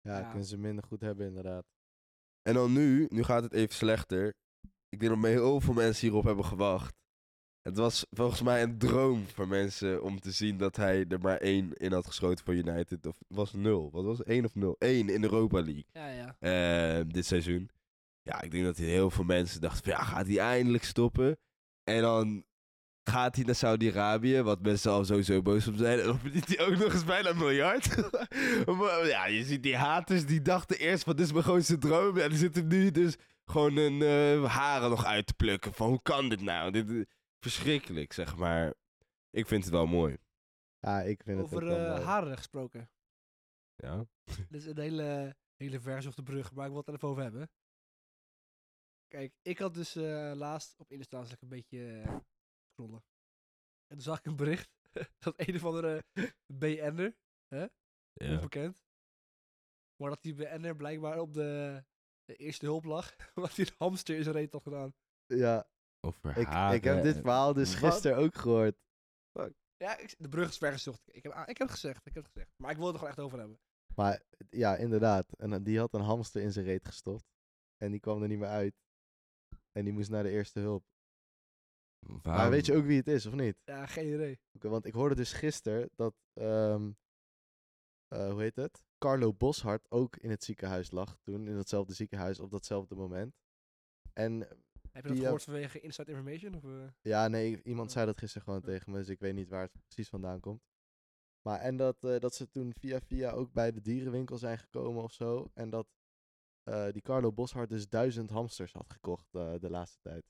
Ja, 0.00 0.18
Ja. 0.18 0.28
kunnen 0.28 0.46
ze 0.46 0.58
minder 0.58 0.84
goed 0.84 1.00
hebben 1.00 1.26
inderdaad. 1.26 1.64
En 2.42 2.54
dan 2.54 2.72
nu, 2.72 3.06
nu 3.10 3.22
gaat 3.22 3.42
het 3.42 3.52
even 3.52 3.74
slechter. 3.74 4.34
Ik 4.88 4.98
denk 5.00 5.12
dat 5.12 5.20
me 5.20 5.28
heel 5.28 5.60
veel 5.60 5.74
mensen 5.74 6.06
hierop 6.06 6.24
hebben 6.24 6.44
gewacht. 6.44 6.96
Het 7.60 7.76
was 7.76 8.06
volgens 8.10 8.42
mij 8.42 8.62
een 8.62 8.78
droom 8.78 9.26
voor 9.26 9.48
mensen 9.48 10.02
om 10.02 10.20
te 10.20 10.30
zien 10.30 10.56
dat 10.58 10.76
hij 10.76 11.06
er 11.08 11.20
maar 11.20 11.36
één 11.38 11.72
in 11.72 11.92
had 11.92 12.06
geschoten 12.06 12.44
voor 12.44 12.54
United. 12.54 13.06
Of 13.06 13.18
het 13.18 13.36
was 13.36 13.52
nul. 13.52 13.90
Wat 13.90 14.04
was 14.04 14.18
het? 14.18 14.26
Één 14.26 14.44
of 14.44 14.54
nul? 14.54 14.76
Eén 14.78 15.08
in 15.08 15.20
de 15.20 15.32
Europa 15.32 15.62
League. 15.62 15.86
Ja, 15.92 16.08
ja. 16.08 16.36
eh, 16.98 17.04
dit 17.08 17.26
seizoen. 17.26 17.70
Ja, 18.22 18.42
ik 18.42 18.50
denk 18.50 18.64
dat 18.64 18.76
heel 18.76 19.10
veel 19.10 19.24
mensen 19.24 19.60
dachten 19.60 19.82
van, 19.84 19.92
ja, 19.92 20.02
gaat 20.04 20.26
hij 20.26 20.38
eindelijk 20.38 20.84
stoppen? 20.84 21.38
En 21.84 22.00
dan 22.02 22.44
gaat 23.10 23.36
hij 23.36 23.44
naar 23.44 23.54
Saudi-Arabië, 23.54 24.42
wat 24.42 24.62
mensen 24.62 24.90
al 24.92 25.04
sowieso 25.04 25.42
boos 25.42 25.68
op 25.68 25.74
zijn. 25.76 25.98
En 25.98 26.04
dan 26.06 26.18
verdient 26.18 26.46
hij 26.56 26.66
ook 26.66 26.76
nog 26.76 26.92
eens 26.92 27.04
bijna 27.04 27.28
een 27.30 27.36
miljard. 27.38 27.96
maar 28.78 29.06
ja, 29.06 29.26
je 29.26 29.44
ziet 29.44 29.62
die 29.62 29.76
haters, 29.76 30.26
die 30.26 30.42
dachten 30.42 30.78
eerst 30.78 31.04
van, 31.04 31.16
dit 31.16 31.26
is 31.26 31.32
mijn 31.32 31.44
grootste 31.44 31.78
droom. 31.78 32.16
En 32.18 32.28
die 32.28 32.38
zitten 32.38 32.66
nu 32.66 32.90
dus 32.90 33.16
gewoon 33.44 33.76
hun 33.76 34.02
eh, 34.02 34.44
haren 34.54 34.90
nog 34.90 35.04
uit 35.04 35.26
te 35.26 35.34
plukken. 35.34 35.74
Van, 35.74 35.88
hoe 35.88 36.02
kan 36.02 36.28
dit 36.28 36.40
nou? 36.40 36.70
Dit 36.70 36.90
is 36.90 37.04
verschrikkelijk, 37.40 38.12
zeg 38.12 38.36
maar. 38.36 38.74
Ik 39.30 39.46
vind 39.46 39.64
het 39.64 39.72
wel 39.72 39.86
mooi. 39.86 40.16
Ja, 40.78 41.00
ik 41.00 41.22
vind 41.24 41.36
het 41.38 41.46
Over 41.46 41.62
ook 41.62 41.68
wel 41.68 41.78
eh, 41.86 41.90
mooi. 41.90 42.02
haren 42.02 42.36
gesproken. 42.36 42.90
Ja. 43.76 44.06
Dit 44.48 44.60
is 44.60 44.66
een 44.66 44.78
hele, 44.78 45.36
hele 45.56 45.80
vers 45.80 46.06
op 46.06 46.16
de 46.16 46.22
brug, 46.22 46.52
maar 46.52 46.64
ik 46.64 46.70
wil 46.70 46.80
het 46.80 46.88
er 46.88 46.94
even 46.94 47.08
over 47.08 47.22
hebben. 47.22 47.50
Kijk, 49.14 49.34
ik 49.42 49.58
had 49.58 49.74
dus 49.74 49.96
eh, 49.96 50.32
laatst 50.34 50.80
op 50.80 50.92
Insta 50.92 51.24
een 51.40 51.48
beetje 51.48 52.02
scrollen. 52.70 53.04
En 53.86 53.96
toen 53.96 54.00
zag 54.00 54.18
ik 54.18 54.26
een 54.26 54.36
bericht 54.36 54.70
dat 55.24 55.34
een 55.36 55.54
of 55.54 55.64
andere 55.64 56.04
BN'er, 56.60 57.16
ja. 57.48 57.70
onbekend, 58.14 58.84
maar 59.96 60.10
dat 60.10 60.22
die 60.22 60.34
BN'er 60.34 60.76
blijkbaar 60.76 61.20
op 61.20 61.32
de, 61.32 61.84
de 62.24 62.36
eerste 62.36 62.64
hulp 62.64 62.84
lag, 62.84 63.16
omdat 63.34 63.56
hij 63.56 63.66
een 63.66 63.74
hamster 63.78 64.16
in 64.16 64.22
zijn 64.22 64.34
reet 64.34 64.52
had 64.52 64.62
gedaan. 64.62 64.94
Ja, 65.26 65.68
Over 66.00 66.38
ik, 66.38 66.74
ik 66.74 66.84
heb 66.84 67.02
dit 67.02 67.16
verhaal 67.16 67.52
dus 67.52 67.80
Wat? 67.80 67.92
gisteren 67.92 68.18
ook 68.18 68.34
gehoord. 68.34 68.76
Ja, 69.76 69.98
ik, 69.98 70.14
de 70.18 70.28
brug 70.28 70.48
is 70.48 70.58
vergezocht. 70.58 71.02
Ik 71.14 71.22
heb, 71.22 71.32
ik 71.32 71.58
heb 71.58 71.68
het 71.68 71.70
gezegd, 71.70 72.06
ik 72.06 72.14
heb 72.14 72.22
het 72.22 72.32
gezegd. 72.32 72.52
Maar 72.56 72.70
ik 72.70 72.76
wil 72.76 72.86
het 72.86 72.94
er 72.94 73.00
gewoon 73.00 73.14
echt 73.14 73.24
over 73.24 73.38
hebben. 73.38 73.58
Maar 73.94 74.22
ja, 74.50 74.76
inderdaad. 74.76 75.32
En 75.32 75.52
eh, 75.52 75.58
die 75.62 75.78
had 75.78 75.94
een 75.94 76.00
hamster 76.00 76.42
in 76.42 76.52
zijn 76.52 76.64
reet 76.64 76.86
gestopt. 76.86 77.32
En 77.76 77.90
die 77.90 78.00
kwam 78.00 78.22
er 78.22 78.28
niet 78.28 78.38
meer 78.38 78.48
uit. 78.48 78.83
En 79.76 79.84
die 79.84 79.92
moest 79.92 80.10
naar 80.10 80.22
de 80.22 80.30
eerste 80.30 80.60
hulp. 80.60 80.84
Maar 82.22 82.50
weet 82.50 82.66
je 82.66 82.74
ook 82.74 82.84
wie 82.84 82.96
het 82.96 83.08
is, 83.08 83.26
of 83.26 83.34
niet? 83.34 83.56
Ja, 83.64 83.86
geen 83.86 84.14
idee. 84.14 84.38
Oké, 84.52 84.68
want 84.68 84.84
ik 84.84 84.92
hoorde 84.92 85.14
dus 85.14 85.32
gisteren 85.32 85.90
dat, 85.94 86.14
ehm, 86.32 86.90
eh, 88.08 88.30
hoe 88.30 88.40
heet 88.40 88.56
het? 88.56 88.84
Carlo 88.98 89.34
Boshart 89.34 89.90
ook 89.90 90.16
in 90.16 90.30
het 90.30 90.44
ziekenhuis 90.44 90.90
lag 90.90 91.16
toen, 91.22 91.48
in 91.48 91.54
datzelfde 91.54 91.94
ziekenhuis 91.94 92.40
op 92.40 92.50
datzelfde 92.50 92.94
moment. 92.94 93.36
En 94.12 94.38
Heb 94.92 95.02
je 95.04 95.08
dat 95.08 95.18
gehoord 95.18 95.42
vanwege 95.42 95.80
inside 95.80 96.10
information? 96.10 96.54
Of, 96.54 96.64
eh? 96.64 96.88
ja, 97.00 97.28
nee, 97.28 97.62
iemand 97.62 97.92
zei 97.92 98.06
dat 98.06 98.18
gisteren 98.18 98.42
gewoon 98.42 98.62
tegen 98.62 98.92
me, 98.92 98.98
dus 98.98 99.08
ik 99.08 99.20
weet 99.20 99.34
niet 99.34 99.48
waar 99.48 99.62
het 99.62 99.82
precies 99.86 100.08
vandaan 100.08 100.40
komt. 100.40 100.62
Maar 101.42 101.60
en 101.60 101.76
dat, 101.76 102.04
eh, 102.04 102.18
dat 102.18 102.34
ze 102.34 102.48
toen 102.48 102.74
via 102.78 103.00
via 103.00 103.30
ook 103.30 103.52
bij 103.52 103.72
de 103.72 103.80
dierenwinkel 103.80 104.38
zijn 104.38 104.58
gekomen 104.58 105.02
of 105.02 105.12
zo. 105.12 105.50
En 105.54 105.70
dat 105.70 105.86
eh, 106.64 106.86
die 106.92 107.02
Carlo 107.02 107.32
Boshart 107.32 107.68
dus 107.68 107.88
duizend 107.88 108.30
hamsters 108.30 108.72
had 108.72 108.90
gekocht 108.90 109.26
eh, 109.34 109.52
de 109.60 109.70
laatste 109.70 109.98
tijd. 110.02 110.24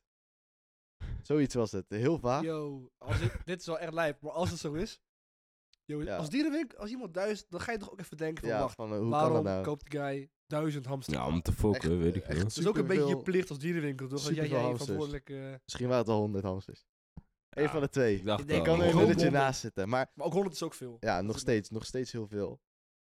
Zoiets 1.23 1.55
was 1.55 1.73
het. 1.73 1.85
Heel 1.89 2.19
vaag. 2.19 2.43
Yo, 2.43 2.91
als 2.99 3.19
dit, 3.21 3.33
dit 3.45 3.61
is 3.61 3.67
wel 3.67 3.79
echt 3.79 3.93
lijp, 3.93 4.21
maar 4.21 4.33
als 4.33 4.51
het 4.51 4.59
zo 4.59 4.73
is. 4.73 5.01
Yo, 5.85 6.03
Ja. 6.03 6.17
Als 6.17 6.31
dierenwinkel, 6.31 6.79
als 6.79 6.91
iemand 6.91 7.15
duizend, 7.15 7.51
dan 7.51 7.61
ga 7.61 7.73
je 7.73 7.79
toch 7.79 7.91
ook 7.93 8.01
even 8.01 8.17
denken 8.17 8.45
van, 8.45 8.53
Ja, 8.53 8.61
wacht, 8.61 8.75
van 8.75 8.87
eh, 8.87 8.93
hoe 8.93 9.01
kan 9.01 9.11
waarom 9.11 9.35
dat 9.35 9.45
nou? 9.45 9.63
koopt 9.65 9.91
die 9.91 10.01
guy 10.01 10.31
duizend 10.47 10.87
hamsters? 10.87 11.17
Ja, 11.17 11.27
om 11.27 11.43
te 11.43 11.53
fokken, 11.53 11.91
Echt, 11.91 12.01
weet 12.01 12.17
ik 12.17 12.25
veel. 12.25 12.35
echt 12.35 12.43
Het 12.43 12.57
is 12.57 12.67
ook 12.67 12.77
een 12.79 12.87
beetje 12.87 13.07
je 13.17 13.23
plicht 13.23 13.49
als 13.51 13.59
dierenwinkel, 13.59 14.09
toch? 14.09 14.23
Dat 14.23 14.35
jij, 14.35 14.49
verantwoordelijk... 14.49 15.31
eh, 15.31 15.55
Misschien 15.65 15.87
waren 15.89 15.99
het 16.05 16.09
al 16.09 16.21
honderd 16.21 16.45
hamsters. 16.45 16.85
Eén 17.49 17.63
Ja, 17.63 17.71
van 17.71 17.81
de 17.81 17.89
twee. 17.89 18.17
Ik 18.17 18.25
dacht 18.25 18.43
Ik 18.43 18.57
Ik 18.57 18.63
kan 18.63 18.81
er 18.81 18.87
een 18.89 18.95
nulletje 18.95 19.13
honderd. 19.15 19.33
naast 19.33 19.61
zitten. 19.61 19.89
Maar 19.89 20.11
maar 20.15 20.27
ook 20.27 20.33
100 20.33 20.55
is 20.55 20.63
ook 20.63 20.75
veel. 20.75 20.97
ja, 21.01 21.21
nog 21.21 21.39
steeds, 21.39 21.71
nog 21.71 21.85
steeds 21.85 22.13
heel 22.13 22.27
veel. 22.27 22.61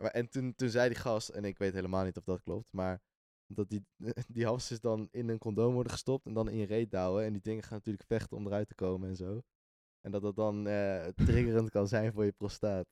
Maar, 0.03 0.11
en 0.11 0.29
toen, 0.29 0.55
toen 0.55 0.69
zei 0.69 0.89
die 0.89 0.97
gast, 0.97 1.29
en 1.29 1.43
ik 1.45 1.57
weet 1.57 1.73
helemaal 1.73 2.03
niet 2.03 2.17
of 2.17 2.23
dat 2.23 2.41
klopt, 2.41 2.67
maar 2.71 3.01
dat 3.55 3.69
die, 3.69 3.85
die 4.27 4.45
hamsters 4.45 4.79
dan 4.79 5.07
in 5.11 5.29
een 5.29 5.37
condoom 5.37 5.73
worden 5.73 5.91
gestopt 5.91 6.25
en 6.25 6.33
dan 6.33 6.49
in 6.49 6.57
je 6.57 6.65
reet 6.65 6.91
douwen. 6.91 7.25
En 7.25 7.33
die 7.33 7.41
dingen 7.41 7.63
gaan 7.63 7.77
natuurlijk 7.77 8.05
vechten 8.07 8.37
om 8.37 8.45
eruit 8.47 8.67
te 8.67 8.75
komen 8.75 9.09
en 9.09 9.15
zo. 9.15 9.41
En 10.01 10.11
dat 10.11 10.21
dat 10.21 10.35
dan 10.35 10.67
eh, 10.67 11.07
triggerend 11.25 11.69
kan 11.69 11.87
zijn 11.87 12.13
voor 12.13 12.25
je 12.25 12.31
prostaat. 12.31 12.85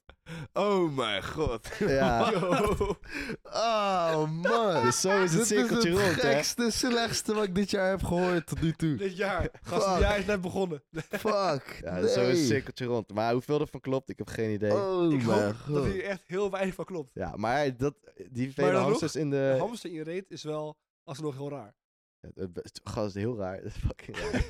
Oh 0.54 0.96
mijn 0.96 1.24
god. 1.24 1.68
Ja. 1.80 2.32
Yo. 2.32 2.96
Oh 3.44 4.32
man. 4.32 4.84
Dus 4.84 5.02
zo 5.02 5.24
is 5.24 5.30
het 5.32 5.40
Dit 5.40 5.48
cirkeltje 5.48 5.90
is 5.90 5.96
het 5.96 6.06
rond, 6.06 6.22
hè? 6.22 6.34
gekste, 6.34 6.72
slechtste 6.72 7.34
wat 7.34 7.44
ik 7.44 7.56
dit 7.56 7.70
jaar 7.70 7.90
heb 7.90 8.04
gehoord 8.04 8.46
tot 8.46 8.62
nu 8.62 8.72
toe. 8.72 8.96
Dit 8.96 9.18
jaar. 9.18 9.50
Gast, 9.62 9.84
Fuck. 9.84 9.92
het 9.94 10.02
jaar 10.02 10.20
is 10.20 10.26
net 10.26 10.42
begonnen. 10.42 10.84
Fuck. 10.92 11.80
Ja, 11.84 12.02
dus 12.02 12.14
zo 12.14 12.22
is 12.22 12.38
het 12.40 12.48
cirkeltje 12.48 12.86
rond. 12.86 13.14
Maar 13.14 13.34
hoeveel 13.34 13.60
ervan 13.60 13.80
klopt, 13.82 14.10
ik 14.10 14.18
heb 14.18 14.28
geen 14.28 14.52
idee. 14.54 14.74
Oh 14.74 15.14
ik 15.14 15.26
mijn 15.26 15.40
hoop 15.40 15.56
dat 15.68 15.76
god. 15.78 15.86
hier 15.86 16.04
echt 16.04 16.24
heel 16.26 16.52
weinig 16.52 16.76
van 16.76 16.86
klopt. 16.86 17.12
Ja, 17.14 17.36
maar 17.36 17.78
dat, 17.78 17.96
die 18.30 18.54
vele 18.54 18.68
dan 18.68 18.76
nog, 18.76 18.84
hamsters 18.84 19.16
in 19.16 19.30
de... 19.30 19.56
Hamster 19.60 19.90
in 19.90 19.96
je 19.96 20.04
reet 20.04 20.32
is 20.32 20.44
wel 20.44 20.78
alsnog 21.04 21.36
heel 21.36 21.50
raar. 21.50 21.76
Het 22.36 22.82
Gast, 22.84 23.16
heel 23.16 23.38
raar. 23.38 23.56
Dat 23.62 23.66
is 23.66 23.76
fucking 23.76 24.18
raar. 24.18 24.46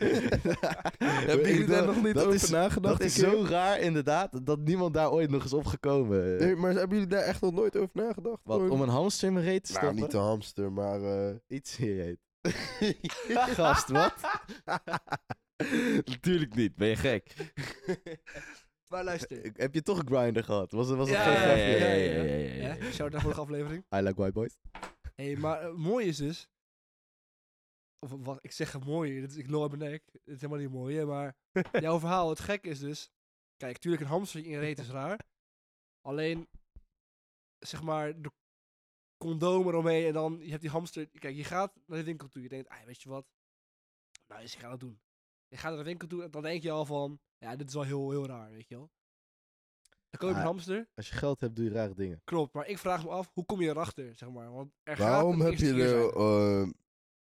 Hebben 1.27 1.45
jullie 1.47 1.61
Ik 1.61 1.67
daar 1.67 1.85
nog 1.85 2.03
niet 2.03 2.17
over 2.17 2.33
is, 2.33 2.49
nagedacht? 2.49 2.97
Dat 2.99 3.07
is 3.07 3.17
een 3.17 3.29
keer? 3.29 3.37
zo 3.39 3.45
raar 3.45 3.79
inderdaad, 3.79 4.45
dat 4.45 4.59
niemand 4.59 4.93
daar 4.93 5.11
ooit 5.11 5.29
nog 5.29 5.43
is 5.43 5.53
opgekomen. 5.53 6.37
Nee, 6.37 6.55
maar 6.55 6.71
hebben 6.73 6.97
jullie 6.97 7.13
daar 7.13 7.23
echt 7.23 7.41
nog 7.41 7.53
nooit 7.53 7.75
over 7.77 7.89
nagedacht? 7.93 8.39
Wat, 8.43 8.69
om 8.69 8.81
een 8.81 8.89
hamster 8.89 9.27
in 9.27 9.33
mijn 9.33 9.45
reet 9.45 9.63
te 9.63 9.71
Nou, 9.71 9.83
stoppen? 9.83 10.01
niet 10.03 10.11
de 10.11 10.17
hamster, 10.17 10.71
maar... 10.71 11.01
eh, 11.03 11.35
Iets 11.47 11.79
in 11.79 11.87
je 11.87 11.95
reet. 12.03 12.19
Gast, 13.55 13.89
wat? 13.89 14.13
Natuurlijk 16.05 16.55
niet, 16.55 16.75
ben 16.75 16.87
je 16.87 16.95
gek? 16.95 17.33
Maar 18.87 19.03
luister. 19.03 19.51
Heb 19.55 19.73
je 19.73 19.81
toch 19.81 19.99
een 19.99 20.07
grinder 20.07 20.43
gehad? 20.43 20.71
Was, 20.71 20.87
het- 20.87 20.97
was 20.97 21.09
het 21.09 21.17
Ja, 21.17 21.23
geen 21.23 21.33
ja, 21.33 21.39
grapje? 21.39 21.61
ja, 21.61 21.77
ja, 21.77 21.93
ja, 21.93 22.23
ja, 22.23 22.33
ja, 22.35 22.53
ja. 22.67 22.75
Hè? 22.79 22.91
Shout 22.91 23.11
naar 23.11 23.21
vorige 23.21 23.41
aflevering. 23.41 23.83
I 23.95 23.99
like 24.01 24.15
white 24.15 24.33
boys. 24.33 24.57
Hé, 25.15 25.35
maar 25.37 25.63
het 25.63 25.77
mooie 25.77 26.05
is 26.05 26.17
dus... 26.17 26.49
Of 27.99 28.11
wat, 28.11 28.39
ik 28.41 28.51
zeg 28.51 28.71
het 28.71 28.85
mooie, 28.85 29.21
dit 29.21 29.31
is, 29.31 29.37
ik 29.37 29.49
loop 29.49 29.77
mijn 29.77 29.91
nek. 29.91 30.03
Het 30.11 30.21
is 30.25 30.41
helemaal 30.41 30.61
niet 30.61 30.71
mooi, 30.71 30.97
hè, 30.97 31.05
maar... 31.05 31.35
jouw 31.71 31.99
verhaal, 31.99 32.29
het 32.29 32.39
gek 32.39 32.65
is 32.65 32.79
dus... 32.79 33.11
Kijk, 33.57 33.77
tuurlijk 33.77 34.03
een 34.03 34.09
hamster 34.09 34.45
in 34.45 34.59
reet 34.59 34.79
is 34.79 34.89
raar. 34.89 35.19
Alleen, 36.01 36.47
zeg 37.59 37.81
maar, 37.81 38.21
de 38.21 38.31
condoom 39.17 39.67
eromheen 39.67 40.05
en 40.05 40.13
dan... 40.13 40.39
Je 40.41 40.49
hebt 40.49 40.61
die 40.61 40.69
hamster... 40.69 41.09
Kijk, 41.09 41.35
je 41.35 41.43
gaat 41.43 41.73
naar 41.85 41.97
de 41.97 42.03
winkel 42.03 42.27
toe. 42.27 42.41
Je 42.41 42.49
denkt, 42.49 42.69
ah, 42.69 42.83
weet 42.83 43.01
je 43.01 43.09
wat? 43.09 43.25
Nou, 44.27 44.41
dus 44.41 44.53
ik 44.53 44.59
ga 44.59 44.69
dat 44.69 44.79
doen. 44.79 45.01
Je 45.47 45.57
gaat 45.57 45.69
naar 45.69 45.83
de 45.83 45.89
winkel 45.89 46.07
toe 46.07 46.23
en 46.23 46.31
dan 46.31 46.41
denk 46.41 46.63
je 46.63 46.71
al 46.71 46.85
van... 46.85 47.19
Ja, 47.37 47.55
dit 47.55 47.67
is 47.67 47.73
wel 47.73 47.83
heel, 47.83 48.09
heel 48.09 48.25
raar, 48.25 48.51
weet 48.51 48.67
je 48.67 48.75
wel. 48.75 48.91
Dan 50.09 50.19
koop 50.19 50.29
je 50.29 50.35
een 50.35 50.41
hamster. 50.41 50.89
Als 50.95 51.09
je 51.09 51.15
geld 51.15 51.39
hebt, 51.39 51.55
doe 51.55 51.65
je 51.65 51.71
rare 51.71 51.93
dingen. 51.93 52.21
Klopt, 52.23 52.53
maar 52.53 52.67
ik 52.67 52.77
vraag 52.77 53.03
me 53.03 53.09
af, 53.09 53.29
hoe 53.33 53.45
kom 53.45 53.61
je 53.61 53.69
erachter, 53.69 54.15
zeg 54.15 54.29
maar? 54.29 54.51
Want 54.51 54.73
er 54.83 54.97
Waarom 54.97 55.41
heb 55.41 55.53
je 55.53 55.73
er 55.73 56.13
eh, 56.15 56.69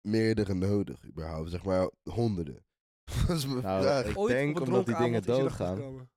meerdere 0.01 0.53
nodig, 0.53 1.05
überhaupt? 1.05 1.49
Zeg 1.49 1.63
maar 1.63 1.89
honderden. 2.03 2.65
Dat 3.27 3.37
is 3.37 3.45
mijn 3.45 3.61
Nou, 3.61 3.81
vraag. 3.81 4.05
ik 4.05 4.17
Ooit 4.17 4.33
denk 4.33 4.59
omdat 4.59 4.85
die 4.85 4.95
dingen 4.97 5.21
doodgaan. 5.21 6.09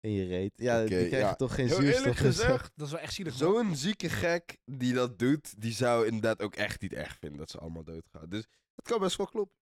In 0.00 0.10
je 0.10 0.24
reet. 0.26 0.52
Ja, 0.56 0.78
die 0.78 0.88
krijg 0.88 1.10
je 1.10 1.16
ja. 1.16 1.34
toch 1.34 1.54
geen 1.54 1.66
Heel 1.66 1.76
zuurstof. 1.76 2.00
eerlijk 2.00 2.18
gezegd, 2.18 2.72
Dat 2.76 2.86
is 2.86 2.92
wel 2.92 3.02
echt 3.02 3.12
zielig. 3.12 3.34
zo'n 3.34 3.76
zieke 3.76 4.08
gek 4.08 4.58
die 4.64 4.94
dat 4.94 5.18
doet, 5.18 5.60
die 5.60 5.72
zou 5.72 6.06
inderdaad 6.06 6.42
ook 6.42 6.54
echt 6.54 6.80
niet 6.80 6.92
erg 6.92 7.16
vinden 7.18 7.38
dat 7.38 7.50
ze 7.50 7.58
allemaal 7.58 7.84
doodgaan. 7.84 8.28
Dus 8.28 8.46
het 8.74 8.84
kan 8.88 9.00
best 9.00 9.16
wel 9.16 9.26
kloppen. 9.26 9.56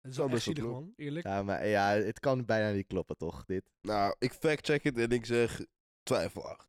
Dat 0.00 0.10
is 0.10 0.16
wel 0.16 0.26
echt 0.26 0.34
best 0.34 0.46
wel 0.46 0.54
zielig, 0.54 0.70
man. 0.72 0.92
Eerlijk. 0.96 1.26
Ja, 1.26 1.42
maar 1.42 1.66
ja, 1.66 1.88
het 1.90 2.18
kan 2.20 2.44
bijna 2.44 2.70
niet 2.76 2.86
kloppen, 2.86 3.16
toch? 3.16 3.44
Dit. 3.44 3.70
Nou, 3.80 4.14
ik 4.18 4.32
factcheck 4.32 4.82
het 4.84 4.98
en 4.98 5.10
ik 5.10 5.26
zeg 5.26 5.60
twijfelachtig. 6.02 6.68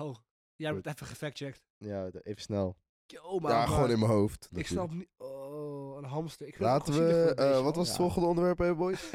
Oh, 0.00 0.16
jij 0.56 0.70
hebt 0.72 0.84
het 0.84 0.94
even 0.94 1.06
gefactcheckt. 1.06 1.62
Ja, 1.76 2.10
even 2.10 2.42
snel. 2.42 2.76
Yo, 3.10 3.34
Ja, 3.34 3.40
maar 3.40 3.68
gewoon 3.68 3.90
in 3.90 3.98
mijn 3.98 4.10
hoofd. 4.10 4.44
Ik 4.44 4.50
natuurlijk. 4.50 4.68
snap 4.68 4.90
niet... 4.90 5.08
Oh, 5.16 5.96
een 5.96 6.04
hamster. 6.04 6.46
Ik 6.46 6.58
Laten 6.58 6.94
we... 6.94 7.34
eh, 7.34 7.52
wat 7.52 7.62
man. 7.62 7.72
was 7.74 7.88
het 7.88 7.96
Ja. 7.96 8.02
volgende 8.02 8.26
onderwerp, 8.28 8.58
hè, 8.58 8.74
boys? 8.74 9.10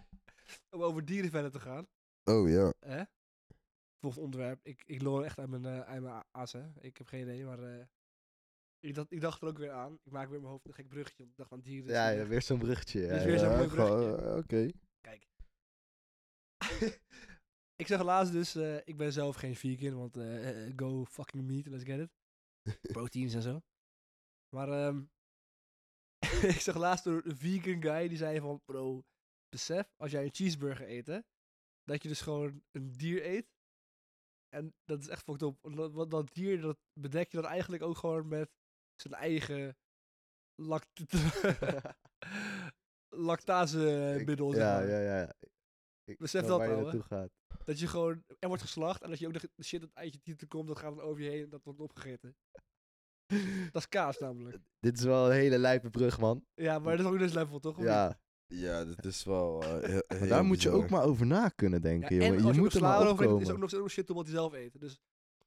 Om 0.74 0.82
over 0.82 1.04
dieren 1.04 1.30
verder 1.30 1.50
te 1.50 1.60
gaan. 1.60 1.86
Oh 2.24 2.48
ja. 2.48 2.72
Hè? 2.86 3.02
Volgend 4.00 4.24
onderwerp. 4.24 4.60
Ik, 4.62 4.82
ik 4.86 5.02
loop 5.02 5.22
echt 5.22 5.38
uit 5.38 5.48
mijn, 5.48 5.64
eh 5.64 5.80
uit 5.80 6.02
mijn 6.02 6.24
aas, 6.30 6.52
hè. 6.52 6.62
Ik 6.80 6.96
heb 6.98 7.06
geen 7.06 7.22
idee, 7.22 7.44
maar... 7.44 7.58
eh, 7.62 7.84
ik, 8.80 8.94
dacht, 8.94 9.12
ik 9.12 9.20
dacht 9.20 9.42
er 9.42 9.48
ook 9.48 9.58
weer 9.58 9.70
aan. 9.70 9.98
Ik 10.02 10.12
maak 10.12 10.26
weer 10.26 10.34
in 10.36 10.40
mijn 10.40 10.52
hoofd 10.52 10.66
een 10.66 10.74
gek 10.74 10.88
bruggetje. 10.88 11.18
want 11.22 11.30
Ik 11.30 11.36
dacht 11.36 11.52
aan 11.52 11.60
dieren. 11.60 11.90
Ja, 11.90 12.08
is 12.10 12.18
ja, 12.20 12.26
weer 12.26 12.42
zo'n 12.42 12.58
bruggetje. 12.58 13.00
Ja, 13.00 13.14
is 13.14 13.24
weer 13.24 13.38
zo'n 13.38 13.56
mooi 13.56 13.68
bruggetje. 13.68 14.16
eh, 14.16 14.36
Oké. 14.36 14.70
Kijk. 15.00 15.26
ik 17.82 17.86
zeg 17.86 18.02
laatst 18.02 18.32
dus, 18.32 18.54
eh, 18.54 18.76
ik 18.84 18.96
ben 18.96 19.12
zelf 19.12 19.36
geen 19.36 19.56
vegan, 19.56 19.98
want 19.98 20.16
eh, 20.16 20.66
eh, 20.66 20.72
go 20.76 21.04
fucking 21.04 21.44
meat, 21.46 21.66
let's 21.66 21.84
get 21.84 21.98
it. 21.98 22.10
Proteins 22.92 23.34
en 23.34 23.42
zo. 23.42 23.60
Maar 24.56 24.68
ehm 24.68 25.04
ik 26.54 26.60
zag 26.60 26.76
laatst 26.76 27.04
door 27.04 27.24
een 27.24 27.36
vegan 27.36 27.82
guy 27.82 28.08
die 28.08 28.16
zei 28.16 28.40
van, 28.40 28.60
bro, 28.64 29.04
besef 29.48 29.92
als 29.96 30.10
jij 30.10 30.24
een 30.24 30.34
cheeseburger 30.34 30.88
eet, 30.88 31.06
hè, 31.06 31.18
dat 31.82 32.02
je 32.02 32.08
dus 32.08 32.20
gewoon 32.20 32.62
een 32.70 32.92
dier 32.92 33.24
eet. 33.26 33.46
En 34.48 34.74
dat 34.84 35.00
is 35.00 35.08
echt 35.08 35.22
fucked 35.22 35.42
up. 35.42 35.58
want 35.92 36.10
Dat, 36.10 36.34
dier, 36.34 36.60
dat 36.60 36.78
bedek 37.00 37.30
je 37.30 37.40
dan 37.40 37.50
eigenlijk 37.50 37.82
ook 37.82 37.96
gewoon 37.96 38.28
met 38.28 38.50
zijn 39.02 39.14
eigen 39.14 39.76
lact 40.54 40.88
lactasemiddel, 43.28 44.50
zeg 44.50 44.60
Ja, 44.62 44.78
maar. 44.78 44.88
ja, 44.88 44.98
ja. 44.98 45.34
Ik 46.04 46.18
Besef 46.18 46.46
dat, 46.46 46.58
naartoe 46.58 47.02
gaat. 47.02 47.37
Dat 47.68 47.78
je 47.78 47.86
gewoon, 47.86 48.24
er 48.38 48.48
wordt 48.48 48.62
geslacht 48.62 49.02
en 49.02 49.10
dat 49.10 49.18
je 49.18 49.26
ook 49.26 49.32
de, 49.32 49.62
shit 49.62 49.80
dat 49.80 49.94
uit 49.94 50.12
je 50.12 50.20
titel 50.20 50.46
komt, 50.46 50.68
dat 50.68 50.78
gaat 50.78 50.96
dan 50.96 51.04
over 51.04 51.22
je 51.22 51.30
heen 51.30 51.42
en 51.42 51.48
dat 51.48 51.64
wordt 51.64 51.80
opgegeten. 51.80 52.36
Dat 53.72 53.82
is 53.82 53.88
kaas 53.88 54.18
namelijk. 54.18 54.58
Dit 54.80 54.98
is 54.98 55.04
wel 55.04 55.26
een 55.26 55.32
hele 55.32 55.58
lijpe 55.58 55.90
brug, 55.90 56.20
man. 56.20 56.46
Ja, 56.54 56.78
maar 56.78 56.96
dat 56.96 57.06
is 57.06 57.12
ook 57.12 57.18
dus 57.18 57.32
level 57.32 57.58
toch? 57.58 57.82
Ja, 57.82 58.20
Ja, 58.46 58.84
dit 58.84 59.04
is 59.04 59.24
wel 59.24 59.62
eh, 59.62 59.68
heel, 59.68 60.02
maar 60.08 60.18
heel 60.18 60.28
daar 60.28 60.44
moet 60.44 60.62
je 60.62 60.70
ook 60.70 60.88
maar 60.90 61.04
over 61.04 61.26
na 61.26 61.48
kunnen 61.48 61.80
Ja, 61.82 61.88
denken, 61.88 62.08
en 62.08 62.16
jongen. 62.16 62.32
als 62.34 62.42
Je 62.42 62.52
je 62.52 62.60
moet 62.60 62.74
er 62.74 62.80
maar 62.80 63.08
over 63.08 63.30
eet, 63.30 63.40
is 63.40 63.50
ook 63.50 63.58
nog 63.58 63.68
steeds 63.68 63.82
ook 63.82 63.90
shit 63.90 64.10
op 64.10 64.16
wat 64.16 64.26
hij 64.26 64.34
zelf 64.34 64.52
eet. 64.52 64.80
Dus 64.80 65.00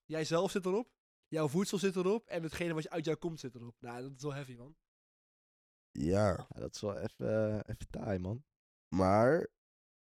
jij 0.06 0.26
zelf 0.26 0.52
zit 0.52 0.66
erop, 0.66 0.90
jouw 1.28 1.48
voedsel 1.48 1.78
zit 1.78 1.96
erop 1.96 2.28
en 2.28 2.44
hetgene 2.44 2.74
wat 2.74 2.84
je 2.84 2.90
uit 2.90 3.06
jou 3.06 3.18
komt 3.18 3.40
zit 3.40 3.56
erop. 3.56 3.76
Nou, 3.80 4.02
dat 4.02 4.12
is 4.16 4.22
wel 4.24 4.34
heavy, 4.34 4.56
man. 4.56 4.76
Ja, 5.92 6.28
Ja, 6.50 6.60
dat 6.60 6.76
is 6.76 6.82
wel 6.82 6.98
even, 6.98 7.50
eh, 7.50 7.60
even 7.66 7.90
taai, 7.90 8.20
man. 8.20 8.44
maar 8.96 9.48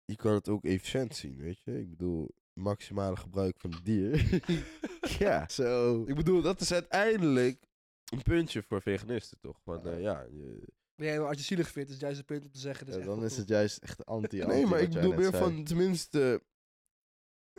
je 0.05 0.15
kan 0.15 0.33
het 0.33 0.49
ook 0.49 0.63
efficiënt 0.65 1.15
zien, 1.15 1.37
weet 1.37 1.59
je. 1.63 1.79
Ik 1.79 1.89
bedoel, 1.89 2.29
maximale 2.53 3.15
gebruik 3.15 3.59
van 3.59 3.71
het 3.71 3.85
dier. 3.85 4.41
ja. 5.19 5.47
Zo. 5.49 6.03
Ik 6.07 6.15
bedoel, 6.15 6.41
dat 6.41 6.61
is 6.61 6.73
uiteindelijk 6.73 7.63
een 8.11 8.21
puntje 8.21 8.63
voor 8.63 8.81
veganisten, 8.81 9.37
toch? 9.39 9.61
Want 9.63 9.85
eh, 9.85 10.01
ja, 10.01 10.21
je- 10.21 10.67
Nee, 10.95 11.19
maar 11.19 11.27
als 11.27 11.37
je 11.37 11.43
zielig 11.43 11.71
vindt, 11.71 11.87
is 11.89 11.93
het 11.95 12.03
juist 12.03 12.17
het 12.17 12.25
punt 12.27 12.43
om 12.45 12.51
te 12.51 12.59
zeggen. 12.59 12.85
Dat 12.85 12.95
Ja, 12.99 13.05
dan 13.05 13.23
is 13.23 13.37
het 13.37 13.47
juist 13.47 13.77
echt 13.77 14.05
anti 14.05 14.37
Nee, 14.45 14.65
maar 14.65 14.81
ik 14.81 14.89
bedoel 14.89 15.13
meer 15.13 15.29
zei. 15.31 15.43
van, 15.43 15.63
tenminste, 15.63 16.43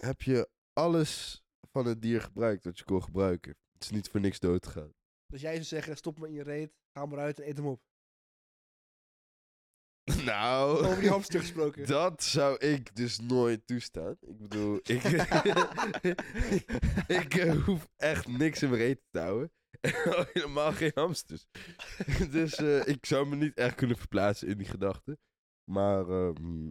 heb 0.01 0.23
je 0.23 0.49
alles 0.73 1.43
van 1.71 1.87
het 1.87 2.03
dier 2.03 2.21
gebruikt 2.21 2.65
wat 2.65 2.79
je 2.79 2.85
kon 2.85 3.03
gebruiken. 3.03 3.57
Het 3.73 3.83
is 3.83 3.91
niet 3.91 4.09
voor 4.09 4.21
niks 4.21 4.39
dood 4.41 4.67
gegaan. 4.67 4.83
tof. 4.87 4.93
Dus 5.27 5.41
jij 5.41 5.53
zou 5.53 5.65
zeggen, 5.65 5.97
stop 5.97 6.19
maar 6.19 6.29
in 6.29 6.35
je 6.35 6.43
reet, 6.43 6.73
ga 6.93 7.03
hem 7.03 7.13
eruit 7.13 7.41
en 7.41 7.49
eet 7.49 7.57
hem 7.57 7.67
op. 7.67 7.81
Nou, 10.25 10.79
Over 10.85 11.01
die 11.01 11.11
hamster 11.11 11.41
gesproken. 11.41 11.87
dat 11.87 12.23
zou 12.23 12.59
ik 12.59 12.97
dus 12.97 13.19
nooit 13.21 13.67
toestaan. 13.67 14.17
Ik 14.21 14.39
bedoel, 14.39 14.77
ik, 14.95 15.03
ik 17.23 17.35
eh, 17.35 17.65
hoef 17.65 17.89
echt 17.97 18.29
niks 18.29 18.63
in 18.63 18.71
mijn 18.71 18.83
eten 18.83 19.05
te 19.11 19.19
houden. 19.21 19.53
En 19.81 20.15
al 20.17 20.25
helemaal 20.33 20.73
geen 20.73 20.91
hamsters. 20.95 21.47
dus 22.31 22.55
eh, 22.55 22.87
ik 22.87 23.07
zou 23.07 23.27
me 23.27 23.37
niet 23.37 23.55
echt 23.55 23.75
kunnen 23.75 23.97
verplaatsen 23.97 24.49
in 24.49 24.59
die 24.59 24.67
gedachten. 24.67 25.19
Maar 25.71 26.09
ehm, 26.09 26.71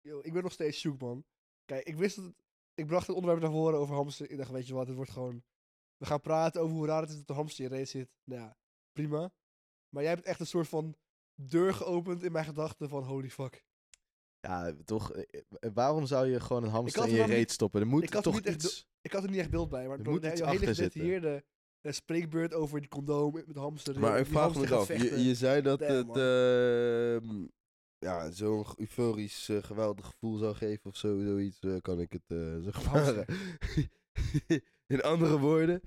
Yo, 0.00 0.20
ik 0.22 0.32
ben 0.32 0.42
nog 0.42 0.52
steeds 0.52 0.80
zoek, 0.80 1.00
man. 1.00 1.24
Kijk, 1.64 1.84
ik 1.86 1.96
wist 1.96 2.16
dat... 2.16 2.24
het- 2.24 2.34
Ik 2.74 2.86
bracht 2.86 3.06
het 3.06 3.16
onderwerp 3.16 3.42
naar 3.42 3.52
voren 3.52 3.78
over 3.78 3.94
hamster. 3.94 4.30
Ik 4.30 4.36
dacht, 4.36 4.50
weet 4.50 4.66
je 4.66 4.74
wat, 4.74 4.86
het 4.86 4.96
wordt 4.96 5.10
gewoon... 5.10 5.42
We 5.96 6.06
gaan 6.06 6.20
praten 6.20 6.60
over 6.60 6.76
hoe 6.76 6.86
raar 6.86 7.00
het 7.00 7.10
is 7.10 7.16
dat 7.16 7.26
de 7.26 7.32
hamster 7.32 7.64
in 7.64 7.70
reet 7.70 7.88
zit. 7.88 8.10
Nou 8.24 8.40
ja, 8.40 8.56
prima. 8.92 9.32
Maar 9.88 10.02
jij 10.02 10.12
hebt 10.12 10.26
echt 10.26 10.40
een 10.40 10.46
soort 10.46 10.68
van 10.68 10.96
deur 11.34 11.74
geopend 11.74 12.22
in 12.22 12.32
mijn 12.32 12.44
gedachten 12.44 12.88
van 12.88 13.02
holy 13.04 13.30
fuck. 13.30 13.64
Ja, 14.40 14.74
toch. 14.84 15.12
eh, 15.12 15.40
eh, 15.60 15.70
Waarom 15.74 16.06
zou 16.06 16.26
je 16.26 16.40
gewoon 16.40 16.64
een 16.64 16.70
hamster 16.70 17.08
in 17.08 17.14
je 17.14 17.24
reet 17.24 17.38
niet- 17.38 17.52
stoppen? 17.52 17.80
Er 17.80 17.86
moet 17.86 18.02
ik 18.02 18.12
had 18.12 18.16
er 18.26 18.32
toch 18.32 18.34
niet 18.40 18.46
echt 18.46 18.64
iets... 18.64 18.86
Ik 19.00 19.12
had 19.12 19.22
er 19.22 19.30
niet 19.30 19.38
echt 19.38 19.50
beeld 19.50 19.68
bij, 19.68 19.86
maar 19.88 19.98
Er 19.98 20.04
door 20.04 20.12
moet 20.12 20.22
de 20.22 20.28
hele 20.28 20.44
achter 20.44 20.58
zitten. 20.66 20.84
gedetailleerde 20.84 21.44
eh, 21.80 21.92
spreekbeurt 21.92 22.54
over 22.54 22.80
die 22.80 22.88
condoom 22.88 23.32
met 23.32 23.54
de 23.54 23.60
hamster. 23.60 24.00
Maar 24.00 24.18
ik 24.18 24.26
vraag 24.26 24.54
me 24.54 24.74
af, 24.74 24.88
je, 24.88 25.22
je 25.24 25.34
zei 25.34 25.62
dat 25.62 25.78
Damn, 25.78 25.92
het 26.08 26.16
ehm, 26.16 27.46
ja, 27.98 28.30
zo'n 28.30 28.64
euforisch 28.76 29.48
eh, 29.48 29.62
geweldig 29.62 30.06
gevoel 30.06 30.36
zou 30.36 30.54
geven 30.54 30.90
of 30.90 30.96
zo, 30.96 31.20
zoiets, 31.20 31.60
eh, 31.60 31.76
kan 31.80 32.00
ik 32.00 32.12
het 32.12 32.22
eh 32.26 32.58
zeg 32.60 32.92
maar. 32.92 33.24
In 34.86 35.02
andere 35.02 35.38
woorden, 35.38 35.80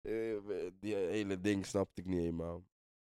eh, 0.00 0.36
die 0.80 0.94
hele 0.94 1.40
ding 1.40 1.66
snapte 1.66 2.00
ik 2.00 2.06
niet 2.06 2.18
helemaal. 2.18 2.64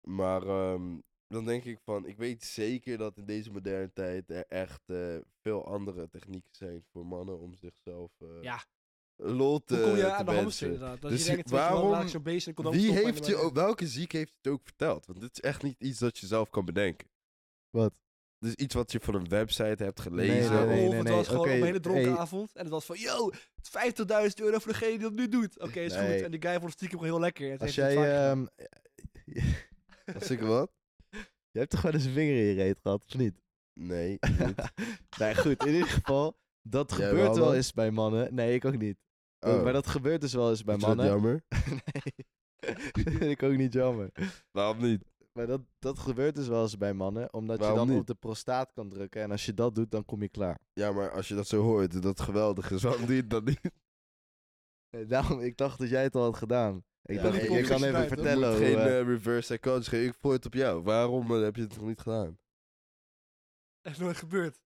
Maar 0.09 0.42
ehm, 0.42 0.98
dan 1.28 1.44
denk 1.44 1.64
ik 1.64 1.78
van, 1.84 2.06
ik 2.06 2.16
weet 2.16 2.44
zeker 2.44 2.98
dat 2.98 3.16
in 3.16 3.24
deze 3.24 3.50
moderne 3.50 3.92
tijd 3.92 4.30
er 4.30 4.44
echt 4.48 4.82
eh, 4.86 5.16
veel 5.40 5.66
andere 5.66 6.08
technieken 6.08 6.50
zijn 6.54 6.84
voor 6.92 7.06
mannen 7.06 7.38
om 7.38 7.54
zichzelf 7.54 8.10
eh, 8.18 8.28
Ja, 8.42 8.64
lol 9.16 9.58
te, 9.64 9.74
hoe 9.74 9.82
kom 9.84 9.94
je 9.96 10.00
te 10.02 10.12
aan 10.12 10.24
de 10.24 10.32
hamster 10.32 10.40
wensen. 10.42 10.66
inderdaad? 10.72 11.00
Dat 11.00 11.10
Dus 11.10 11.26
je 11.26 11.32
denkt, 11.32 11.50
wel, 11.50 11.58
waarom- 11.58 12.06
in 12.06 12.40
een 12.46 12.54
condoom 12.54 12.72
Wie 12.72 12.92
heeft 12.92 13.26
je, 13.26 13.36
ook- 13.36 13.54
welke 13.54 13.86
ziek 13.86 14.12
heeft 14.12 14.32
het 14.42 14.52
ook 14.52 14.60
verteld? 14.64 15.06
Want 15.06 15.20
dit 15.20 15.30
is 15.32 15.40
echt 15.40 15.62
niet 15.62 15.80
iets 15.80 15.98
dat 15.98 16.18
je 16.18 16.26
zelf 16.26 16.50
kan 16.50 16.64
bedenken. 16.64 17.08
Wat? 17.70 17.92
Dus 18.38 18.54
iets 18.54 18.74
wat 18.74 18.92
je 18.92 19.00
van 19.00 19.14
een 19.14 19.28
website 19.28 19.84
hebt 19.84 19.98
Nee, 20.10 20.28
gelezen. 20.28 20.52
Ja, 20.54 20.64
nee, 20.64 20.66
nee, 20.66 20.84
of 20.84 20.88
nee, 20.88 20.94
het 20.98 21.02
nee, 21.06 21.12
was 21.16 21.26
gewoon 21.28 21.40
oké, 21.46 21.52
een 21.54 21.62
hele 21.64 21.80
dronken 21.80 22.10
hey. 22.10 22.16
avond. 22.20 22.50
En 22.54 22.62
het 22.62 22.70
was 22.70 22.84
van, 22.84 22.98
yo, 22.98 23.30
50.000 23.62 24.40
euro 24.40 24.58
voor 24.58 24.72
degene 24.72 24.90
die 24.90 24.98
dat 25.00 25.12
nu 25.12 25.28
doet. 25.28 25.58
Oké, 25.60 25.80
is 25.80 25.92
Nee. 25.94 26.12
goed. 26.14 26.24
En 26.24 26.30
die 26.30 26.40
guy 26.40 26.52
vond 26.52 26.64
het 26.64 26.72
stiekem 26.72 27.02
heel 27.02 27.20
lekker. 27.20 27.50
Het 27.50 27.60
Als 27.60 27.74
jij... 27.74 28.28
ehm, 28.30 28.46
Als 30.14 30.30
ik 30.30 30.40
wat? 30.40 30.70
Je 31.58 31.64
hebt 31.64 31.70
toch 31.70 31.82
wel 31.82 31.92
eens 31.92 32.04
een 32.04 32.12
vinger 32.12 32.36
in 32.36 32.44
je 32.44 32.54
reet 32.54 32.78
gehad, 32.82 33.04
of 33.06 33.14
niet? 33.16 33.40
Nee. 33.80 34.18
nee, 35.18 35.34
goed. 35.34 35.64
In 35.64 35.72
ieder 35.72 35.88
geval, 35.88 36.38
dat 36.62 36.94
Jij 36.96 37.08
gebeurt 37.08 37.36
wel 37.36 37.54
eens 37.54 37.72
bij 37.72 37.90
mannen. 37.90 38.34
Nee, 38.34 38.54
ik 38.54 38.64
ook 38.64 38.78
niet. 38.78 38.98
Oh, 39.40 39.62
Maar 39.62 39.72
dat 39.72 39.86
gebeurt 39.86 40.20
dus 40.20 40.32
wel 40.32 40.50
eens 40.50 40.64
bij 40.64 40.74
is 40.74 40.80
dat 40.80 40.88
mannen. 40.88 41.06
jammer? 41.06 41.44
nee, 43.20 43.30
ik 43.34 43.42
ook 43.42 43.56
niet 43.56 43.72
jammer. 43.72 44.10
Waarom 44.50 44.82
niet? 44.82 45.04
Maar 45.32 45.46
dat, 45.46 45.60
dat 45.78 45.98
gebeurt 45.98 46.34
dus 46.34 46.48
wel 46.48 46.62
eens 46.62 46.76
bij 46.78 46.92
mannen, 46.92 47.32
omdat 47.32 47.58
Waarom 47.58 47.78
je 47.78 47.84
dan 47.84 47.92
niet? 47.92 48.00
op 48.00 48.06
de 48.06 48.14
prostaat 48.14 48.72
kan 48.72 48.88
drukken. 48.88 49.22
En 49.22 49.30
als 49.30 49.46
je 49.46 49.54
dat 49.54 49.74
doet, 49.74 49.90
dan 49.90 50.04
kom 50.04 50.22
je 50.22 50.28
klaar. 50.28 50.58
Ja, 50.72 50.92
maar 50.92 51.10
als 51.10 51.28
je 51.28 51.34
dat 51.34 51.46
zo 51.46 51.62
hoort, 51.62 51.92
dat 51.92 52.04
het 52.04 52.20
geweldig 52.20 52.70
is, 52.70 52.82
waarom 52.82 53.06
doe 53.06 53.14
je 53.14 53.20
het 53.20 53.30
dan 53.30 53.44
niet? 53.44 53.60
Nee, 54.90 55.06
daarom, 55.06 55.40
ik 55.40 55.56
dacht 55.56 55.78
dat 55.78 55.88
jij 55.88 56.02
het 56.02 56.14
al 56.14 56.22
had 56.22 56.36
gedaan. 56.36 56.84
Ik 57.02 57.14
Ja, 57.16 57.22
dacht, 57.22 57.42
je 57.42 57.62
kan 57.62 57.84
even 57.84 58.08
vertellen 58.08 58.48
hoe... 58.50 58.58
Geen 58.58 58.78
eh, 58.78 58.98
eh, 59.00 59.06
reverse 59.06 59.52
psychology, 59.54 59.96
ik 59.96 60.14
voer 60.14 60.32
het 60.32 60.46
op 60.46 60.54
jou. 60.54 60.82
Waarom 60.82 61.34
eh, 61.34 61.42
heb 61.42 61.56
je 61.56 61.62
het 61.62 61.76
nog 61.76 61.87
niet 61.87 62.00
gedaan? 62.00 62.38
Echt 63.82 63.98
nooit 63.98 64.16
gebeurd. 64.16 64.61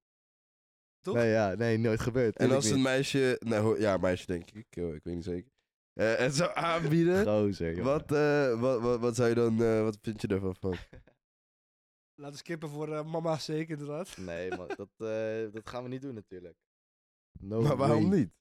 toch? 1.01 1.14
nee, 1.14 1.31
ja, 1.31 1.55
nee, 1.55 1.79
nooit 1.79 2.01
gebeurd. 2.01 2.37
En 2.37 2.51
als 2.51 2.66
een 2.68 2.75
niet. 2.75 2.83
meisje, 2.85 3.37
nou 3.40 3.81
ja, 3.81 3.97
meisje 3.97 4.27
denk 4.27 4.51
ik, 4.51 4.66
eh, 4.77 4.95
ik 4.95 5.05
weet 5.05 5.14
niet 5.14 5.25
zeker. 5.25 5.51
Eh, 5.92 6.14
het 6.16 6.35
zou 6.35 6.51
aanbieden, 6.55 7.25
Gozer, 7.27 7.83
wat, 7.83 8.12
eh, 8.12 8.61
wat, 8.61 8.81
wat, 8.81 9.01
wat 9.01 9.16
zou 9.16 9.29
je 9.29 9.35
dan, 9.35 9.62
eh, 9.62 9.83
wat 9.83 9.99
vind 10.03 10.21
je 10.21 10.29
ervan 10.29 10.57
van? 10.57 10.77
Laten 12.21 12.33
we 12.33 12.37
skippen 12.38 12.68
voor 12.68 12.92
eh, 12.92 13.05
mama's 13.05 13.45
sake, 13.45 13.66
inderdaad. 13.66 14.16
Nee, 14.16 14.51
man, 14.51 14.68
dat, 14.77 14.90
eh, 14.97 15.53
dat 15.53 15.68
gaan 15.68 15.83
we 15.83 15.88
niet 15.88 16.03
doen 16.03 16.14
natuurlijk. 16.14 16.57
No 17.40 17.61
maar 17.62 17.77
waarom 17.77 18.09
way. 18.11 18.18
niet? 18.18 18.33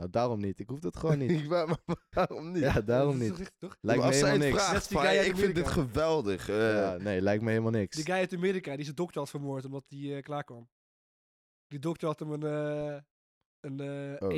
Nou, 0.00 0.12
daarom 0.12 0.40
niet. 0.40 0.58
Ik 0.58 0.68
hoef 0.68 0.78
dat 0.78 0.96
gewoon 1.00 1.18
niet. 1.18 1.30
Ik 1.30 1.48
wa- 1.48 1.66
maar 1.66 1.78
waarom 2.10 2.52
niet? 2.52 2.62
ja, 2.62 2.80
daarom 2.80 3.12
is 3.14 3.18
niet. 3.20 3.28
toch 3.28 3.38
richtig, 3.38 3.58
toch? 3.58 3.76
Lijkt 3.80 4.00
Maar 4.02 4.10
me 4.10 4.14
als 4.14 4.18
zij 4.28 4.38
helemaal 4.38 4.46
het 4.46 4.56
niks. 4.56 4.68
vraagt, 4.68 4.88
die 4.88 4.98
van, 4.98 5.06
ik 5.30 5.36
vind 5.36 5.54
dit 5.54 5.68
geweldig. 5.68 6.48
eh, 6.48 6.72
Ja, 6.74 6.96
nee, 6.96 7.20
lijkt 7.20 7.42
me 7.42 7.48
helemaal 7.50 7.70
niks. 7.70 7.96
Die 7.96 8.04
guy 8.04 8.14
uit 8.14 8.32
Amerika 8.34 8.74
die 8.76 8.84
zijn 8.84 8.96
dokter 8.96 9.20
had 9.20 9.30
vermoord 9.30 9.64
omdat 9.64 9.84
hij 9.88 10.16
eh, 10.16 10.22
klaar 10.22 10.44
kwam. 10.44 10.68
Die 11.66 11.78
dokter 11.78 12.08
had 12.08 12.18
hem 12.18 12.32
een, 12.32 12.42
eh 12.42 12.98
een 13.60 13.80
eh 13.80 14.28
Oh, 14.28 14.34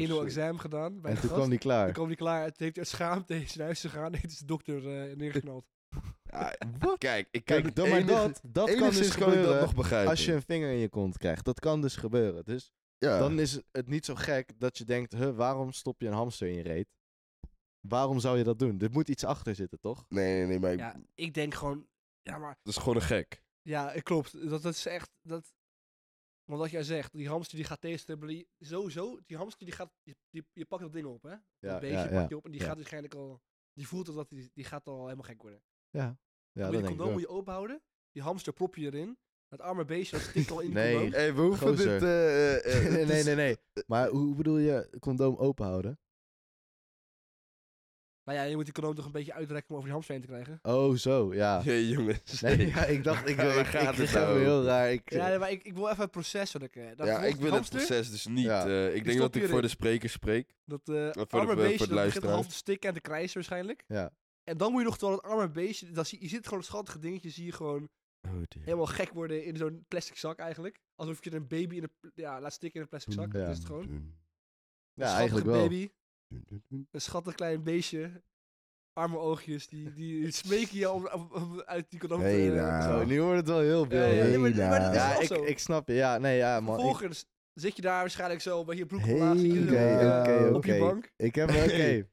gedaan. 0.61 1.01
Bij 1.01 1.11
en 1.11 1.15
de 1.15 1.21
toen 1.21 1.29
gast. 1.31 1.35
kwam 1.41 1.51
die 1.51 1.59
klaar. 1.59 1.85
Toen 1.85 1.95
kwam 1.95 2.07
hij 2.07 2.17
klaar. 2.17 2.45
Toen 2.53 2.65
heeft 2.67 2.79
uit 2.79 2.89
schaamte 2.89 3.35
is 3.35 3.55
naar 3.55 3.65
huis 3.67 3.81
gegaan. 3.81 4.11
Heeft 4.21 4.23
hij 4.23 4.31
zijn 4.35 4.47
dokter 4.47 4.77
eh, 5.11 5.17
neergeknald. 5.17 5.65
ja, 6.31 6.55
Kijk, 6.99 7.29
ik 7.31 7.45
Kijk, 7.45 7.65
het 7.65 7.77
dan 7.77 7.89
maar 7.89 8.07
dat, 8.07 8.41
dat 8.47 8.75
kan 8.75 8.91
dus 8.91 8.97
kan 8.97 9.07
ik 9.07 9.19
dat 9.19 9.29
gebeuren 9.37 9.61
nog 9.61 9.75
begrijpen. 9.75 10.11
als 10.11 10.25
je 10.25 10.33
een 10.33 10.43
vinger 10.43 10.71
in 10.71 10.79
je 10.79 10.89
kont 10.89 11.19
krijgt. 11.19 11.45
Dat 11.45 11.61
kan 11.61 11.81
dus 11.81 11.97
gebeuren. 11.97 12.45
Dus 12.45 12.71
ja. 13.03 13.19
dan 13.19 13.39
is 13.39 13.61
het 13.71 13.89
niet 13.89 14.05
zo 14.05 14.15
gek 14.15 14.61
dat 14.61 14.79
je 14.79 14.85
denkt, 14.85 15.13
huh, 15.13 15.37
waarom 15.37 15.73
stop 15.73 16.01
je 16.01 16.07
een 16.07 16.13
hamster 16.13 16.49
in 16.49 16.55
je 16.55 16.63
reet? 16.63 16.89
Waarom 17.81 18.21
zou 18.21 18.39
je 18.39 18.45
dat 18.45 18.59
doen? 18.59 18.81
Er 18.81 18.91
moet 18.91 19.09
iets 19.09 19.25
achter 19.25 19.55
zitten, 19.55 19.81
toch? 19.81 20.05
Nee, 20.09 20.35
nee, 20.37 20.47
nee, 20.47 20.59
maar 20.59 20.73
ik- 20.73 20.79
Ja, 20.79 21.01
ik 21.15 21.35
denk 21.35 21.55
gewoon... 21.55 21.89
Ja, 22.23 22.39
maar... 22.39 22.59
dat 22.63 22.75
is 22.75 22.81
gewoon 22.81 22.97
een 22.97 23.03
gek. 23.03 23.43
Ja, 23.63 23.91
het 23.91 24.03
klopt. 24.03 24.49
Dat, 24.49 24.63
dat 24.63 24.75
is 24.75 24.87
echt... 24.87 25.11
Dat, 25.23 25.55
want 26.45 26.61
wat 26.61 26.71
jij 26.71 26.83
zegt, 26.83 27.13
die 27.13 27.29
hamster 27.29 27.57
die 27.57 27.67
gaat 27.67 27.81
tegenstribbelen. 27.81 28.47
Sowieso, 28.59 29.21
die 29.27 29.37
hamster 29.37 29.67
die 29.67 29.75
gaat... 29.75 29.93
Je, 30.03 30.17
die, 30.31 30.47
je 30.53 30.65
pakt 30.65 30.83
dat 30.83 30.93
ding 30.93 31.07
op, 31.07 31.23
hè? 31.23 31.31
Ja, 31.31 31.41
dat 31.59 31.81
beestje 31.81 32.11
ja, 32.11 32.21
pak 32.21 32.29
je 32.29 32.37
op. 32.37 32.45
En 32.45 32.51
die 32.51 32.61
ja. 32.61 32.67
gaat 32.67 32.77
waarschijnlijk 32.77 33.15
al... 33.15 33.43
Die 33.73 33.89
voelt 33.89 34.15
dat 34.15 34.29
die, 34.29 34.51
die 34.53 34.65
gaat 34.65 34.87
al 34.87 35.03
helemaal 35.03 35.25
gek 35.25 35.43
worden. 35.43 35.63
Ja, 35.91 36.19
ja 36.53 36.71
de 36.71 36.79
ik 36.79 36.85
condoom 36.85 37.13
moet 37.13 37.21
je 37.21 37.29
open 37.29 37.53
houden. 37.53 37.83
Die 38.11 38.23
hamster 38.23 38.53
prop 38.53 38.77
je 38.77 38.87
erin. 38.87 39.19
Dat 39.53 39.61
arme 39.61 39.85
beestje 39.85 40.17
dat 40.17 40.27
stikt 40.27 40.51
al 40.51 40.61
in 40.61 40.67
die 40.67 40.75
Nee. 40.75 40.95
condoom. 40.95 41.35
We 41.35 41.41
hoeven 41.43 41.69
Gozer. 41.69 41.93
dit... 42.01 42.03
eh, 42.03 42.55
eh, 42.57 42.65
eh, 42.87 42.91
nee, 42.91 42.99
het 42.99 43.09
nee, 43.09 43.25
nee, 43.25 43.35
nee. 43.35 43.57
Maar 43.87 44.09
hoe 44.09 44.35
bedoel 44.35 44.59
je 44.59 44.97
condoom 45.01 45.37
open 45.37 45.67
houden? 45.67 45.99
Nou 48.25 48.39
ja, 48.39 48.45
je 48.45 48.55
moet 48.57 48.65
die 48.65 48.73
condoom 48.75 48.95
toch 48.95 49.05
een 49.05 49.13
beetje 49.13 49.33
uitrekken 49.33 49.69
om 49.71 49.75
over 49.77 49.85
die 49.85 49.93
hamster 49.93 50.15
heen 50.15 50.25
te 50.25 50.29
krijgen. 50.31 50.59
Oh, 50.63 50.97
zo, 50.97 51.35
ja. 51.35 51.61
Jee, 51.65 51.89
jongens. 51.89 52.41
Nee, 52.41 52.67
ja, 52.75 52.85
ik 52.85 53.05
dacht, 53.05 53.29
ik, 53.29 53.37
Waar 53.37 53.59
ik, 53.59 53.67
gaat 53.67 53.83
ik, 53.83 53.89
het 53.99 54.09
ik 54.09 54.15
nou 54.15 54.39
heel 54.41 54.65
raar. 54.65 54.93
Ik, 54.93 55.11
Ja, 55.13 55.29
nee, 55.29 55.39
maar 55.39 55.51
ik, 55.51 55.63
ik 55.63 55.75
wil 55.75 55.89
even 55.89 56.03
het 56.03 56.11
proces 56.11 56.53
wat 56.53 56.63
ik... 56.63 56.77
eh, 56.77 56.85
Dat 56.97 57.07
ja, 57.07 57.25
ik 57.25 57.35
wil 57.37 57.45
het 57.45 57.55
hamster, 57.55 57.77
proces 57.79 58.11
dus 58.11 58.27
niet. 58.27 58.45
Ja. 58.45 58.67
eh, 58.67 58.87
ik 58.95 59.05
denk 59.05 59.17
stop 59.17 59.19
dat 59.33 59.35
ik 59.35 59.43
je 59.43 59.49
voor 59.49 59.63
de 59.63 59.69
spreker 59.69 60.09
spreek. 60.09 60.55
Dat 60.65 60.81
eh 60.89 60.95
voor 60.95 61.13
de- 61.13 61.27
arme 61.31 61.47
voor 61.47 61.57
de 61.57 61.61
beestje, 61.63 61.79
dat 61.79 61.79
begint 61.79 61.95
luisteraar. 61.95 62.33
half 62.33 62.47
te 62.47 62.55
stikken 62.55 62.89
en 62.89 62.95
te 62.95 63.01
krijsen 63.01 63.35
waarschijnlijk. 63.35 63.85
Ja. 63.87 64.13
En 64.45 64.57
dan 64.57 64.71
moet 64.73 64.81
je 64.81 64.87
nog, 64.87 64.99
terwijl 64.99 65.19
het 65.23 65.31
arme 65.31 65.49
beestje, 65.51 65.91
dat 65.91 66.07
zie, 66.07 66.23
je 66.23 66.29
ziet 66.29 66.45
gewoon 66.45 66.59
een 66.59 66.65
schattige 66.65 66.99
dingetje, 66.99 67.31
zie 67.31 67.45
je 67.45 67.53
gewoon 67.53 67.89
Oh, 68.29 68.33
dear. 68.49 68.65
helemaal 68.65 68.87
gek 68.87 69.11
worden 69.13 69.45
in 69.45 69.57
zo'n 69.57 69.85
plastic 69.89 70.17
zak 70.17 70.39
eigenlijk. 70.39 70.81
Alsof 70.95 71.25
je 71.25 71.33
een 71.35 71.47
baby 71.49 71.77
in 71.77 71.83
een, 71.83 72.11
ja, 72.15 72.41
laat 72.41 72.53
stikken 72.53 72.77
in 72.81 72.83
een 72.83 72.89
plastic 72.91 73.13
zak. 73.13 73.33
Dat 73.33 73.49
is 73.49 73.57
het 73.57 73.67
gewoon. 73.67 73.89
Een 73.89 74.15
ja, 74.95 75.17
eigenlijk 75.17 75.47
wel. 75.47 75.61
baby, 75.63 75.91
een 76.69 76.89
schattig 76.93 77.35
klein 77.35 77.63
beestje, 77.63 78.23
arme 78.93 79.19
oogjes, 79.19 79.69
die, 79.69 79.93
die 79.93 80.31
smeken 80.43 80.79
je 80.79 80.91
om, 80.91 81.07
om- 81.09 81.33
om 81.33 81.61
uit 81.61 81.91
die 81.91 81.99
condoom 82.01 82.21
Hey, 82.21 82.49
te... 82.49 82.55
nou. 82.55 82.83
Zo, 83.01 83.07
nu 83.07 83.21
wordt 83.23 83.37
het 83.37 83.47
wel 83.49 83.61
heel 83.61 83.83
Ja, 83.83 83.89
beeldig. 83.89 84.17
ja, 84.17 84.23
nee, 84.25 84.39
maar- 84.39 84.51
Hey, 84.51 84.69
maar 84.69 84.81
dat 84.81 84.91
is 84.91 84.97
Ja, 84.97 85.11
wel 85.13 85.21
ik, 85.21 85.27
zo. 85.27 85.45
ik 85.45 85.59
snap 85.59 85.89
je. 85.89 85.95
Ja, 85.95 86.19
nee, 86.19 86.37
ja, 86.37 86.61
man. 86.61 86.75
Ik, 86.75 86.81
Vervolgens 86.81 87.27
zit 87.55 87.77
je 87.77 87.83
daar 87.83 88.01
waarschijnlijk 88.01 88.41
zo 88.41 88.65
bij 88.65 88.77
je 88.77 88.87
broek 88.87 89.01
Hey, 89.01 89.13
omlaag, 89.13 89.37
je 89.41 89.63
oké, 89.63 89.77
eh, 89.77 90.19
oké, 90.21 90.55
op 90.55 90.65
je 90.65 90.73
oké. 90.73 90.81
bank. 90.81 91.11
ik 91.17 91.35
heb, 91.35 91.49
oké, 91.49 91.59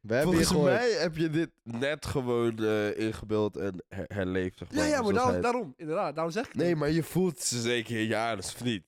we 0.02 0.14
hebben 0.14 0.36
hier 0.36 0.46
Volgens 0.46 0.52
mij 0.64 0.90
heb 0.92 1.16
je 1.18 1.30
dit 1.30 1.50
net 1.64 2.06
gewoon 2.06 2.58
eh, 2.58 2.98
ingebeeld 3.00 3.58
en 3.58 3.84
her- 3.88 4.06
herleefd. 4.14 4.58
Zeg 4.58 4.72
maar, 4.72 4.84
Ja, 4.84 4.90
ja, 4.90 5.02
maar 5.02 5.14
zoals 5.14 5.16
daarom, 5.16 5.32
hij- 5.34 5.42
daarom, 5.42 5.74
inderdaad, 5.78 6.16
daarom 6.16 6.34
zeg 6.34 6.44
ik 6.46 6.52
het. 6.54 6.62
Nee, 6.62 6.76
maar 6.76 6.90
je 6.92 7.04
voelt 7.04 7.40
ze 7.40 7.62
zeker 7.62 8.00
in 8.00 8.08
je 8.08 8.16
anus, 8.16 8.54
of 8.56 8.64
niet? 8.64 8.84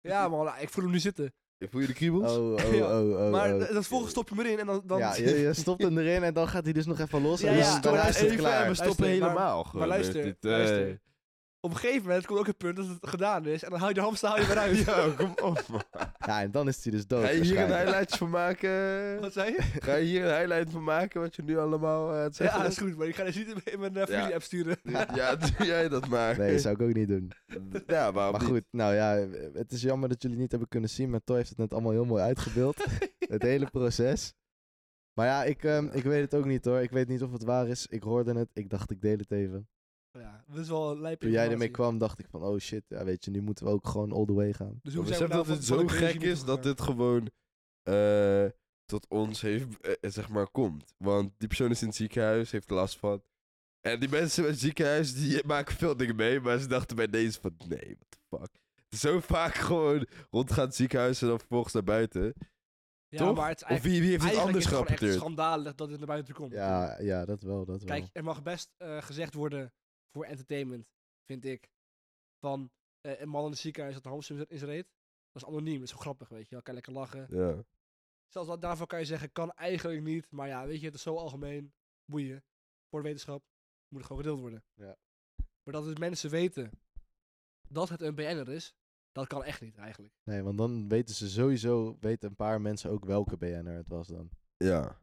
Ja 0.00 0.28
man, 0.28 0.50
ik 0.60 0.68
voel 0.68 0.84
hem 0.84 0.92
nu 0.92 0.98
zitten. 0.98 1.32
Voel 1.70 1.80
je 1.80 1.86
de 1.86 1.92
kriebels? 1.92 2.36
Oh, 2.36 2.52
oh, 2.52 2.74
Ja, 2.74 3.00
oh, 3.00 3.10
oh. 3.24 3.30
maar 3.30 3.54
oh. 3.54 3.72
dat 3.72 3.86
volgens 3.86 4.10
stop 4.10 4.28
je 4.28 4.34
hem 4.34 4.44
erin 4.44 4.58
en 4.58 4.66
dan... 4.66 4.82
dan 4.86 4.98
Ja, 4.98 5.16
je, 5.16 5.38
je 5.40 5.54
stopt 5.54 5.82
hem 5.82 5.98
erin 5.98 6.22
en 6.22 6.34
dan 6.34 6.48
gaat 6.48 6.64
hij 6.64 6.72
dus 6.72 6.86
nog 6.86 6.98
even 7.00 7.22
los. 7.22 7.40
Ja, 7.40 7.48
en 7.50 7.56
ja, 7.56 7.80
dan, 7.80 7.94
is 7.96 8.02
het 8.02 8.16
even, 8.16 8.36
klaar. 8.36 8.68
we 8.68 8.74
stoppen 8.74 9.04
Luister, 9.04 9.20
maar- 9.26 9.28
helemaal 9.30 9.64
gewoon. 9.64 9.78
maar 9.88 9.88
luister, 9.88 10.22
dit, 10.22 10.36
eh, 10.44 10.50
luister. 10.50 11.00
Op 11.60 11.70
een 11.70 11.76
gegeven 11.76 12.02
moment 12.06 12.26
komt 12.26 12.38
ook 12.38 12.46
het 12.46 12.56
punt 12.56 12.76
dat 12.76 12.86
het 12.86 13.08
gedaan 13.08 13.46
is 13.46 13.62
en 13.62 13.70
dan 13.70 13.78
hou 13.78 13.88
je 13.90 13.94
de 13.98 14.04
hamster 14.04 14.28
hou 14.28 14.40
je 14.40 14.46
weer 14.46 14.58
uit. 14.58 14.78
Ja, 14.86 15.08
kom 15.16 15.30
op 15.42 15.68
man. 15.68 15.82
Ja, 16.26 16.40
en 16.40 16.50
dan 16.50 16.68
is 16.68 16.82
hij 16.82 16.92
dus 16.92 17.06
dood. 17.06 17.24
Ga 17.24 17.30
je 17.30 17.40
hier 17.42 17.58
een 17.60 17.76
highlightje 17.76 18.16
van 18.16 18.30
maken? 18.30 19.20
Wat 19.20 19.32
zei 19.32 19.52
je? 19.52 19.62
Ga 19.62 19.94
je 19.94 20.04
hier 20.04 20.24
een 20.24 20.38
highlight 20.38 20.70
van 20.70 20.84
maken 20.84 21.20
wat 21.20 21.36
je 21.36 21.42
nu 21.42 21.58
allemaal 21.58 22.14
eh, 22.14 22.22
het 22.22 22.36
Ja, 22.36 22.62
dat 22.62 22.70
is 22.70 22.78
goed, 22.78 22.96
maar 22.96 23.06
ik 23.06 23.14
ga 23.14 23.24
dus 23.24 23.36
niet 23.36 23.62
in- 23.64 23.80
mijn 23.80 23.96
uh, 23.96 24.04
familie-app 24.04 24.42
sturen. 24.42 24.76
Ja, 25.14 25.36
doe 25.56 25.66
jij 25.66 25.88
dat 25.88 26.08
maar. 26.08 26.38
Nee, 26.38 26.58
zou 26.58 26.74
ik 26.74 26.82
ook 26.82 26.94
niet 26.94 27.08
doen. 27.08 27.32
Ja, 27.86 28.10
Maar 28.10 28.32
niet? 28.32 28.42
goed, 28.42 28.64
nou 28.70 28.94
ja, 28.94 29.26
het 29.52 29.72
is 29.72 29.82
jammer 29.82 30.08
dat 30.08 30.16
jullie 30.22 30.30
het 30.36 30.42
niet 30.42 30.50
hebben 30.50 30.68
kunnen 30.68 30.90
zien. 30.90 31.10
Maar 31.10 31.20
Toy 31.24 31.36
heeft 31.36 31.48
het 31.48 31.58
net 31.58 31.72
allemaal 31.72 31.92
heel 31.92 32.04
mooi 32.04 32.22
uitgebeeld. 32.22 32.84
het 33.18 33.42
hele 33.42 33.66
proces. 33.70 34.34
Maar 35.12 35.26
ja, 35.26 35.44
ik, 35.44 35.64
ehm, 35.64 35.88
ik 35.92 36.02
weet 36.02 36.20
het 36.20 36.34
ook 36.34 36.44
niet 36.46 36.64
hoor. 36.64 36.80
Ik 36.80 36.90
weet 36.90 37.08
niet 37.08 37.22
of 37.22 37.32
het 37.32 37.44
waar 37.44 37.68
is. 37.68 37.86
Ik 37.86 38.02
hoorde 38.02 38.38
het. 38.38 38.48
Ik 38.52 38.70
dacht, 38.70 38.90
ik 38.90 39.00
deel 39.00 39.16
het 39.18 39.30
even. 39.30 39.68
Ja, 40.20 40.44
dat 40.46 40.58
is 40.58 40.68
wel 40.68 40.90
een 40.90 41.00
lijpe 41.00 41.24
Toen 41.24 41.30
jij 41.34 41.50
ermee 41.50 41.70
kwam, 41.70 41.98
dacht 41.98 42.18
ik 42.18 42.26
van, 42.28 42.42
oh 42.42 42.58
shit. 42.58 42.84
Ja, 42.88 43.04
weet 43.04 43.24
je, 43.24 43.30
nu 43.30 43.40
moeten 43.40 43.64
we 43.64 43.70
ook 43.70 43.88
gewoon 43.88 44.12
all 44.12 44.24
the 44.24 44.32
way 44.32 44.52
gaan. 44.52 44.78
Dus 44.82 44.94
hoe 44.94 45.06
zijn 45.06 45.18
we 45.18 45.26
nou 45.26 45.36
dat 45.36 45.46
van- 45.46 45.54
het 45.56 45.64
zo 45.64 45.86
gek 45.86 46.22
is 46.22 46.44
dat 46.44 46.62
dit 46.62 46.80
gewoon... 46.80 47.30
eh, 47.82 48.44
tot 48.84 49.06
ons 49.08 49.40
heeft, 49.40 49.80
eh, 49.80 50.10
zeg 50.10 50.28
maar, 50.28 50.48
komt. 50.50 50.94
Want 50.98 51.32
die 51.38 51.48
persoon 51.48 51.70
is 51.70 51.80
in 51.80 51.86
het 51.86 51.96
ziekenhuis, 51.96 52.50
heeft 52.50 52.70
er 52.70 52.76
last 52.76 52.98
van. 52.98 53.22
En 53.80 54.00
die 54.00 54.08
mensen 54.08 54.44
in 54.44 54.50
het 54.50 54.60
ziekenhuis, 54.60 55.14
die 55.14 55.42
maken 55.46 55.74
veel 55.76 55.96
dingen 55.96 56.16
mee, 56.16 56.40
maar 56.40 56.58
ze 56.58 56.66
dachten 56.68 56.96
bij 56.96 57.08
deze 57.08 57.40
van, 57.40 57.54
nee, 57.68 57.98
what 57.98 58.10
the 58.10 58.18
fuck. 58.36 58.60
Zo 59.00 59.20
vaak 59.20 59.54
gewoon 59.54 60.06
rondgaan 60.30 60.64
het 60.64 60.74
ziekenhuis 60.74 61.22
en 61.22 61.28
dan 61.28 61.38
vervolgens 61.38 61.72
naar 61.74 61.84
buiten. 61.84 62.34
Ja, 63.08 63.18
Toch? 63.18 63.36
maar 63.36 63.48
het 63.48 63.64
is 63.68 63.76
Of 63.76 63.82
wie, 63.82 64.00
wie 64.00 64.10
heeft 64.10 64.24
het 64.24 64.36
anders 64.36 64.56
is 64.56 64.64
het 64.64 64.72
gewoon 64.72 64.86
echt 64.86 64.98
gerapporteerd? 64.98 65.14
schandalig 65.14 65.74
dat 65.74 65.88
het 65.90 65.98
naar 65.98 66.06
buiten 66.06 66.34
komt. 66.34 66.52
Ja, 66.52 67.00
ja, 67.00 67.24
dat 67.24 67.42
wel, 67.42 67.64
dat 67.64 67.82
wel. 67.82 67.96
Kijk, 67.98 68.08
er 68.12 68.24
mag 68.24 68.42
best 68.42 68.70
eh, 68.76 69.02
gezegd 69.02 69.34
worden 69.34 69.72
voor 70.12 70.24
entertainment, 70.24 70.88
vind 71.24 71.44
ik, 71.44 71.70
van 72.40 72.70
eh, 73.00 73.20
een 73.20 73.28
man 73.28 73.44
in 73.44 73.50
het 73.50 73.58
ziekenhuis 73.58 73.94
dat 73.94 74.04
een 74.04 74.10
hamster 74.10 74.50
in 74.50 74.58
zijn 74.58 74.70
reet. 74.70 74.86
Dat 75.32 75.42
is 75.42 75.48
anoniem, 75.48 75.74
dat 75.74 75.82
is 75.82 75.90
zo 75.90 75.96
grappig, 75.96 76.28
weet 76.28 76.48
je 76.48 76.54
wel. 76.54 76.62
Kan 76.62 76.74
lekker 76.74 76.92
lachen. 76.92 77.26
Ja. 77.30 77.64
Zelfs 78.28 78.48
dat 78.48 78.62
daarvan 78.62 78.86
kan 78.86 78.98
je 78.98 79.04
zeggen, 79.04 79.32
kan 79.32 79.52
eigenlijk 79.52 80.02
niet. 80.02 80.30
Maar 80.30 80.48
ja, 80.48 80.66
weet 80.66 80.80
je, 80.80 80.86
het 80.86 80.94
is 80.94 81.02
zo 81.02 81.16
algemeen. 81.16 81.72
Boeien. 82.04 82.44
Voor 82.88 83.02
de 83.02 83.06
wetenschap 83.06 83.42
moet 83.88 83.98
het 83.98 84.06
gewoon 84.06 84.22
gedeeld 84.22 84.40
worden. 84.40 84.64
Ja. 84.74 84.96
Maar 85.62 85.74
dat 85.74 85.84
dus 85.84 85.98
mensen 85.98 86.30
weten 86.30 86.70
dat 87.68 87.88
het 87.88 88.02
een 88.02 88.14
BN'er 88.14 88.48
is, 88.48 88.74
dat 89.12 89.26
kan 89.26 89.44
echt 89.44 89.60
niet 89.60 89.76
eigenlijk. 89.76 90.14
Nee, 90.22 90.42
want 90.42 90.58
dan 90.58 90.88
weten 90.88 91.14
ze 91.14 91.30
sowieso, 91.30 91.96
weten 92.00 92.28
een 92.28 92.36
paar 92.36 92.60
mensen 92.60 92.90
ook 92.90 93.04
welke 93.04 93.36
BN'er 93.36 93.76
het 93.76 93.88
was 93.88 94.06
dan. 94.06 94.30
Ja. 94.56 95.00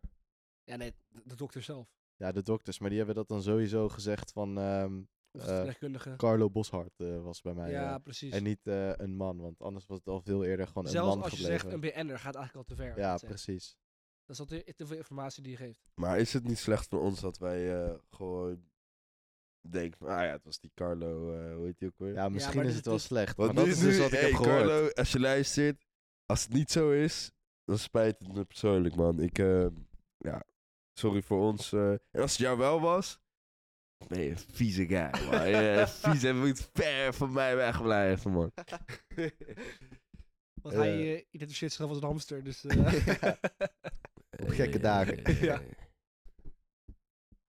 Ja, 0.64 0.76
nee, 0.76 0.94
de, 1.08 1.22
de 1.26 1.36
dokter 1.36 1.64
zelf. 1.64 1.96
Ja, 2.18 2.32
de 2.32 2.42
dokters, 2.44 2.80
maar 2.80 2.90
die 2.90 2.98
hebben 2.98 3.16
dat 3.16 3.28
dan 3.28 3.42
sowieso 3.44 3.90
gezegd 3.90 4.32
van 4.32 4.58
ehm, 4.58 5.02
Eh, 5.32 5.42
verpleegkundige. 5.46 6.14
Carlo 6.16 6.50
Boshart 6.50 6.94
eh, 7.00 7.22
was 7.22 7.42
bij 7.42 7.54
mij. 7.54 7.72
ja, 7.72 7.96
eh, 7.96 8.02
precies. 8.04 8.32
en 8.34 8.44
niet 8.44 8.68
eh, 8.68 8.92
een 8.96 9.16
man, 9.16 9.38
want 9.38 9.62
anders 9.62 9.86
was 9.86 9.98
het 9.98 10.08
al 10.08 10.22
veel 10.22 10.44
eerder 10.44 10.68
gewoon 10.68 10.88
Zelfs 10.88 11.10
een 11.12 11.14
man 11.20 11.24
als 11.24 11.32
je 11.32 11.38
gebleven. 11.38 11.70
zegt 11.70 11.74
een 11.74 11.80
BN'er, 12.06 12.20
gaat 12.20 12.36
eigenlijk 12.36 12.70
al 12.70 12.76
te 12.76 12.84
ver. 12.84 12.98
ja, 12.98 13.18
precies. 13.18 13.78
Dat 14.26 14.36
is 14.36 14.40
al 14.40 14.46
te, 14.46 14.74
te 14.76 14.86
veel 14.88 14.98
informatie 14.98 15.44
die 15.44 15.52
je 15.52 15.58
geeft. 15.58 15.80
Maar 15.96 16.20
is 16.20 16.34
het 16.34 16.44
niet 16.44 16.58
slecht 16.58 16.88
van 16.88 17.00
ons 17.00 17.20
dat 17.22 17.38
wij 17.38 17.84
eh, 17.84 17.96
gewoon 18.10 18.64
denken 19.70 19.98
van, 19.98 20.08
ah 20.08 20.24
ja, 20.24 20.32
het 20.32 20.44
was 20.44 20.60
die 20.60 20.72
Carlo, 20.74 21.34
eh 21.34 21.56
hoe 21.56 21.66
heet 21.66 21.80
die 21.80 21.88
ook 21.88 21.98
weer? 21.98 22.14
Ja, 22.14 22.30
misschien 22.30 22.64
is 22.64 22.76
het 22.76 22.86
wel 22.86 23.00
slecht. 23.00 23.36
Want 23.38 23.54
maar 23.54 23.66
dat 23.66 23.66
nu, 23.66 23.72
is 23.72 23.80
dus 23.80 23.96
nu- 23.96 24.02
wat 24.02 24.12
ik 24.12 24.20
hey, 24.20 24.30
heb 24.30 24.38
gehoord. 24.38 24.58
Carlo, 24.58 24.90
als 24.90 25.12
je 25.12 25.20
luistert, 25.20 25.86
als 26.26 26.44
het 26.44 26.54
niet 26.54 26.72
zo 26.72 26.92
is, 26.92 27.32
dan 27.66 27.78
spijt 27.78 28.20
het 28.20 28.34
me 28.34 28.46
persoonlijk, 28.46 28.96
man. 28.96 29.20
Ik, 29.20 29.40
eh, 29.40 29.68
ja, 30.18 30.44
sorry 31.00 31.22
voor 31.22 31.42
ons. 31.42 31.72
eh. 31.74 31.92
en 31.92 32.22
als 32.22 32.32
het 32.32 32.40
jou 32.42 32.58
wel 32.58 32.82
was, 32.82 33.20
ben 34.08 34.20
je 34.22 34.30
een 34.30 34.38
vieze 34.38 34.86
guy, 34.88 35.26
man. 35.32 35.50
Je 35.50 35.86
vies 36.04 36.24
en 36.24 36.40
moet 36.40 36.70
ver 36.74 37.14
van 37.14 37.32
mij 37.32 37.56
wegblijven, 37.56 38.32
man. 38.32 38.52
Want 40.62 40.76
Eh. 40.76 40.82
hij 40.82 41.16
eh, 41.16 41.24
identificeert 41.32 41.72
zichzelf 41.72 41.90
als 41.90 41.98
een 41.98 42.04
hamster, 42.08 42.44
dus... 42.44 42.66
eh. 42.66 42.78
Op 44.44 44.50
gekke 44.50 44.80
dagen. 44.80 45.36
Ja. 45.46 45.62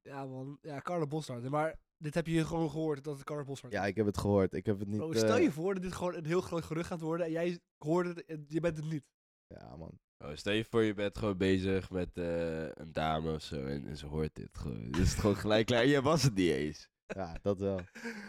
ja, 0.03 0.24
man. 0.26 0.59
Ja, 0.62 0.80
Carlo 0.80 1.07
Boshart. 1.07 1.49
Maar 1.49 1.78
dit 1.97 2.14
heb 2.14 2.26
je 2.26 2.44
gewoon 2.44 2.70
gehoord, 2.70 3.05
dat 3.05 3.14
het 3.14 3.24
Carlo 3.24 3.44
Boshart 3.44 3.72
Ja, 3.72 3.86
ik 3.86 3.97
heb 3.97 4.07
het 4.07 4.18
gehoord. 4.18 4.53
Ik 4.55 4.66
heb 4.66 4.78
het 4.78 4.88
niet... 4.88 4.97
Bro, 4.99 5.11
eh, 5.12 5.18
stel 5.18 5.38
je 5.38 5.53
voor 5.53 5.74
dat 5.74 5.82
dit 5.82 5.92
gewoon 5.92 6.14
een 6.14 6.24
heel 6.26 6.40
groot 6.40 6.64
gerucht 6.64 6.86
gaat 6.86 7.01
worden 7.01 7.26
en 7.26 7.32
jij 7.32 7.61
hoort 7.78 8.07
het 8.07 8.24
en 8.24 8.44
je 8.49 8.61
bent 8.61 8.76
het 8.76 8.86
niet. 8.86 9.05
Ja, 9.47 9.76
man. 9.76 9.99
Oh, 10.24 10.34
stel 10.34 10.53
je 10.53 10.64
voor, 10.64 10.82
je 10.82 10.94
bent 10.94 11.18
gewoon 11.18 11.36
bezig 11.36 11.90
met 11.90 12.16
eh, 12.16 12.68
een 12.68 12.92
dame 12.92 13.34
of 13.34 13.42
zo 13.42 13.66
en, 13.66 13.86
en 13.86 13.97
ze 13.97 14.07
hoort 14.07 14.34
dit 14.34 14.59
gewoon. 14.59 14.90
Is 14.90 15.11
het 15.11 15.18
gewoon 15.20 15.36
gelijk 15.36 15.66
klaar. 15.66 15.86
Jij 15.86 16.03
was 16.03 16.22
het 16.22 16.34
niet 16.34 16.51
eens. 16.51 16.88
Ja, 17.07 17.38
dat 17.42 17.61
wel. 17.61 17.76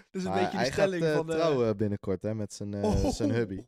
Dus 0.09 0.23
een 0.23 0.29
Maar 0.29 0.33
beetje 0.33 0.49
die 0.49 0.59
hij 0.59 0.71
stelling 0.71 1.03
gaat 1.03 1.11
eh, 1.11 1.17
van... 1.17 1.29
eh, 1.29 1.35
trouwen 1.35 1.77
binnenkort, 1.77 2.21
hè, 2.21 2.35
met 2.35 2.53
zijn, 2.53 2.73
eh, 2.73 2.83
Oh. 2.83 3.09
zijn 3.11 3.31
hubby. 3.31 3.65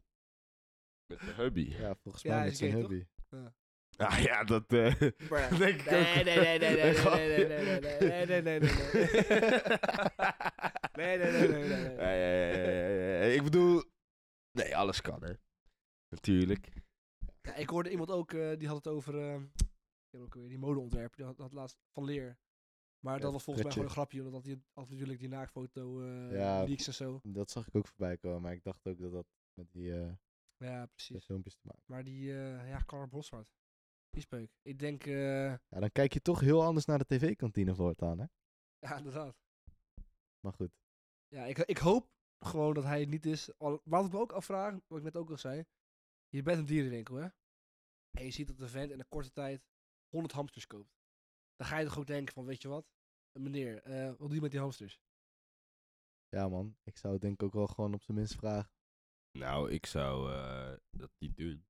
Met 1.08 1.20
de 1.20 1.32
hubby. 1.36 1.76
Ja, 1.80 1.96
volgens 1.96 2.24
Ja, 2.24 2.36
mij 2.36 2.46
met 2.46 2.58
zijn 2.58 2.72
gay, 2.72 2.82
toch? 2.82 2.90
hubby. 2.90 3.08
Ah 3.98 4.20
ja, 4.20 4.44
dat... 4.44 4.64
eh, 4.74 4.96
bruh. 5.28 5.58
denk 5.58 5.80
ik 5.80 5.90
nee, 5.90 6.00
ook. 6.20 6.24
nee, 6.24 6.24
nee, 6.24 6.60
nee, 6.60 6.60
nee, 6.60 6.94
nee, 6.94 6.94
nee, 6.94 7.48
nee, 7.48 7.48
nee, 7.48 8.42
nee, 8.42 8.42
nee, 8.42 8.42
nee, 8.42 8.42
nee, 8.42 8.60
nee, 8.60 8.60
nee, 10.96 11.18
nee, 11.18 11.18
nee, 11.18 11.48
nee, 11.48 11.48
nee, 11.48 11.68
nee. 11.68 11.96
Ja, 11.96 12.12
ja, 12.12 12.44
ja, 12.44 12.54
ja, 12.54 12.88
ja, 12.88 13.24
ja. 13.24 13.34
Ik 13.34 13.44
bedoel, 13.44 13.84
nee, 14.52 14.78
alles 14.78 15.02
kan, 15.02 15.24
hè. 15.24 15.34
Natuurlijk. 16.10 16.68
Ja, 17.50 17.56
ik 17.56 17.70
hoorde 17.70 17.90
iemand 17.92 18.12
ook, 18.12 18.34
eh, 18.34 18.58
die 18.58 18.68
had 18.68 18.78
het 18.78 18.88
over, 18.88 19.20
eh, 19.20 19.42
ik 19.42 20.12
heb 20.12 20.22
ook 20.22 20.34
weer 20.34 20.48
die 20.48 20.58
modeontwerper, 20.58 21.18
die 21.18 21.26
had, 21.26 21.38
had 21.38 21.54
laatst 21.54 21.78
van 21.92 22.04
leer. 22.04 22.38
Maar 23.00 23.16
Ja, 23.16 23.22
dat 23.22 23.32
was 23.32 23.44
volgens 23.44 23.64
mij 23.66 23.74
gewoon 23.74 23.88
een 23.88 23.94
grapje, 23.96 24.26
omdat 24.26 24.46
hij 24.46 24.62
had 24.74 24.90
natuurlijk 24.90 25.20
die 25.20 25.28
naaktfoto 25.30 26.02
eh 26.02 26.32
Ja. 26.32 26.64
leaks 26.64 26.88
en 26.88 26.94
zo. 26.94 27.20
Dat 27.24 27.52
zag 27.52 27.68
ik 27.68 27.76
ook 27.76 27.88
voorbij 27.88 28.18
komen, 28.18 28.42
maar 28.42 28.54
ik 28.54 28.64
dacht 28.64 28.88
ook 28.88 29.00
dat 29.00 29.12
dat 29.12 29.28
met 29.54 29.72
die, 29.72 29.94
eh, 30.00 30.14
Ja, 30.58 30.86
precies. 30.86 31.26
filmpjes 31.26 31.54
te 31.56 31.62
maken 31.64 31.84
Maar 31.86 32.04
die, 32.04 32.24
ja, 32.26 32.84
Carl 32.86 33.08
Boshart. 33.08 33.54
Die 34.10 34.22
speuk. 34.22 34.52
Ik 34.62 34.80
denk, 34.80 35.06
Ja, 35.06 35.60
dan 35.70 35.92
kijk 35.92 36.14
je 36.14 36.22
toch 36.22 36.40
heel 36.40 36.64
anders 36.64 36.86
naar 36.86 36.98
de 36.98 37.06
tv-kantine 37.06 37.76
voortaan, 37.76 38.20
hè? 38.20 38.26
ja, 38.88 38.98
inderdaad. 38.98 39.38
Maar 40.40 40.54
goed. 40.54 40.72
Ja, 41.28 41.46
ik, 41.46 41.58
ik 41.58 41.78
hoop 41.78 42.10
gewoon 42.46 42.74
dat 42.74 42.84
hij 42.84 43.00
het 43.00 43.10
niet 43.10 43.26
is. 43.26 43.58
Al, 43.58 43.82
wat 43.84 44.06
ik 44.06 44.12
me 44.12 44.20
ook 44.20 44.32
afvraag, 44.32 44.80
wat 44.88 44.98
ik 44.98 45.04
net 45.04 45.16
ook 45.18 45.30
al 45.30 45.38
zei. 45.38 45.66
Je 46.30 46.42
bent 46.42 46.60
een 46.60 46.66
dierenwinkel, 46.66 47.16
hè? 47.16 47.28
En 48.18 48.26
je 48.26 48.32
ziet 48.32 48.48
dat 48.48 48.58
de 48.58 48.68
vent 48.68 48.92
in 48.92 49.00
een 49.00 49.08
korte 49.08 49.32
tijd 49.32 49.68
100 50.10 50.34
hamsters 50.34 50.68
koopt. 50.68 50.98
Dan 51.56 51.68
ga 51.68 51.78
je 51.78 51.86
toch 51.86 51.98
ook 51.98 52.08
denken 52.08 52.34
van, 52.34 52.46
weet 52.46 52.62
je 52.62 52.68
wat? 52.68 52.86
Meneer, 53.40 53.82
eh, 53.82 54.08
wat 54.08 54.20
doe 54.20 54.36
je 54.36 54.42
met 54.42 54.52
die 54.52 54.60
hamsters? 54.60 55.00
Ja, 56.30 56.50
man. 56.50 56.78
Ik 56.84 56.98
zou 56.98 57.14
het 57.14 57.22
denk 57.22 57.34
ik 57.34 57.44
ook 57.44 57.54
wel 57.54 57.68
gewoon 57.68 57.94
op 57.94 58.02
zijn 58.02 58.18
minst 58.18 58.36
vragen. 58.36 58.72
Nou, 59.38 59.72
ik 59.72 59.86
zou 59.86 60.34
eh, 60.34 60.74
dat 60.90 61.12
niet 61.18 61.38
doen. 61.38 61.66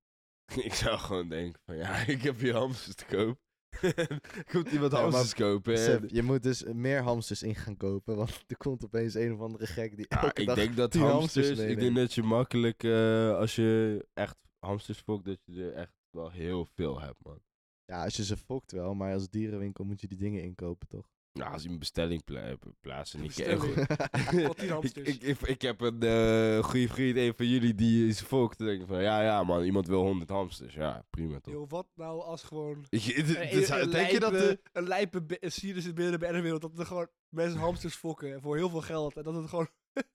ik 0.67 0.73
zou 0.73 0.97
gewoon 0.97 1.29
denken 1.29 1.61
van, 1.65 1.75
ja, 1.75 1.95
ik 2.15 2.21
heb 2.21 2.37
hier 2.39 2.55
hamsters 2.55 2.95
te 2.95 3.05
koop. 3.05 3.39
Komt 4.51 4.71
iemand 4.71 4.91
Ja, 4.91 5.01
maar 5.01 5.11
hamsters 5.11 5.33
kopen? 5.33 6.07
Je 6.15 6.23
moet 6.23 6.43
dus 6.43 6.63
meer 6.63 7.01
hamsters 7.01 7.43
in 7.43 7.55
gaan 7.55 7.77
kopen, 7.77 8.15
want 8.15 8.43
er 8.47 8.57
komt 8.57 8.85
opeens 8.85 9.13
een 9.13 9.33
of 9.33 9.39
andere 9.39 9.67
gek 9.67 9.95
die 9.95 10.05
ja, 10.09 10.21
elke 10.21 10.41
ik 10.41 10.47
dag... 10.47 10.55
denk 10.55 10.75
dat 10.75 10.93
hamsters 10.93 11.47
hamsters, 11.47 11.71
ik 11.71 11.79
denk 11.79 11.95
dat 11.95 12.13
je 12.13 12.23
makkelijk, 12.23 12.83
eh, 12.83 13.35
als 13.35 13.55
je 13.55 14.07
echt 14.13 14.37
hamsters 14.59 14.99
fokt, 14.99 15.25
dat 15.25 15.39
je 15.45 15.63
er 15.63 15.73
echt 15.73 15.93
wel 16.11 16.29
heel 16.29 16.65
veel 16.65 17.01
hebt, 17.01 17.23
man. 17.23 17.39
Ja, 17.85 18.03
als 18.03 18.15
je 18.15 18.23
ze 18.25 18.37
fokt 18.37 18.71
wel, 18.71 18.93
maar 18.93 19.13
als 19.13 19.29
dierenwinkel 19.29 19.83
moet 19.85 20.01
je 20.01 20.07
die 20.07 20.17
dingen 20.17 20.43
inkopen, 20.43 20.87
toch? 20.87 21.07
Nou, 21.33 21.53
als 21.53 21.63
je 21.63 21.69
een 21.69 21.79
bestelling 21.79 22.23
pla 22.23 22.55
plaatsen. 22.81 23.23
Ik, 23.23 23.35
ik, 23.37 24.95
ik, 24.95 25.21
ik, 25.21 25.39
ik 25.41 25.61
heb 25.61 25.81
een 25.81 26.01
eh 26.01 26.63
goede 26.63 26.87
vriend, 26.87 27.17
een 27.17 27.33
van 27.35 27.45
jullie, 27.47 27.75
die 27.75 28.07
is 28.07 28.21
fokt. 28.21 28.57
Dan 28.57 28.67
denk 28.67 28.81
ik 28.81 28.87
van, 28.87 29.01
ja, 29.01 29.21
ja, 29.23 29.43
man, 29.43 29.63
iemand 29.63 29.87
wil 29.87 30.01
100 30.01 30.29
hamsters. 30.29 30.73
Ja, 30.73 31.05
prima 31.09 31.39
toch. 31.39 31.53
Yo, 31.53 31.67
wat 31.67 31.87
nou 31.95 32.21
als 32.21 32.43
gewoon... 32.43 32.85
Ik, 32.89 33.05
een- 33.17 33.81
een 33.81 33.89
denk 33.89 34.09
je 34.11 34.19
dat 34.19 34.31
de... 34.31 34.59
Een 34.71 34.87
lijpe 34.87 35.37
Sirius 35.39 35.85
in 35.85 35.93
binnen 35.93 36.19
de 36.19 36.25
BN'er-wereld, 36.27 36.61
dat 36.61 36.79
er 36.79 36.85
gewoon 36.85 37.07
mensen 37.29 37.59
hamsters 37.59 37.95
fokken 37.95 38.41
voor 38.41 38.55
heel 38.55 38.69
veel 38.69 38.81
geld. 38.81 39.17
En 39.17 39.23
dat 39.23 39.35
het 39.35 39.49
gewoon... 39.49 39.69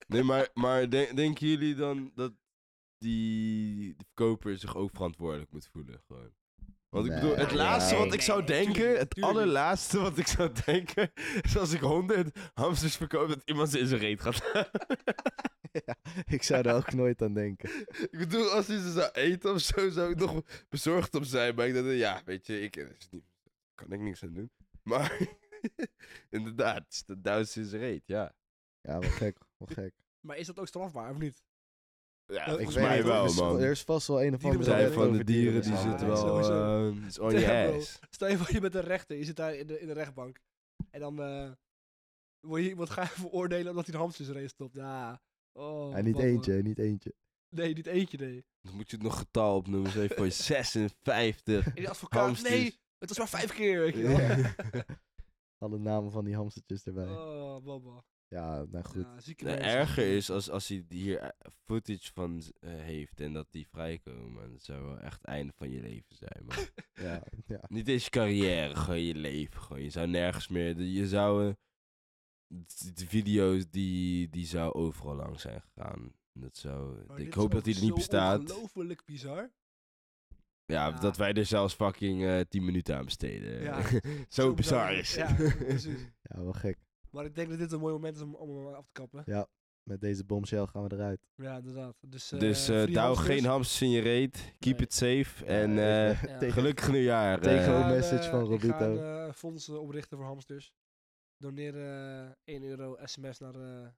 Nee, 0.07 0.23
maar, 0.31 0.49
maar 0.55 0.91
denk- 0.91 1.17
denken 1.17 1.47
jullie 1.47 1.75
dan 1.75 2.11
dat 2.15 2.33
die 2.99 3.95
de 3.97 4.05
verkoper 4.05 4.59
zich 4.59 4.77
ook 4.77 4.91
verantwoordelijk 4.91 5.51
moet 5.51 5.69
voelen? 5.73 6.01
Gewoon? 6.07 6.33
Want 6.89 7.07
ik 7.07 7.13
Nee. 7.13 7.21
bedoel, 7.21 7.37
het 7.37 7.53
laatste 7.53 7.95
Nee, 7.95 8.03
wat 8.05 8.13
ik 8.13 8.19
nee, 8.19 8.27
zou 8.27 8.39
nee, 8.39 8.47
denken, 8.47 8.75
tuurlijk, 8.75 8.99
het 8.99 9.23
allerlaatste 9.23 10.01
wat 10.01 10.19
ik 10.19 10.27
zou 10.27 10.53
denken, 10.65 11.13
is 11.43 11.57
als 11.57 11.73
ik 11.73 11.81
100 11.81 12.39
hamsters 12.55 12.97
verkoop, 12.97 13.29
dat 13.29 13.43
iemand 13.45 13.71
ze 13.71 13.79
in 13.79 13.87
zijn 13.87 14.01
reet 14.01 14.21
gaat. 14.21 14.43
ja, 15.87 15.97
ik 16.25 16.43
zou 16.43 16.63
daar 16.63 16.77
ook 16.77 16.93
nooit 16.93 17.23
aan 17.23 17.35
denken. 17.35 17.71
ik 17.87 18.19
bedoel, 18.19 18.51
als 18.51 18.67
hij 18.67 18.79
ze 18.79 18.93
zou 18.93 19.11
eten 19.13 19.53
of 19.53 19.61
zo, 19.61 19.91
zou 19.91 20.11
ik 20.11 20.19
nog 20.19 20.43
bezorgd 20.69 21.15
op 21.15 21.25
zijn. 21.25 21.55
Maar 21.55 21.67
ik 21.67 21.75
dacht, 21.75 21.87
ja, 21.97 22.23
weet 22.25 22.47
je, 22.47 22.61
ik, 22.61 22.77
is 22.77 23.09
niet, 23.11 23.25
kan 23.75 23.93
ik 23.93 24.01
niks 24.01 24.23
aan 24.23 24.33
doen. 24.33 24.51
Maar 24.83 25.19
inderdaad, 26.31 26.85
is 26.89 27.05
de 27.05 27.21
duizend 27.21 27.57
in 27.65 27.71
zijn 27.71 27.83
reet, 27.83 28.03
ja. 28.07 28.35
Ja, 28.81 28.99
wel 28.99 29.11
gek, 29.11 29.39
wel 29.57 29.69
gek. 29.69 29.95
Maar 30.21 30.37
is 30.37 30.47
dat 30.47 30.59
ook 30.59 30.67
strafbaar, 30.67 31.11
of 31.11 31.19
niet? 31.19 31.43
Ja, 32.27 32.43
Ik 32.43 32.49
volgens 32.49 32.75
weet 32.75 32.85
mij 32.85 33.05
wel, 33.05 33.23
er 33.23 33.29
is, 33.29 33.37
man. 33.37 33.61
Er 33.61 33.71
is 33.71 33.83
vast 33.83 34.07
wel 34.07 34.23
een 34.25 34.35
of 34.35 34.45
andere. 34.45 34.65
Zij 34.65 34.91
van 34.91 35.13
de 35.13 35.25
dieren, 35.25 35.63
die 35.63 35.77
zitten 35.77 36.07
ja, 36.07 36.07
wel 36.07 36.17
sowieso. 36.17 36.89
eh, 37.01 37.07
it's 37.07 37.19
on 37.19 37.33
your 37.39 37.75
ass. 37.77 37.99
Stel 38.11 38.29
je 38.29 38.37
voor, 38.37 38.53
je 38.53 38.61
bent 38.61 38.75
een 38.75 38.81
rechter, 38.81 39.17
je 39.17 39.25
zit 39.25 39.37
daar 39.37 39.55
in 39.55 39.67
de, 39.67 39.81
in 39.81 39.87
de 39.87 39.93
rechtbank. 39.93 40.41
En 40.91 41.01
dan 41.01 41.23
eh 41.23 41.51
word 42.41 42.63
je 42.63 42.69
iemand 42.69 42.91
gaan 42.91 43.07
veroordelen 43.25 43.71
omdat 43.71 43.87
hij 43.87 43.95
een 43.95 44.01
hamster 44.01 44.21
in 44.21 44.31
zijn 44.31 44.41
reet 44.43 44.51
stopt. 44.51 44.75
Ja, 44.75 45.23
oh, 45.53 45.93
Ja, 45.93 46.01
niet 46.01 46.19
eentje, 46.19 46.63
niet 46.63 46.79
eentje. 46.79 47.15
Nee, 47.49 47.75
niet 47.75 47.87
eentje, 47.87 48.19
nee. 48.19 48.45
Dan 48.61 48.75
moet 48.75 48.91
je 48.91 48.97
het 48.97 49.05
nog 49.05 49.19
getal 49.19 49.57
opnoemen. 49.57 49.91
Zeg 49.91 50.15
voor 50.15 50.25
je 50.25 50.31
56. 50.31 51.67
En 51.67 51.75
die 51.75 51.89
advocaat, 51.89 52.21
Hamsters. 52.25 52.51
nee, 52.55 52.79
het 52.99 53.09
was 53.09 53.19
maar 53.19 53.29
vijf 53.29 53.53
keer, 53.53 53.81
weet 53.81 53.95
je 53.95 54.03
wel. 54.03 54.19
Ja. 54.21 54.55
Alle 55.65 55.79
namen 55.79 56.13
van 56.13 56.25
die 56.25 56.35
hamstertjes 56.35 56.85
erbij. 56.85 57.09
Oh, 57.09 57.65
mama. 57.65 58.05
Ja, 58.29 58.65
nou 58.65 58.85
goed. 58.85 59.03
Ja, 59.05 59.21
zieke 59.21 59.45
mensen. 59.45 59.65
erger 59.65 60.07
is 60.17 60.31
als, 60.31 60.51
als 60.51 60.69
hij 60.69 60.85
hier 60.89 61.19
eh, 61.19 61.29
footage 61.65 62.13
van 62.13 62.43
eh, 62.61 62.71
heeft 62.71 63.21
en 63.21 63.33
dat 63.33 63.47
die 63.51 63.69
vrijkomen. 63.69 64.51
Dat 64.51 64.63
zou 64.63 64.85
wel 64.85 64.99
echt 64.99 65.17
het 65.21 65.25
einde 65.27 65.53
van 65.57 65.71
je 65.71 65.81
leven 65.81 66.17
zijn, 66.17 66.45
man. 66.47 66.57
Ja, 67.07 67.23
ja. 67.47 67.61
Niet 67.69 67.89
eens 67.89 68.05
je 68.05 68.11
carrière, 68.11 68.77
gewoon 68.77 69.01
je 69.01 69.15
leven. 69.15 69.61
Gewoon. 69.61 69.83
Je 69.83 69.91
zou 69.91 70.07
nergens 70.07 70.49
meer... 70.49 70.81
Je 70.81 71.09
zou... 71.09 71.49
eh, 71.49 71.55
de, 72.47 72.93
de 72.93 73.07
video's, 73.07 73.71
die, 73.71 74.29
die 74.31 74.47
zou 74.47 74.73
overal 74.75 75.15
lang 75.15 75.41
zijn 75.41 75.61
gegaan. 75.61 76.13
Dat 76.33 76.57
zou... 76.57 77.05
Maar 77.07 77.19
ik 77.21 77.35
hoop 77.35 77.51
dat 77.51 77.65
die 77.65 77.75
er 77.75 77.81
niet 77.81 77.89
zo 77.91 77.95
bestaat. 77.97 78.41
ongelooflijk 78.41 79.05
bizar. 79.05 79.51
Ja, 80.67 80.89
Ja. 80.89 80.91
dat 80.99 81.17
wij 81.17 81.33
er 81.33 81.47
zelfs 81.47 81.75
fucking 81.75 82.25
eh 82.25 82.41
10 82.41 82.65
minuten 82.65 82.97
aan 82.97 83.05
besteden. 83.05 83.63
Ja, 83.63 83.83
Zo 84.29 84.55
bizar 84.55 84.95
is 84.95 85.15
Ja, 85.15 85.27
het. 85.27 85.57
precies. 85.59 86.01
Ja, 86.23 86.43
wel 86.43 86.53
gek. 86.53 86.79
Maar 87.15 87.25
ik 87.25 87.35
denk 87.35 87.49
dat 87.49 87.59
dit 87.59 87.73
een 87.73 87.81
mooi 87.81 87.93
moment 87.93 88.17
is 88.17 88.23
om, 88.23 88.35
om 88.35 88.57
hem 88.67 88.75
af 88.75 88.85
te 88.87 88.93
kappen. 88.93 89.49
Met 89.83 90.01
deze 90.01 90.25
bombshell 90.25 90.67
gaan 90.67 90.89
we 90.89 90.95
eruit. 90.95 91.27
Ja, 91.35 91.57
inderdaad. 91.57 91.97
Dus, 92.09 92.33
eh 92.33 92.41
Dus 92.41 92.69
eh 92.69 92.83
free 92.83 92.95
douw 92.95 93.15
geen 93.15 93.45
hamsters 93.45 93.83
in 93.83 93.91
je 93.91 94.01
reet. 94.01 94.55
Keep 94.59 94.77
Nee. 94.77 94.87
it 94.87 94.95
safe. 94.95 95.45
En 95.45 95.71
Ja, 95.73 96.09
eh, 96.11 96.23
Ja. 96.23 96.39
tegen- 96.39 96.53
gelukkig 96.53 96.91
nieuwjaar. 96.91 97.41
tegen- 97.41 97.75
eh. 97.75 97.81
Een, 97.81 97.87
message 97.95 98.23
eh, 98.25 98.31
van 98.31 98.53
Ik 98.53 98.61
ga 98.61 98.67
Robito. 98.79 99.03
een 99.05 99.27
eh, 99.29 99.33
fonds 99.35 99.69
eh, 99.69 99.77
oprichten 99.81 100.17
voor 100.17 100.27
hamsters. 100.27 100.73
Doneer 101.37 101.77
eh 101.77 102.31
1 102.45 102.63
euro 102.63 102.97
sms 103.05 103.39
naar 103.39 103.55
eh, 103.55 103.89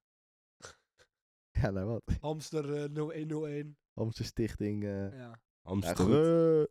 Ja, 1.63 1.71
nou 1.71 1.87
wat. 1.87 2.03
hamster 2.21 2.75
eh, 2.75 2.91
0101. 2.95 3.77
Amsterdam 3.95 4.27
Stichting. 4.31 4.85
eh, 4.85 5.13
Ja. 5.19 5.41
Amsterdam. 5.63 6.67